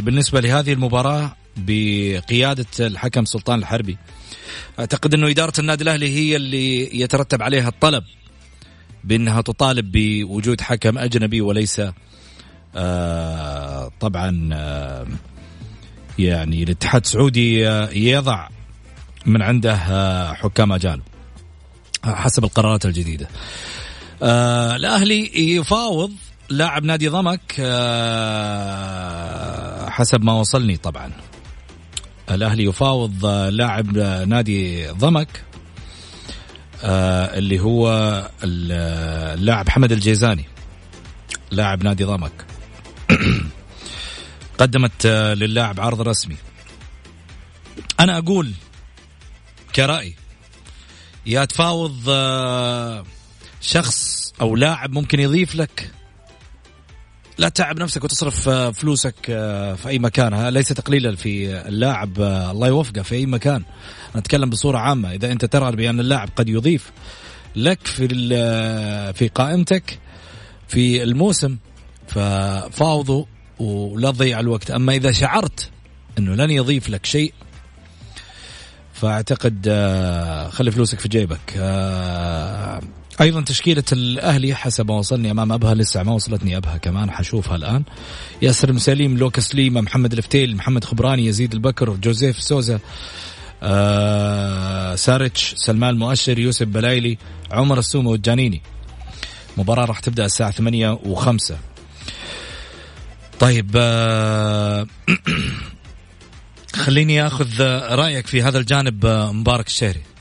بالنسبة 0.00 0.40
لهذه 0.40 0.72
المباراة 0.72 1.36
بقيادة 1.56 2.66
الحكم 2.80 3.24
سلطان 3.24 3.58
الحربي 3.58 3.98
أعتقد 4.78 5.14
إنه 5.14 5.30
إدارة 5.30 5.52
النادي 5.58 5.84
الأهلي 5.84 6.08
هي 6.08 6.36
اللي 6.36 7.00
يترتب 7.00 7.42
عليها 7.42 7.68
الطلب. 7.68 8.04
بأنها 9.04 9.40
تطالب 9.40 9.92
بوجود 9.92 10.60
حكم 10.60 10.98
أجنبي 10.98 11.40
وليس 11.40 11.82
آه 12.74 13.90
طبعا 14.00 14.48
آه 14.52 15.06
يعني 16.18 16.62
الاتحاد 16.62 17.02
السعودي 17.04 17.68
آه 17.68 17.90
يضع 17.90 18.48
من 19.26 19.42
عنده 19.42 19.74
آه 19.74 20.32
حكام 20.32 20.72
أجانب 20.72 21.02
حسب 22.04 22.44
القرارات 22.44 22.86
الجديدة. 22.86 23.28
آه 24.22 24.76
الأهلي 24.76 25.54
يفاوض 25.56 26.12
لاعب 26.50 26.84
نادي 26.84 27.08
ضمك 27.08 27.52
حسب 29.90 30.24
ما 30.24 30.32
وصلني 30.32 30.76
طبعا 30.76 31.10
الأهلي 32.30 32.64
يفاوض 32.64 33.26
لاعب 33.26 33.98
نادي 34.28 34.86
ضمك 34.88 35.28
آه 36.82 37.38
اللي 37.38 37.60
هو 37.60 37.88
اللاعب 38.44 39.68
حمد 39.68 39.92
الجيزاني 39.92 40.44
لاعب 41.50 41.84
نادي 41.84 42.04
ضمك. 42.04 42.46
قدمت 44.58 45.06
للاعب 45.06 45.80
عرض 45.80 46.00
رسمي. 46.00 46.36
أنا 48.00 48.18
أقول 48.18 48.52
كرأي 49.74 50.14
يا 51.26 51.44
تفاوض 51.44 52.00
آه، 52.08 53.04
شخص 53.60 54.32
أو 54.40 54.56
لاعب 54.56 54.92
ممكن 54.92 55.20
يضيف 55.20 55.54
لك 55.54 55.90
لا 57.38 57.48
تتعب 57.48 57.78
نفسك 57.78 58.04
وتصرف 58.04 58.48
آه، 58.48 58.70
فلوسك 58.70 59.14
آه، 59.30 59.74
في 59.74 59.88
أي 59.88 59.98
مكان. 59.98 60.48
ليس 60.48 60.68
تقليلا 60.68 61.16
في 61.16 61.60
اللاعب 61.68 62.20
آه، 62.20 62.50
الله 62.50 62.68
يوفقه 62.68 63.02
في 63.02 63.14
أي 63.14 63.26
مكان. 63.26 63.62
نتكلم 64.16 64.50
بصورة 64.50 64.78
عامة. 64.78 65.12
إذا 65.12 65.32
أنت 65.32 65.44
ترى 65.44 65.76
بأن 65.76 66.00
اللاعب 66.00 66.28
قد 66.36 66.48
يضيف 66.48 66.92
لك 67.56 67.86
في 67.86 68.08
في 69.14 69.28
قائمتك 69.28 69.98
في 70.68 71.02
الموسم 71.02 71.56
ففاوضوا 72.08 73.24
ولا 73.58 74.10
تضيع 74.10 74.40
الوقت. 74.40 74.70
أما 74.70 74.94
إذا 74.94 75.12
شعرت 75.12 75.70
إنه 76.18 76.34
لن 76.34 76.50
يضيف 76.50 76.90
لك 76.90 77.06
شيء 77.06 77.34
فأعتقد 78.92 79.68
خلي 80.52 80.70
فلوسك 80.70 81.00
في 81.00 81.08
جيبك. 81.08 81.58
أيضا 83.20 83.40
تشكيلة 83.40 83.84
الأهلي 83.92 84.54
حسب 84.54 84.90
ما 84.90 84.98
وصلني 84.98 85.30
أمام 85.30 85.52
أبها 85.52 85.74
لسه 85.74 86.02
ما 86.02 86.12
وصلتني 86.12 86.56
أبها 86.56 86.76
كمان 86.76 87.10
حشوفها 87.10 87.56
الآن. 87.56 87.82
ياسر 88.42 88.72
المسيليم 88.72 89.18
لوكاس 89.18 89.54
ليما 89.54 89.80
محمد 89.80 90.12
الفتيل 90.12 90.56
محمد 90.56 90.84
خبراني 90.84 91.26
يزيد 91.26 91.52
البكر 91.52 91.90
جوزيف 91.90 92.42
سوزا 92.42 92.78
آه 93.62 94.94
ساريتش 94.94 95.54
سلمان 95.56 95.90
المؤشر 95.90 96.38
يوسف 96.38 96.66
بلايلي 96.66 97.18
عمر 97.50 97.78
السومة 97.78 98.08
وجانيني 98.08 98.62
مباراة 99.56 99.84
راح 99.84 99.98
تبدأ 99.98 100.24
الساعة 100.24 100.50
ثمانية 100.50 100.98
وخمسة. 101.04 101.58
طيب 103.40 103.70
آه 103.76 104.86
خليني 106.84 107.26
أخذ 107.26 107.62
رأيك 107.90 108.26
في 108.26 108.42
هذا 108.42 108.58
الجانب 108.58 109.06
آه، 109.06 109.32
مبارك 109.32 109.66
الشهري. 109.66 110.13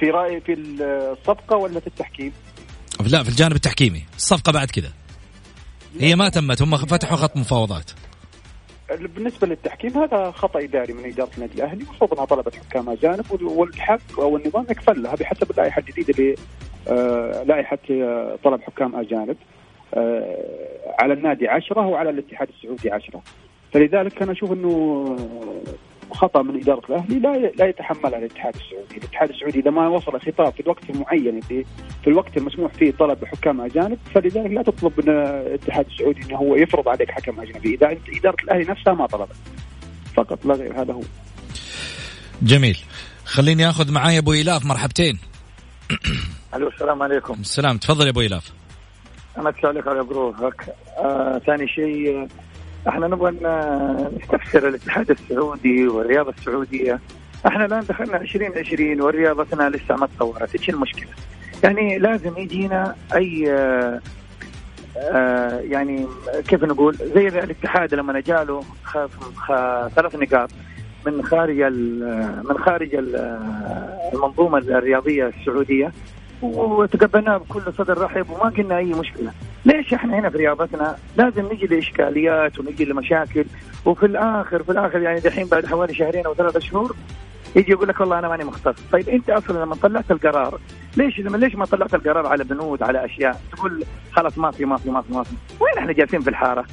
في 0.00 0.10
رايي 0.10 0.40
في 0.40 0.52
الصفقة 0.52 1.56
ولا 1.56 1.80
في 1.80 1.86
التحكيم؟ 1.86 2.32
لا 3.10 3.22
في 3.22 3.28
الجانب 3.28 3.52
التحكيمي. 3.52 4.04
الصفقة 4.16 4.52
بعد 4.52 4.70
كذا. 4.70 4.92
هي 6.00 6.16
ما 6.16 6.28
تمت 6.28 6.62
هم 6.62 6.76
فتحوا 6.76 7.16
خط 7.16 7.36
مفاوضات. 7.36 7.90
بالنسبة 8.88 9.46
للتحكيم 9.46 9.98
هذا 9.98 10.30
خطأ 10.30 10.64
إداري 10.64 10.92
من 10.92 11.04
إدارة 11.04 11.30
النادي 11.36 11.54
الأهلي 11.54 11.82
المفروض 11.82 12.12
انها 12.12 12.24
طلبت 12.24 12.56
حكام 12.56 12.88
أجانب 12.88 13.42
والحق 13.42 14.20
أو 14.20 14.36
النظام 14.36 14.66
يكفل 14.70 15.02
لها 15.02 15.14
بحسب 15.14 15.50
اللائحة 15.50 15.80
الجديدة 15.80 16.14
اللي 16.18 16.34
آه 16.88 17.42
لائحة 17.42 17.78
آه، 17.90 18.38
طلب 18.44 18.62
حكام 18.62 18.96
أجانب 18.96 19.36
آه 19.94 20.94
على 20.98 21.12
النادي 21.14 21.48
10 21.48 21.86
وعلى 21.86 22.10
الاتحاد 22.10 22.48
السعودي 22.48 22.90
10 22.90 23.22
فلذلك 23.72 24.22
أنا 24.22 24.32
أشوف 24.32 24.52
إنه 24.52 25.16
خطأ 26.10 26.42
من 26.42 26.60
إدارة 26.60 26.82
الأهلي 26.88 27.18
لا 27.18 27.52
لا 27.58 27.66
يتحملها 27.68 28.18
الاتحاد 28.18 28.54
السعودي، 28.54 28.96
الاتحاد 28.96 29.30
السعودي 29.30 29.58
إذا 29.58 29.70
ما 29.70 29.88
وصل 29.88 30.20
خطاب 30.20 30.52
في 30.52 30.60
الوقت 30.60 30.90
المعين 30.90 31.28
اللي 31.28 31.64
في 32.04 32.06
الوقت 32.06 32.36
المسموح 32.36 32.72
فيه 32.72 32.92
طلب 32.92 33.24
حكام 33.24 33.60
أجانب 33.60 33.98
فلذلك 34.14 34.50
لا 34.50 34.62
تطلب 34.62 34.92
من 34.98 35.08
الاتحاد 35.08 35.86
السعودي 35.86 36.22
إنه 36.22 36.36
هو 36.36 36.56
يفرض 36.56 36.88
عليك 36.88 37.10
حكم 37.10 37.40
أجنبي، 37.40 37.74
إذا 37.74 37.98
إدارة 38.18 38.36
الأهلي 38.44 38.64
نفسها 38.64 38.94
ما 38.94 39.06
طلبت. 39.06 39.36
فقط 40.14 40.46
لا 40.46 40.54
غير. 40.54 40.82
هذا 40.82 40.92
هو. 40.92 41.02
جميل. 42.42 42.78
خليني 43.24 43.68
آخذ 43.68 43.92
معاي 43.92 44.18
أبو 44.18 44.32
إيلاف. 44.32 44.66
مرحبتين. 44.66 45.18
ألو 46.54 46.68
السلام 46.68 47.02
عليكم. 47.02 47.34
السلام. 47.40 47.78
تفضل 47.78 48.04
يا 48.04 48.10
أبو 48.10 48.20
إيلاف. 48.20 48.52
امسي 49.38 49.66
عليك 49.66 49.88
على 49.88 50.04
بروحك 50.04 50.74
آه 50.98 51.38
ثاني 51.46 51.68
شيء 51.68 52.28
إحنا 52.88 53.06
نبغى 53.06 53.30
نستفسر 54.16 54.68
الاتحاد 54.68 55.10
السعودي 55.10 55.88
والرياضة 55.88 56.34
السعودية. 56.38 57.00
إحنا 57.46 57.64
الآن 57.64 57.80
دخلنا 57.88 58.16
2020 58.20 59.00
ورياضتنا 59.00 59.68
لسه 59.70 59.96
ما 59.96 60.06
تطورت. 60.16 60.54
إيش 60.54 60.70
المشكلة؟ 60.70 61.08
يعني 61.64 61.98
لازم 61.98 62.32
يجينا 62.36 62.94
أي 63.14 63.52
آه 63.52 64.00
آه 64.96 65.60
يعني 65.60 66.06
كيف 66.48 66.64
نقول؟ 66.64 66.94
زي 67.14 67.28
الاتحاد 67.28 67.94
لما 67.94 68.20
جاله 68.20 68.62
ثلاث 69.96 70.14
نقاط 70.16 70.50
من 71.06 71.22
خارج 71.24 71.60
ال- 71.60 72.42
من 72.48 72.58
خارج 72.58 72.94
ال- 72.94 73.38
المنظومة 74.14 74.58
الرياضية 74.58 75.26
السعودية. 75.40 75.92
وتقبلناه 76.42 77.36
بكل 77.36 77.72
صدر 77.78 77.98
رحب 77.98 78.30
وما 78.30 78.50
قلنا 78.50 78.76
أي 78.76 78.92
مشكلة. 78.92 79.32
ليش 79.64 79.94
إحنا 79.94 80.18
هنا 80.18 80.30
في 80.30 80.38
رياضتنا؟ 80.38 80.96
لازم 81.16 81.52
نجي 81.52 81.66
لإشكاليات 81.66 82.58
ونجي 82.58 82.84
لمشاكل. 82.84 83.44
وفي 83.84 84.06
الآخر 84.06 84.62
في 84.62 84.72
الآخر 84.72 85.00
يعني 85.00 85.20
دحين 85.20 85.46
بعد 85.46 85.66
حوالي 85.66 85.94
شهرين 85.94 86.26
أو 86.26 86.34
ثلاثة 86.34 86.60
شهور 86.60 86.96
يجي 87.56 87.72
يقول 87.72 87.88
لك 87.88 88.00
والله 88.00 88.18
أنا 88.18 88.28
ماني 88.28 88.44
مختص، 88.44 88.82
طيب 88.92 89.08
أنت 89.08 89.30
أصلا 89.30 89.64
لما 89.64 89.74
طلعت 89.74 90.10
القرار 90.10 90.60
ليش 90.96 91.20
لما 91.20 91.36
ليش 91.36 91.54
ما 91.54 91.64
طلعت 91.64 91.94
القرار 91.94 92.26
على 92.26 92.44
بنود 92.44 92.82
على 92.82 93.04
أشياء؟ 93.04 93.40
تقول 93.52 93.84
خلاص 94.12 94.38
ما 94.38 94.50
في 94.50 94.64
ما 94.64 94.76
في 94.76 94.90
ما 94.90 95.02
في 95.02 95.12
ما 95.12 95.22
في، 95.22 95.34
وين 95.60 95.78
إحنا 95.78 95.92
جالسين 95.92 96.20
في 96.20 96.30
الحارة؟ 96.30 96.64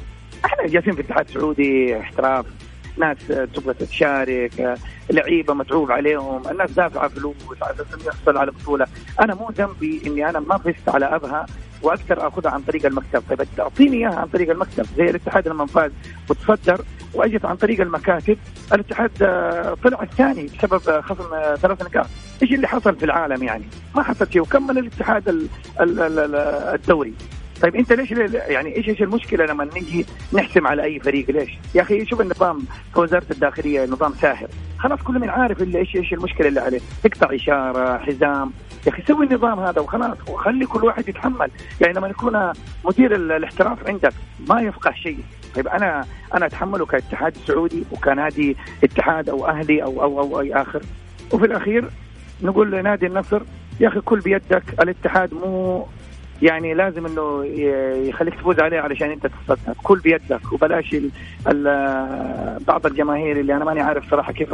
إحنا 0.45 0.67
جالسين 0.67 0.93
في 0.93 1.01
اتحاد 1.01 1.27
سعودي 1.29 1.99
احتراف. 1.99 2.45
ناس 2.97 3.17
تبغى 3.27 3.73
تشارك 3.73 4.77
لعيبة 5.09 5.53
متعوب 5.53 5.91
عليهم 5.91 6.41
الناس 6.51 6.71
دافعة 6.71 7.07
فلوس 7.07 7.35
على 7.61 7.73
أساس 7.73 8.05
يحصل 8.07 8.37
على 8.37 8.51
بطولة. 8.51 8.87
أنا 9.21 9.35
مو 9.35 9.49
ذنبي 9.49 10.01
إني 10.07 10.29
أنا 10.29 10.39
ما 10.39 10.57
فزت 10.57 10.89
على 10.89 11.05
أبها 11.05 11.45
وأقدر 11.81 12.27
آخذها 12.27 12.51
عن 12.51 12.61
طريق 12.61 12.85
المكتب. 12.85 13.23
طيب 13.29 13.47
تعطيني 13.57 13.97
إياها 13.97 14.15
عن 14.15 14.27
طريق 14.27 14.49
المكتب 14.49 14.85
زي 14.97 15.03
الاتحاد 15.09 15.47
لما 15.47 15.65
فاز 15.65 15.91
وتصدر 16.29 16.81
وأجت 17.13 17.45
عن 17.45 17.55
طريق 17.55 17.81
المكاتب. 17.81 18.37
الاتحاد 18.73 19.11
آه، 19.21 19.77
طلع 19.83 20.03
الثاني 20.03 20.43
بسبب 20.59 20.89
آه، 20.89 21.01
خصم 21.01 21.33
آه، 21.33 21.55
ثلاث 21.55 21.81
نقاط. 21.81 22.05
إيش 22.43 22.51
اللي 22.53 22.67
حصل 22.67 22.95
في 22.95 23.05
العالم 23.05 23.43
يعني؟ 23.43 23.63
ما 23.95 24.03
حصل 24.03 24.31
شيء. 24.31 24.41
وكمل 24.41 24.77
الاتحاد 24.77 25.29
ال- 25.29 25.47
ال- 25.81 25.99
ال- 25.99 26.19
ال- 26.19 26.35
الدوري. 26.75 27.13
طيب 27.63 27.75
انت 27.75 27.93
ليش 27.93 28.11
يعني 28.33 28.75
إيش 28.75 28.89
إيش 28.89 29.01
المشكلة 29.01 29.45
لما 29.45 29.63
نجي 29.65 30.05
نحسم 30.33 30.67
على 30.67 30.83
أي 30.83 30.99
فريق؟ 30.99 31.31
ليش؟ 31.31 31.49
يا 31.75 31.81
أخي 31.81 32.05
شوف 32.05 32.21
النظام 32.21 32.59
وزاره 32.95 33.25
الداخلية 33.31 33.85
نظام 33.85 34.13
ساهر. 34.21 34.47
خلاص 34.79 34.99
كل 35.01 35.13
من 35.19 35.29
عارف 35.29 35.61
إيش 35.61 35.95
إيش 35.95 36.13
المشكلة 36.13 36.47
اللي 36.47 36.59
عليه. 36.59 36.79
تقطع 37.03 37.35
إشارة 37.35 37.97
حزام. 37.97 38.51
يا 38.87 38.91
أخي 38.91 39.03
سوي 39.07 39.25
النظام 39.25 39.59
هذا 39.59 39.81
وخلاص 39.81 40.17
وخلي 40.29 40.65
كل 40.65 40.83
واحد 40.85 41.09
يتحمل. 41.09 41.51
يعني 41.81 41.93
لما 41.93 42.07
يكون 42.07 42.51
مدير 42.85 43.15
ال- 43.15 43.31
الاحتراف 43.31 43.87
عندك 43.87 44.13
ما 44.49 44.61
يفقه 44.61 44.91
شيء. 44.91 45.17
طيب 45.55 45.67
أنا 45.67 46.05
أنا 46.33 46.45
أتحمله 46.45 46.85
كاتحاد 46.85 47.33
سعودي 47.47 47.83
وكنادي 47.91 48.57
اتحاد 48.83 49.29
أو 49.29 49.47
أهلي 49.47 49.83
أو 49.83 50.03
أو 50.03 50.19
أو 50.21 50.41
أي 50.41 50.53
آخر. 50.53 50.81
وفي 51.31 51.45
الأخير 51.45 51.89
نقول 52.41 52.71
لنادي 52.71 53.05
النصر 53.07 53.41
يا 53.79 53.87
أخي 53.87 53.99
كل 53.99 54.19
بيدك 54.19 54.63
الاتحاد 54.81 55.33
مو 55.33 55.85
يعني 56.41 56.73
لازم 56.73 57.05
إنه 57.05 57.45
يخليك 58.09 58.33
تفوز 58.35 58.59
عليه 58.59 58.79
علشان 58.79 59.11
أنت 59.11 59.27
تتصدر 59.27 59.73
كل 59.83 59.99
بيدك. 59.99 60.53
وبلاش 60.53 60.93
ال 60.93 61.09
ال 61.47 62.59
بعض 62.67 62.85
الجماهير 62.85 63.39
اللي 63.39 63.55
أنا 63.55 63.65
ماني 63.65 63.81
عارف 63.81 64.11
صراحة 64.11 64.33
كيف 64.33 64.49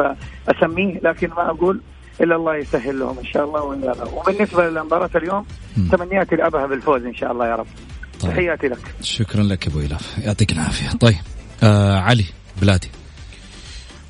أسميه 0.49 0.99
لكن 1.03 1.27
ما 1.29 1.49
أقول 1.49 1.81
إلا 2.21 2.35
الله 2.35 2.55
يسهل 2.55 2.99
لهم 2.99 3.17
إن 3.19 3.25
شاء 3.25 3.45
الله. 3.45 3.59
وإلا- 3.61 4.13
وبالنسبة 4.13 4.69
لمباراة 4.69 5.09
اليوم 5.15 5.45
تمنياتي 5.91 6.35
لابها 6.35 6.65
بالفوز 6.65 7.05
إن 7.05 7.15
شاء 7.15 7.31
الله 7.31 7.47
يا 7.47 7.55
رب. 7.55 7.67
طيب. 8.21 8.31
تحياتي 8.31 8.67
لك. 8.67 8.77
شكرا 9.01 9.43
لك 9.43 9.67
أبو 9.67 9.79
ايلاف 9.79 10.17
يعطيك 10.25 10.51
العافية. 10.51 10.97
طيب 10.97 11.15
آه 11.63 11.99
علي 11.99 12.25
بلادي. 12.61 12.87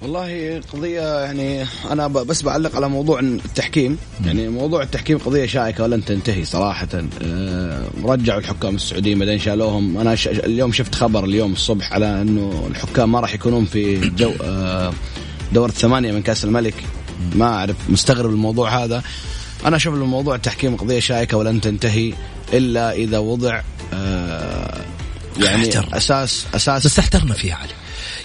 والله 0.02 0.62
قضية 0.74 1.24
يعني 1.24 1.66
أنا 1.92 2.08
بس 2.08 2.42
بعلق 2.42 2.76
على 2.76 2.90
موضوع 2.90 3.20
التحكيم. 3.20 3.98
يعني 4.26 4.50
موضوع 4.50 4.84
التحكيم 4.84 5.18
قضية 5.18 5.46
شائكة 5.46 5.84
ولن 5.84 6.06
تنتهي 6.06 6.46
صراحة. 6.46 6.88
آه، 7.24 7.84
رجعوا 8.04 8.40
الحكام 8.40 8.76
السعوديين 8.76 9.20
بعدين 9.20 9.40
شالوهم. 9.40 9.98
أنا 9.98 10.16
ش... 10.16 10.28
اليوم 10.28 10.72
شفت 10.72 10.96
خبر 10.96 11.24
اليوم 11.26 11.54
الصبح 11.54 11.94
على 11.94 12.22
أنه 12.22 12.68
الحكام 12.72 13.12
ما 13.12 13.20
راح 13.20 13.34
يكونون 13.34 13.66
في 13.66 14.10
جو 14.10 14.34
آه، 14.44 14.94
دورة 15.54 15.72
ثمانية 15.72 16.12
من 16.12 16.22
كأس 16.22 16.44
الملك. 16.44 16.76
ما 17.36 17.46
أعرف 17.46 17.76
مستغرب 17.90 18.30
الموضوع 18.30 18.84
هذا. 18.84 19.04
أنا 19.66 19.76
أشوف 19.76 19.94
الموضوع 19.94 20.36
التحكيم 20.36 20.76
قضية 20.76 21.00
شائكة 21.00 21.38
ولن 21.38 21.62
تنتهي 21.62 22.14
إلا 22.54 22.92
إذا 22.92 23.18
وضع 23.18 23.62
آه، 23.94 24.82
يعني. 25.40 25.70
أساس 25.94 26.46
أساس 26.54 26.86
بس 26.86 27.00
احترنا 27.00 27.34
فيها 27.34 27.56
علي. 27.56 27.74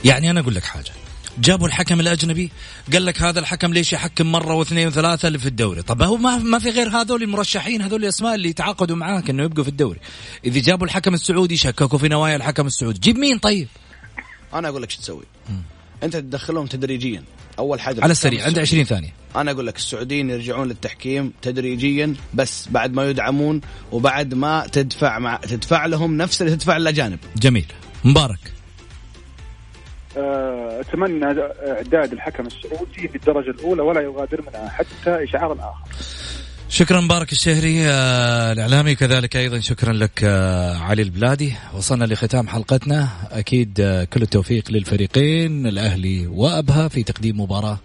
يعني 0.04 0.30
أنا 0.30 0.40
أقول 0.40 0.54
لك 0.54 0.64
حاجة. 0.64 1.03
جابوا 1.38 1.66
الحكم 1.66 2.00
الأجنبي؟ 2.00 2.50
قال 2.92 3.04
لك 3.04 3.22
هذا 3.22 3.40
الحكم 3.40 3.72
ليش 3.72 3.92
يحكم 3.92 4.32
مرة 4.32 4.54
واثنين 4.54 4.86
وثلاثة 4.86 5.28
اللي 5.28 5.38
في 5.38 5.46
الدوري؟ 5.46 5.82
طب 5.82 6.02
هو 6.02 6.16
ما 6.16 6.38
ما 6.38 6.58
في 6.58 6.70
غير 6.70 6.88
هذول 6.88 7.22
المرشحين 7.22 7.82
هذول 7.82 8.04
الأسماء 8.04 8.34
اللي 8.34 8.52
تعاقدوا 8.52 8.96
معاك 8.96 9.30
إنه 9.30 9.42
يبقوا 9.42 9.64
في 9.64 9.70
الدوري. 9.70 9.98
إذا 10.44 10.60
جابوا 10.60 10.86
الحكم 10.86 11.14
السعودي 11.14 11.56
شككوا 11.56 11.98
في 11.98 12.08
نوايا 12.08 12.36
الحكم 12.36 12.66
السعودي. 12.66 13.00
جيب 13.00 13.18
مين 13.18 13.38
طيب؟ 13.38 13.68
أنا 14.54 14.68
أقول 14.68 14.82
لك 14.82 14.90
شو 14.90 15.00
تسوي؟ 15.00 15.24
أنت 16.02 16.16
تدخلهم 16.16 16.66
تدريجيا. 16.66 17.22
أول 17.58 17.80
حاجة 17.80 18.02
على 18.02 18.12
السريع 18.12 18.44
عندي 18.46 18.60
20 18.60 18.84
ثانية. 18.84 19.12
أنا 19.36 19.50
أقول 19.50 19.66
لك 19.66 19.76
السعوديين 19.76 20.30
يرجعون 20.30 20.68
للتحكيم 20.68 21.32
تدريجيا 21.42 22.14
بس 22.34 22.68
بعد 22.68 22.92
ما 22.92 23.10
يدعمون 23.10 23.60
وبعد 23.92 24.34
ما 24.34 24.66
تدفع 24.72 25.18
مع 25.18 25.36
تدفع 25.36 25.86
لهم 25.86 26.16
نفس 26.16 26.42
اللي 26.42 26.56
تدفع 26.56 26.76
الاجانب 26.76 27.18
جميل. 27.36 27.66
مبارك. 28.04 28.53
أتمنى 30.16 31.24
إعداد 31.68 32.12
الحكم 32.12 32.46
السعودي 32.46 33.08
في 33.08 33.16
الدرجه 33.16 33.50
الأولى 33.50 33.82
ولا 33.82 34.00
يغادر 34.00 34.42
منها 34.46 34.68
حتى 34.68 35.24
إشعار 35.24 35.52
آخر. 35.52 35.74
شكرا 36.68 37.00
مبارك 37.00 37.32
الشهري 37.32 37.86
آه، 37.86 38.52
الإعلامي. 38.52 38.94
كذلك 38.94 39.36
أيضا 39.36 39.60
شكرا 39.60 39.92
لك 39.92 40.24
آه، 40.24 40.76
علي 40.78 41.02
البلادي. 41.02 41.52
وصلنا 41.76 42.04
لختام 42.04 42.48
حلقتنا. 42.48 43.08
أكيد 43.32 43.80
آه، 43.80 44.04
كل 44.04 44.22
التوفيق 44.22 44.70
للفريقين 44.70 45.66
الأهلي 45.66 46.26
وأبها 46.26 46.88
في 46.88 47.02
تقديم 47.02 47.40
مباراة 47.40 47.78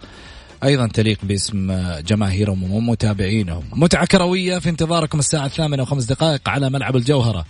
أيضا 0.63 0.87
تليق 0.87 1.17
باسم 1.23 1.71
جماهيرهم 1.99 2.71
ومتابعينهم. 2.71 3.63
متعة 3.73 4.05
كروية 4.05 4.59
في 4.59 4.69
انتظاركم 4.69 5.19
الساعة 5.19 5.45
الثامنة 5.45 5.83
وخمس 5.83 6.03
دقائق 6.03 6.49
على 6.49 6.69
ملعب 6.69 6.95
الجوهرة. 6.95 7.45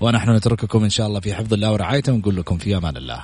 ونحن 0.00 0.30
نترككم 0.30 0.84
إن 0.84 0.90
شاء 0.90 1.06
الله 1.06 1.20
في 1.20 1.34
حفظ 1.34 1.52
الله 1.54 1.72
ورعايته 1.72 2.12
ونقول 2.12 2.36
لكم 2.36 2.58
في 2.58 2.76
أمان 2.76 2.96
الله. 2.96 3.20